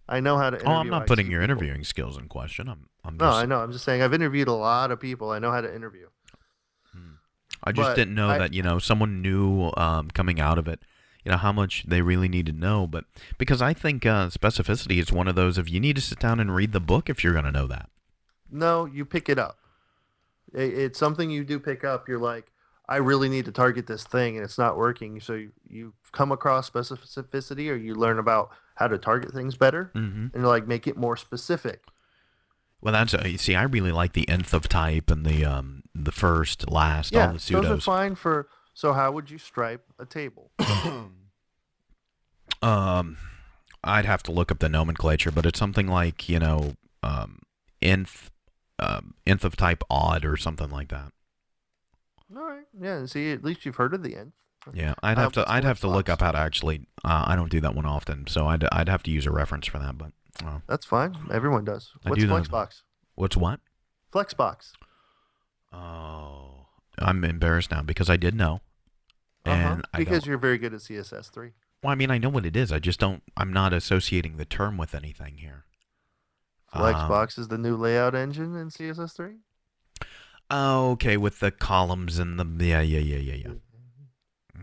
I 0.08 0.20
know 0.20 0.36
how 0.36 0.50
to 0.50 0.56
interview. 0.56 0.72
Oh, 0.72 0.76
I'm 0.76 0.90
not 0.90 1.06
putting 1.06 1.30
your 1.30 1.40
people. 1.40 1.54
interviewing 1.56 1.84
skills 1.84 2.16
in 2.18 2.28
question. 2.28 2.68
I'm. 2.68 2.88
I'm 3.04 3.16
No, 3.16 3.26
just, 3.26 3.38
I 3.38 3.46
know. 3.46 3.58
I'm 3.60 3.72
just 3.72 3.84
saying 3.84 4.02
I've 4.02 4.14
interviewed 4.14 4.48
a 4.48 4.52
lot 4.52 4.90
of 4.90 4.98
people. 5.00 5.30
I 5.30 5.38
know 5.38 5.50
how 5.50 5.60
to 5.60 5.74
interview. 5.74 6.06
I 7.66 7.72
just 7.72 7.90
But 7.90 7.94
didn't 7.96 8.14
know 8.14 8.28
I- 8.28 8.38
that 8.38 8.52
you 8.52 8.62
know 8.62 8.78
someone 8.78 9.22
knew 9.22 9.70
um, 9.76 10.10
coming 10.10 10.38
out 10.40 10.58
of 10.58 10.68
it, 10.68 10.80
you 11.24 11.30
know 11.30 11.38
how 11.38 11.52
much 11.52 11.84
they 11.86 12.02
really 12.02 12.28
need 12.28 12.46
to 12.46 12.52
know. 12.52 12.86
But 12.86 13.04
because 13.38 13.62
I 13.62 13.72
think 13.72 14.04
uh, 14.04 14.28
specificity 14.28 14.98
is 15.00 15.10
one 15.12 15.28
of 15.28 15.34
those 15.34 15.56
if 15.56 15.70
you 15.70 15.80
need 15.80 15.96
to 15.96 16.02
sit 16.02 16.18
down 16.18 16.40
and 16.40 16.54
read 16.54 16.72
the 16.72 16.80
book 16.80 17.08
if 17.08 17.24
you're 17.24 17.32
going 17.32 17.46
to 17.46 17.52
know 17.52 17.66
that. 17.68 17.88
No, 18.50 18.84
you 18.84 19.04
pick 19.06 19.28
it 19.30 19.38
up. 19.38 19.58
I- 20.54 20.58
It's 20.60 20.98
something 20.98 21.30
you 21.30 21.42
do 21.44 21.58
pick 21.58 21.84
up. 21.84 22.06
You're 22.08 22.18
like, 22.18 22.50
I 22.86 22.96
really 22.96 23.30
need 23.30 23.46
to 23.46 23.52
target 23.52 23.86
this 23.86 24.04
thing, 24.04 24.36
and 24.36 24.44
it's 24.44 24.58
not 24.58 24.76
working. 24.76 25.18
So 25.20 25.32
you, 25.34 25.52
you 25.66 25.94
come 26.12 26.32
across 26.32 26.68
specificity, 26.68 27.70
or 27.70 27.76
you 27.76 27.94
learn 27.94 28.18
about 28.18 28.50
how 28.74 28.88
to 28.88 28.98
target 28.98 29.32
things 29.32 29.56
better, 29.56 29.90
Mm-hmm. 29.94 30.28
and 30.34 30.46
like 30.46 30.66
make 30.66 30.86
it 30.86 30.96
more 30.96 31.16
specific. 31.16 31.82
Well, 32.80 32.92
that's 32.92 33.14
uh, 33.14 33.22
you 33.26 33.38
see, 33.38 33.54
I 33.54 33.62
really 33.62 33.92
like 33.92 34.12
the 34.12 34.28
nth 34.28 34.52
of 34.52 34.68
type 34.68 35.10
and 35.10 35.24
the 35.24 35.44
um 35.44 35.82
the 35.94 36.12
first, 36.12 36.70
last, 36.70 37.12
yeah, 37.12 37.28
all 37.28 37.32
the 37.34 37.38
those 37.62 37.70
are 37.70 37.80
fine 37.80 38.14
for. 38.14 38.48
So 38.74 38.92
how 38.92 39.12
would 39.12 39.30
you 39.30 39.38
stripe 39.38 39.84
a 39.98 40.04
table? 40.06 40.50
Um, 42.62 43.18
I'd 43.82 44.06
have 44.06 44.22
to 44.24 44.32
look 44.32 44.50
up 44.50 44.58
the 44.58 44.68
nomenclature, 44.68 45.30
but 45.30 45.44
it's 45.46 45.58
something 45.58 45.86
like 45.86 46.28
you 46.28 46.38
know 46.38 46.74
um 47.02 47.40
nth 47.82 48.30
um, 48.78 49.14
nth 49.26 49.44
of 49.44 49.56
type 49.56 49.82
odd 49.90 50.24
or 50.24 50.36
something 50.36 50.70
like 50.70 50.88
that. 50.88 51.12
All 52.34 52.42
right. 52.42 52.64
Yeah. 52.80 53.04
See, 53.06 53.32
at 53.32 53.44
least 53.44 53.64
you've 53.66 53.76
heard 53.76 53.94
of 53.94 54.02
the 54.02 54.16
nth. 54.16 54.32
Yeah, 54.72 54.94
I'd 55.02 55.18
have 55.18 55.32
to 55.32 55.44
I'd 55.50 55.64
have 55.64 55.80
to 55.80 55.88
look 55.88 56.08
up 56.08 56.20
how 56.20 56.32
to 56.32 56.38
actually. 56.38 56.86
Uh, 57.04 57.24
I 57.26 57.36
don't 57.36 57.50
do 57.50 57.60
that 57.60 57.74
one 57.74 57.86
often, 57.86 58.26
so 58.26 58.46
I'd 58.46 58.64
I'd 58.72 58.88
have 58.88 59.02
to 59.04 59.10
use 59.10 59.26
a 59.26 59.30
reference 59.30 59.66
for 59.66 59.78
that. 59.78 59.98
But 59.98 60.12
uh, 60.44 60.60
That's 60.66 60.86
fine. 60.86 61.16
Everyone 61.30 61.64
does. 61.64 61.90
What's 62.04 62.20
do. 62.22 62.28
Flexbox? 62.28 62.82
what's 63.14 63.36
what? 63.36 63.60
Flexbox. 64.12 64.72
Oh, 65.72 66.66
I'm 66.98 67.24
embarrassed 67.24 67.70
now 67.70 67.82
because 67.82 68.08
I 68.08 68.16
did 68.16 68.34
know, 68.34 68.60
Uh-huh. 69.44 69.54
and 69.54 69.84
I 69.92 69.98
because 69.98 70.20
don't. 70.22 70.28
you're 70.30 70.38
very 70.38 70.58
good 70.58 70.72
at 70.72 70.80
CSS 70.80 71.30
three. 71.30 71.50
Well, 71.82 71.90
I 71.92 71.96
mean, 71.96 72.10
I 72.10 72.18
know 72.18 72.30
what 72.30 72.46
it 72.46 72.56
is. 72.56 72.72
I 72.72 72.78
just 72.78 72.98
don't. 73.00 73.22
I'm 73.36 73.52
not 73.52 73.72
associating 73.72 74.36
the 74.36 74.44
term 74.46 74.76
with 74.78 74.94
anything 74.94 75.38
here. 75.38 75.64
Um, 76.72 76.82
Flexbox 76.82 77.38
is 77.38 77.48
the 77.48 77.58
new 77.58 77.76
layout 77.76 78.14
engine 78.14 78.56
in 78.56 78.68
CSS 78.68 79.14
three. 79.14 79.36
Okay, 80.50 81.16
with 81.16 81.40
the 81.40 81.50
columns 81.50 82.18
and 82.18 82.38
the 82.38 82.64
yeah, 82.64 82.80
yeah, 82.80 82.98
yeah, 83.00 83.16
yeah, 83.18 83.34
yeah. 83.34 83.52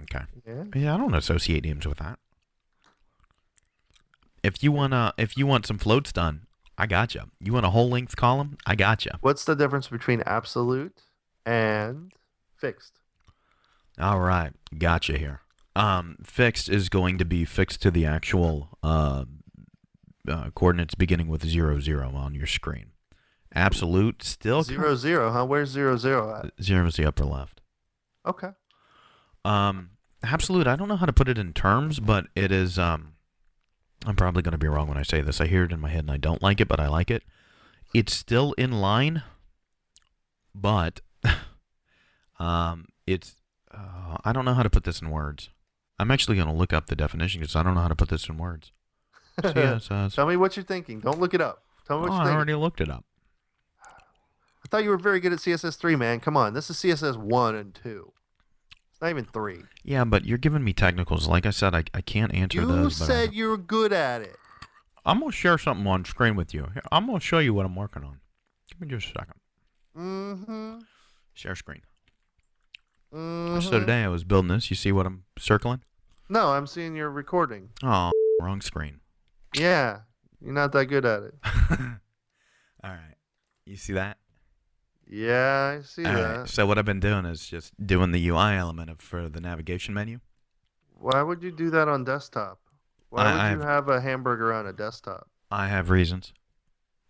Okay. 0.03 0.25
Yeah. 0.47 0.63
Yeah, 0.75 0.95
I 0.95 0.97
don't 0.97 1.13
associate 1.13 1.63
names 1.63 1.85
with 1.87 1.97
that. 1.99 2.19
If 4.43 4.63
you 4.63 4.71
wanna, 4.71 5.13
if 5.17 5.37
you 5.37 5.45
want 5.45 5.65
some 5.65 5.77
floats 5.77 6.11
done, 6.11 6.47
I 6.77 6.87
got 6.87 7.13
you. 7.13 7.23
You 7.39 7.53
want 7.53 7.65
a 7.65 7.69
whole 7.69 7.89
length 7.89 8.15
column? 8.15 8.57
I 8.65 8.75
got 8.75 9.05
you. 9.05 9.11
What's 9.21 9.45
the 9.45 9.55
difference 9.55 9.87
between 9.87 10.21
absolute 10.25 10.99
and 11.45 12.11
fixed? 12.57 12.93
All 13.99 14.19
right, 14.19 14.51
gotcha 14.77 15.17
here. 15.17 15.41
Um, 15.75 16.17
fixed 16.23 16.69
is 16.69 16.89
going 16.89 17.17
to 17.19 17.25
be 17.25 17.45
fixed 17.45 17.81
to 17.83 17.91
the 17.91 18.05
actual 18.05 18.69
uh, 18.81 19.25
uh, 20.27 20.49
coordinates 20.51 20.95
beginning 20.95 21.27
with 21.27 21.45
zero 21.45 21.79
zero 21.79 22.11
on 22.15 22.33
your 22.33 22.47
screen. 22.47 22.87
Absolute 23.53 24.23
still 24.23 24.63
Zero 24.63 24.95
zero, 24.95 25.31
huh? 25.31 25.45
Where's 25.45 25.69
zero 25.69 25.97
zero 25.97 26.41
at? 26.43 26.63
zero 26.63 26.87
is 26.87 26.95
the 26.95 27.05
upper 27.05 27.25
left. 27.25 27.61
Okay. 28.25 28.49
Um, 29.43 29.91
absolute. 30.23 30.67
I 30.67 30.75
don't 30.75 30.87
know 30.87 30.95
how 30.95 31.05
to 31.05 31.13
put 31.13 31.27
it 31.27 31.37
in 31.37 31.53
terms, 31.53 31.99
but 31.99 32.27
it 32.35 32.51
is. 32.51 32.77
Um, 32.77 33.13
I'm 34.05 34.15
probably 34.15 34.41
going 34.41 34.53
to 34.53 34.57
be 34.57 34.67
wrong 34.67 34.87
when 34.87 34.97
I 34.97 35.03
say 35.03 35.21
this. 35.21 35.39
I 35.39 35.47
hear 35.47 35.63
it 35.63 35.71
in 35.71 35.79
my 35.79 35.89
head 35.89 36.01
and 36.01 36.11
I 36.11 36.17
don't 36.17 36.41
like 36.41 36.59
it, 36.59 36.67
but 36.67 36.79
I 36.79 36.87
like 36.87 37.11
it. 37.11 37.23
It's 37.93 38.13
still 38.13 38.53
in 38.53 38.71
line, 38.71 39.23
but 40.55 41.01
um, 42.39 42.87
it's. 43.05 43.35
Uh, 43.73 44.17
I 44.25 44.33
don't 44.33 44.43
know 44.43 44.53
how 44.53 44.63
to 44.63 44.69
put 44.69 44.83
this 44.83 45.01
in 45.01 45.09
words. 45.09 45.49
I'm 45.97 46.11
actually 46.11 46.35
going 46.35 46.47
to 46.47 46.53
look 46.53 46.73
up 46.73 46.87
the 46.87 46.95
definition 46.95 47.41
because 47.41 47.55
I 47.55 47.63
don't 47.63 47.75
know 47.75 47.81
how 47.81 47.87
to 47.87 47.95
put 47.95 48.09
this 48.09 48.27
in 48.27 48.37
words. 48.37 48.71
Yeah, 49.43 49.79
Tell 50.13 50.25
me 50.25 50.35
what 50.35 50.55
you're 50.57 50.65
thinking. 50.65 50.99
Don't 50.99 51.19
look 51.19 51.33
it 51.33 51.41
up. 51.41 51.63
Tell 51.87 51.99
me 51.99 52.09
what 52.09 52.11
oh, 52.11 52.23
I 52.23 52.31
already 52.31 52.53
looked 52.55 52.81
it 52.81 52.89
up. 52.89 53.05
I 53.85 54.67
thought 54.69 54.83
you 54.83 54.89
were 54.89 54.97
very 54.97 55.19
good 55.19 55.33
at 55.33 55.39
CSS3, 55.39 55.97
man. 55.97 56.19
Come 56.19 56.35
on. 56.35 56.53
This 56.53 56.69
is 56.69 56.77
CSS1 56.77 57.59
and 57.59 57.75
2 57.75 58.11
not 59.01 59.09
even 59.09 59.25
three. 59.25 59.63
Yeah, 59.83 60.03
but 60.05 60.25
you're 60.25 60.37
giving 60.37 60.63
me 60.63 60.73
technicals. 60.73 61.27
Like 61.27 61.45
I 61.45 61.49
said, 61.49 61.73
I, 61.75 61.83
I 61.93 62.01
can't 62.01 62.33
answer 62.33 62.61
You 62.61 62.67
those. 62.67 63.01
I- 63.01 63.05
said 63.07 63.33
you 63.33 63.49
were 63.49 63.57
good 63.57 63.91
at 63.93 64.21
it. 64.21 64.35
I'm 65.03 65.19
gonna 65.19 65.31
share 65.31 65.57
something 65.57 65.87
on 65.87 66.05
screen 66.05 66.35
with 66.35 66.53
you. 66.53 66.67
Here, 66.73 66.83
I'm 66.91 67.07
gonna 67.07 67.19
show 67.19 67.39
you 67.39 67.53
what 67.55 67.65
I'm 67.65 67.75
working 67.75 68.03
on. 68.03 68.19
Give 68.69 68.81
me 68.81 68.87
just 68.87 69.07
a 69.07 69.19
second. 69.19 69.33
Mm-hmm. 69.97 70.79
Share 71.33 71.55
screen. 71.55 71.81
mm-hmm. 73.13 73.59
So 73.61 73.79
today 73.79 74.03
I 74.03 74.07
was 74.09 74.23
building 74.23 74.49
this. 74.49 74.69
You 74.69 74.75
see 74.75 74.91
what 74.91 75.05
I'm 75.07 75.23
circling? 75.39 75.81
No, 76.29 76.49
I'm 76.51 76.67
seeing 76.67 76.95
your 76.95 77.09
recording. 77.09 77.69
Oh, 77.83 78.11
wrong 78.39 78.61
screen. 78.61 78.99
Yeah, 79.57 80.01
you're 80.39 80.53
not 80.53 80.71
that 80.73 80.85
good 80.85 81.03
at 81.05 81.23
it. 81.23 81.33
All 82.83 82.89
right. 82.91 83.15
You 83.65 83.75
see 83.77 83.93
that? 83.93 84.17
Yeah, 85.11 85.77
I 85.77 85.83
see 85.83 86.05
All 86.05 86.13
that. 86.13 86.37
right. 86.39 86.49
So 86.49 86.65
what 86.65 86.77
I've 86.77 86.85
been 86.85 87.01
doing 87.01 87.25
is 87.25 87.45
just 87.45 87.73
doing 87.85 88.11
the 88.11 88.27
UI 88.29 88.55
element 88.55 88.89
of, 88.89 89.01
for 89.01 89.27
the 89.27 89.41
navigation 89.41 89.93
menu. 89.93 90.21
Why 90.97 91.21
would 91.21 91.43
you 91.43 91.51
do 91.51 91.69
that 91.71 91.87
on 91.89 92.05
desktop? 92.05 92.59
Why 93.09 93.23
I- 93.23 93.31
would 93.31 93.39
I 93.41 93.51
you 93.51 93.59
have 93.67 93.89
a 93.89 93.99
hamburger 93.99 94.53
on 94.53 94.65
a 94.65 94.73
desktop? 94.73 95.27
I 95.51 95.67
have 95.67 95.89
reasons. 95.89 96.31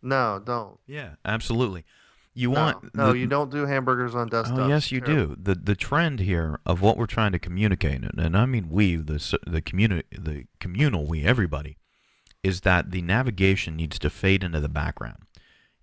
No, 0.01 0.41
don't. 0.43 0.79
Yeah, 0.87 1.11
absolutely. 1.23 1.85
You 2.33 2.49
no, 2.49 2.59
want 2.59 2.95
no, 2.95 3.11
the- 3.11 3.19
you 3.19 3.27
don't 3.27 3.51
do 3.51 3.67
hamburgers 3.67 4.15
on 4.15 4.27
oh, 4.27 4.29
desktop. 4.29 4.57
Oh 4.59 4.67
yes, 4.67 4.91
you 4.91 4.99
do. 4.99 5.35
The 5.39 5.53
the 5.53 5.75
trend 5.75 6.21
here 6.21 6.59
of 6.65 6.81
what 6.81 6.97
we're 6.97 7.05
trying 7.05 7.33
to 7.33 7.39
communicate, 7.39 8.01
and, 8.03 8.17
and 8.17 8.35
I 8.35 8.47
mean 8.47 8.69
we, 8.69 8.95
the 8.95 9.15
s- 9.15 9.35
the 9.45 9.61
community, 9.61 10.07
the 10.17 10.45
communal 10.59 11.05
we, 11.05 11.23
everybody, 11.23 11.77
is 12.41 12.61
that 12.61 12.89
the 12.89 13.03
navigation 13.03 13.75
needs 13.75 13.99
to 13.99 14.09
fade 14.09 14.43
into 14.43 14.59
the 14.59 14.69
background. 14.69 15.19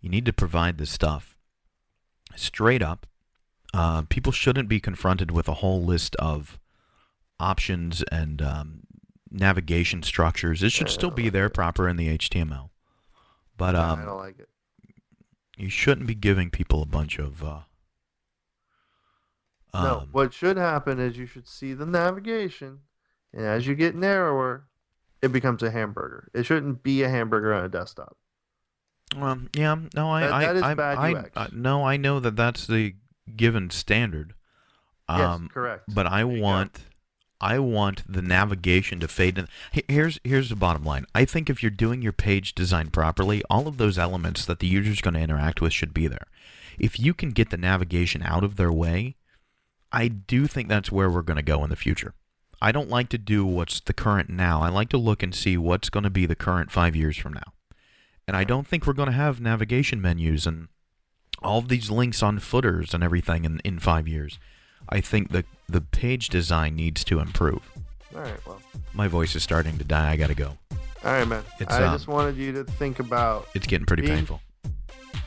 You 0.01 0.09
need 0.09 0.25
to 0.25 0.33
provide 0.33 0.79
the 0.79 0.87
stuff 0.87 1.37
straight 2.39 2.83
up. 2.83 3.07
Uh, 3.75 4.03
people 4.09 4.33
shouldn't 4.33 4.69
be 4.69 4.81
confronted 4.81 5.31
with 5.31 5.49
a 5.49 5.55
whole 5.55 5.83
list 5.83 6.17
of 6.17 6.59
options 7.39 8.03
and 8.11 8.41
um, 8.41 8.81
navigation 9.31 10.03
structures. 10.03 10.63
It 10.63 10.73
should 10.73 10.89
still 10.89 11.11
be 11.11 11.29
there 11.29 11.49
proper 11.49 11.89
in 11.89 11.97
the 11.97 12.17
HTML, 12.17 12.71
but 13.57 13.77
I 13.77 13.91
um, 13.91 14.05
don't 14.05 14.17
like 14.17 14.39
it. 14.39 14.49
you 15.57 15.69
shouldn't 15.69 16.07
be 16.07 16.15
giving 16.15 16.51
people 16.51 16.83
a 16.83 16.87
bunch 16.87 17.19
of. 17.19 17.45
Uh, 17.45 17.61
no, 19.75 19.99
um, 19.99 20.09
what 20.13 20.33
should 20.33 20.57
happen 20.57 20.99
is 20.99 21.19
you 21.19 21.27
should 21.27 21.47
see 21.47 21.75
the 21.75 21.87
navigation, 21.87 22.81
and 23.33 23.45
as 23.45 23.67
you 23.67 23.75
get 23.75 23.95
narrower, 23.95 24.65
it 25.21 25.33
becomes 25.33 25.63
a 25.63 25.71
hamburger. 25.71 26.31
It 26.35 26.45
shouldn't 26.45 26.83
be 26.83 27.03
a 27.03 27.09
hamburger 27.09 27.53
on 27.53 27.65
a 27.65 27.69
desktop. 27.69 28.17
Well, 29.17 29.39
yeah, 29.55 29.77
no, 29.95 30.11
I, 30.11 30.21
That- 30.21 30.33
I, 30.33 30.41
that 30.47 30.57
is 30.57 30.63
I, 30.63 30.75
bad 30.75 30.99
I, 30.99 31.13
UX. 31.13 31.31
I- 31.37 31.49
no, 31.53 31.85
I 31.85 31.97
know 31.97 32.21
that 32.21 32.37
that's 32.37 32.67
the 32.67 32.95
given 33.37 33.71
standard. 33.71 34.35
yes, 35.09 35.21
Um, 35.21 35.49
correct. 35.49 35.85
but 35.95 36.07
I 36.07 36.19
There 36.25 36.43
want, 36.43 36.81
I 37.41 37.59
want 37.59 38.03
the 38.13 38.21
navigation 38.23 39.01
to 39.01 39.09
fade 39.09 39.39
in. 39.39 39.49
Here's, 39.89 40.19
here's 40.25 40.49
the 40.51 40.57
bottom 40.57 40.85
line. 40.85 41.07
I 41.15 41.25
think 41.25 41.49
if 41.49 41.63
you're 41.63 41.71
doing 41.71 42.03
your 42.03 42.13
page 42.13 42.55
design 42.55 42.89
properly, 42.91 43.43
all 43.49 43.67
of 43.69 43.77
those 43.79 43.99
elements 43.99 44.45
that 44.45 44.59
the 44.59 44.67
user's 44.67 45.01
going 45.01 45.15
to 45.15 45.21
interact 45.21 45.61
with 45.61 45.73
should 45.73 45.95
be 45.95 46.07
there. 46.09 46.27
If 46.79 46.99
you 47.01 47.15
can 47.15 47.31
get 47.31 47.51
the 47.51 47.57
navigation 47.57 48.23
out 48.23 48.45
of 48.45 48.57
their 48.57 48.73
way, 48.73 49.17
I 49.91 50.09
do 50.09 50.47
think 50.47 50.69
that's 50.69 50.93
where 50.93 51.09
we're 51.11 51.23
going 51.23 51.37
to 51.39 51.43
go 51.43 51.65
in 51.65 51.71
the 51.71 51.77
future. 51.77 52.15
I 52.61 52.73
don't 52.73 52.91
like 52.91 53.09
to 53.11 53.19
do 53.19 53.47
what's 53.47 53.81
the 53.81 53.93
current 53.95 54.29
now. 54.31 54.61
I 54.63 54.69
like 54.69 54.89
to 54.91 54.99
look 54.99 55.23
and 55.23 55.35
see 55.35 55.57
what's 55.57 55.91
going 55.91 56.05
to 56.05 56.11
be 56.11 56.27
the 56.27 56.35
current 56.35 56.71
five 56.71 56.95
years 56.95 57.17
from 57.17 57.33
now. 57.35 57.53
And 58.29 58.37
I 58.37 58.45
don't 58.45 58.67
think 58.67 58.87
we're 58.87 58.93
going 58.93 59.09
to 59.09 59.15
have 59.15 59.41
navigation 59.41 60.03
menus 60.03 60.47
and 60.47 60.69
all 61.43 61.59
of 61.59 61.69
these 61.69 61.91
links 61.91 62.23
on 62.23 62.39
footers 62.39 62.93
and 62.93 63.03
everything 63.03 63.47
in, 63.47 63.59
in 63.65 63.79
five 63.79 64.07
years. 64.07 64.39
I 64.89 65.01
think 65.01 65.31
the 65.31 65.45
the 65.69 65.81
page 65.81 66.29
design 66.29 66.77
needs 66.77 67.05
to 67.05 67.21
improve. 67.21 67.63
All 68.15 68.21
right, 68.23 68.47
well, 68.47 68.61
My 68.93 69.09
voice 69.09 69.35
is 69.35 69.43
starting 69.43 69.79
to 69.79 69.85
die. 69.85 70.13
I 70.13 70.17
gotta 70.17 70.35
go. 70.35 70.59
all 70.71 70.79
right, 71.13 71.27
man. 71.27 71.43
It's, 71.59 71.73
I 71.73 71.85
um, 71.85 71.95
just 71.95 72.07
wanted 72.07 72.37
you 72.37 72.53
to 72.53 72.65
think 72.65 73.01
about. 73.01 73.49
It's 73.55 73.67
getting 73.67 73.87
pretty 73.87 74.03
Being- 74.03 74.17
painful. 74.17 74.41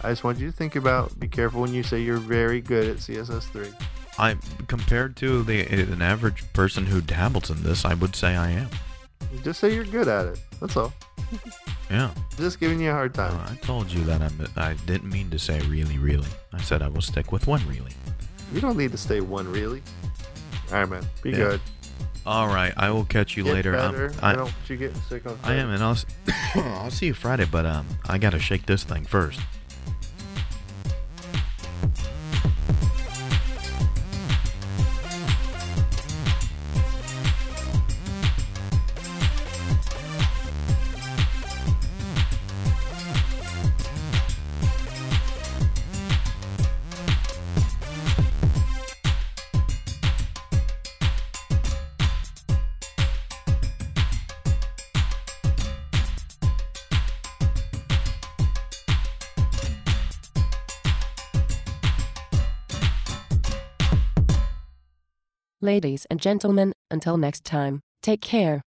I 0.03 0.09
just 0.09 0.23
want 0.23 0.39
you 0.39 0.49
to 0.49 0.55
think 0.55 0.75
about. 0.75 1.19
Be 1.19 1.27
careful 1.27 1.61
when 1.61 1.73
you 1.73 1.83
say 1.83 2.01
you're 2.01 2.17
very 2.17 2.61
good 2.61 2.87
at 2.87 2.97
CSS3. 2.97 3.73
I 4.17 4.35
compared 4.67 5.15
to 5.17 5.43
the 5.43 5.61
an 5.61 6.01
average 6.01 6.43
person 6.53 6.85
who 6.85 7.01
dabbles 7.01 7.49
in 7.49 7.63
this, 7.63 7.85
I 7.85 7.93
would 7.95 8.15
say 8.15 8.35
I 8.35 8.51
am. 8.51 8.69
Just 9.43 9.59
say 9.59 9.73
you're 9.73 9.83
good 9.85 10.07
at 10.07 10.27
it. 10.27 10.39
That's 10.59 10.77
all. 10.77 10.93
Yeah. 11.89 12.09
Just 12.37 12.61
giving 12.61 12.79
you 12.79 12.89
a 12.89 12.93
hard 12.93 13.13
time. 13.13 13.35
Uh, 13.35 13.51
I 13.51 13.55
told 13.65 13.91
you 13.91 14.01
that 14.05 14.21
I'm, 14.21 14.47
I 14.55 14.75
didn't 14.85 15.09
mean 15.11 15.29
to 15.31 15.37
say 15.37 15.59
really, 15.67 15.97
really. 15.97 16.27
I 16.53 16.61
said 16.61 16.81
I 16.81 16.87
will 16.87 17.01
stick 17.01 17.33
with 17.33 17.47
one 17.47 17.61
really. 17.67 17.91
You 18.53 18.61
don't 18.61 18.77
need 18.77 18.91
to 18.93 18.97
stay 18.97 19.19
one 19.19 19.45
really. 19.51 19.83
All 20.71 20.79
right, 20.79 20.89
man. 20.89 21.03
Be 21.21 21.31
Yeah. 21.31 21.35
good. 21.35 21.61
All 22.25 22.47
right, 22.47 22.73
I 22.77 22.91
will 22.91 23.03
catch 23.03 23.35
you 23.35 23.43
Get 23.43 23.53
later. 23.55 23.77
Um, 23.77 23.91
better. 23.91 24.13
I, 24.21 24.31
I 24.31 24.35
don't 24.37 24.53
you 24.69 24.77
getting 24.77 25.01
sick 25.09 25.25
on. 25.25 25.37
I 25.43 25.55
am, 25.55 25.69
and 25.71 25.83
I'll, 25.83 25.97
I'll 26.55 26.91
see 26.91 27.07
you 27.07 27.13
Friday. 27.13 27.45
But 27.45 27.65
um, 27.65 27.85
I 28.07 28.17
gotta 28.17 28.39
shake 28.39 28.65
this 28.65 28.85
thing 28.85 29.03
first. 29.03 29.41
Gentlemen, 66.21 66.73
until 66.89 67.17
next 67.17 67.43
time, 67.43 67.81
take 68.01 68.21
care. 68.21 68.61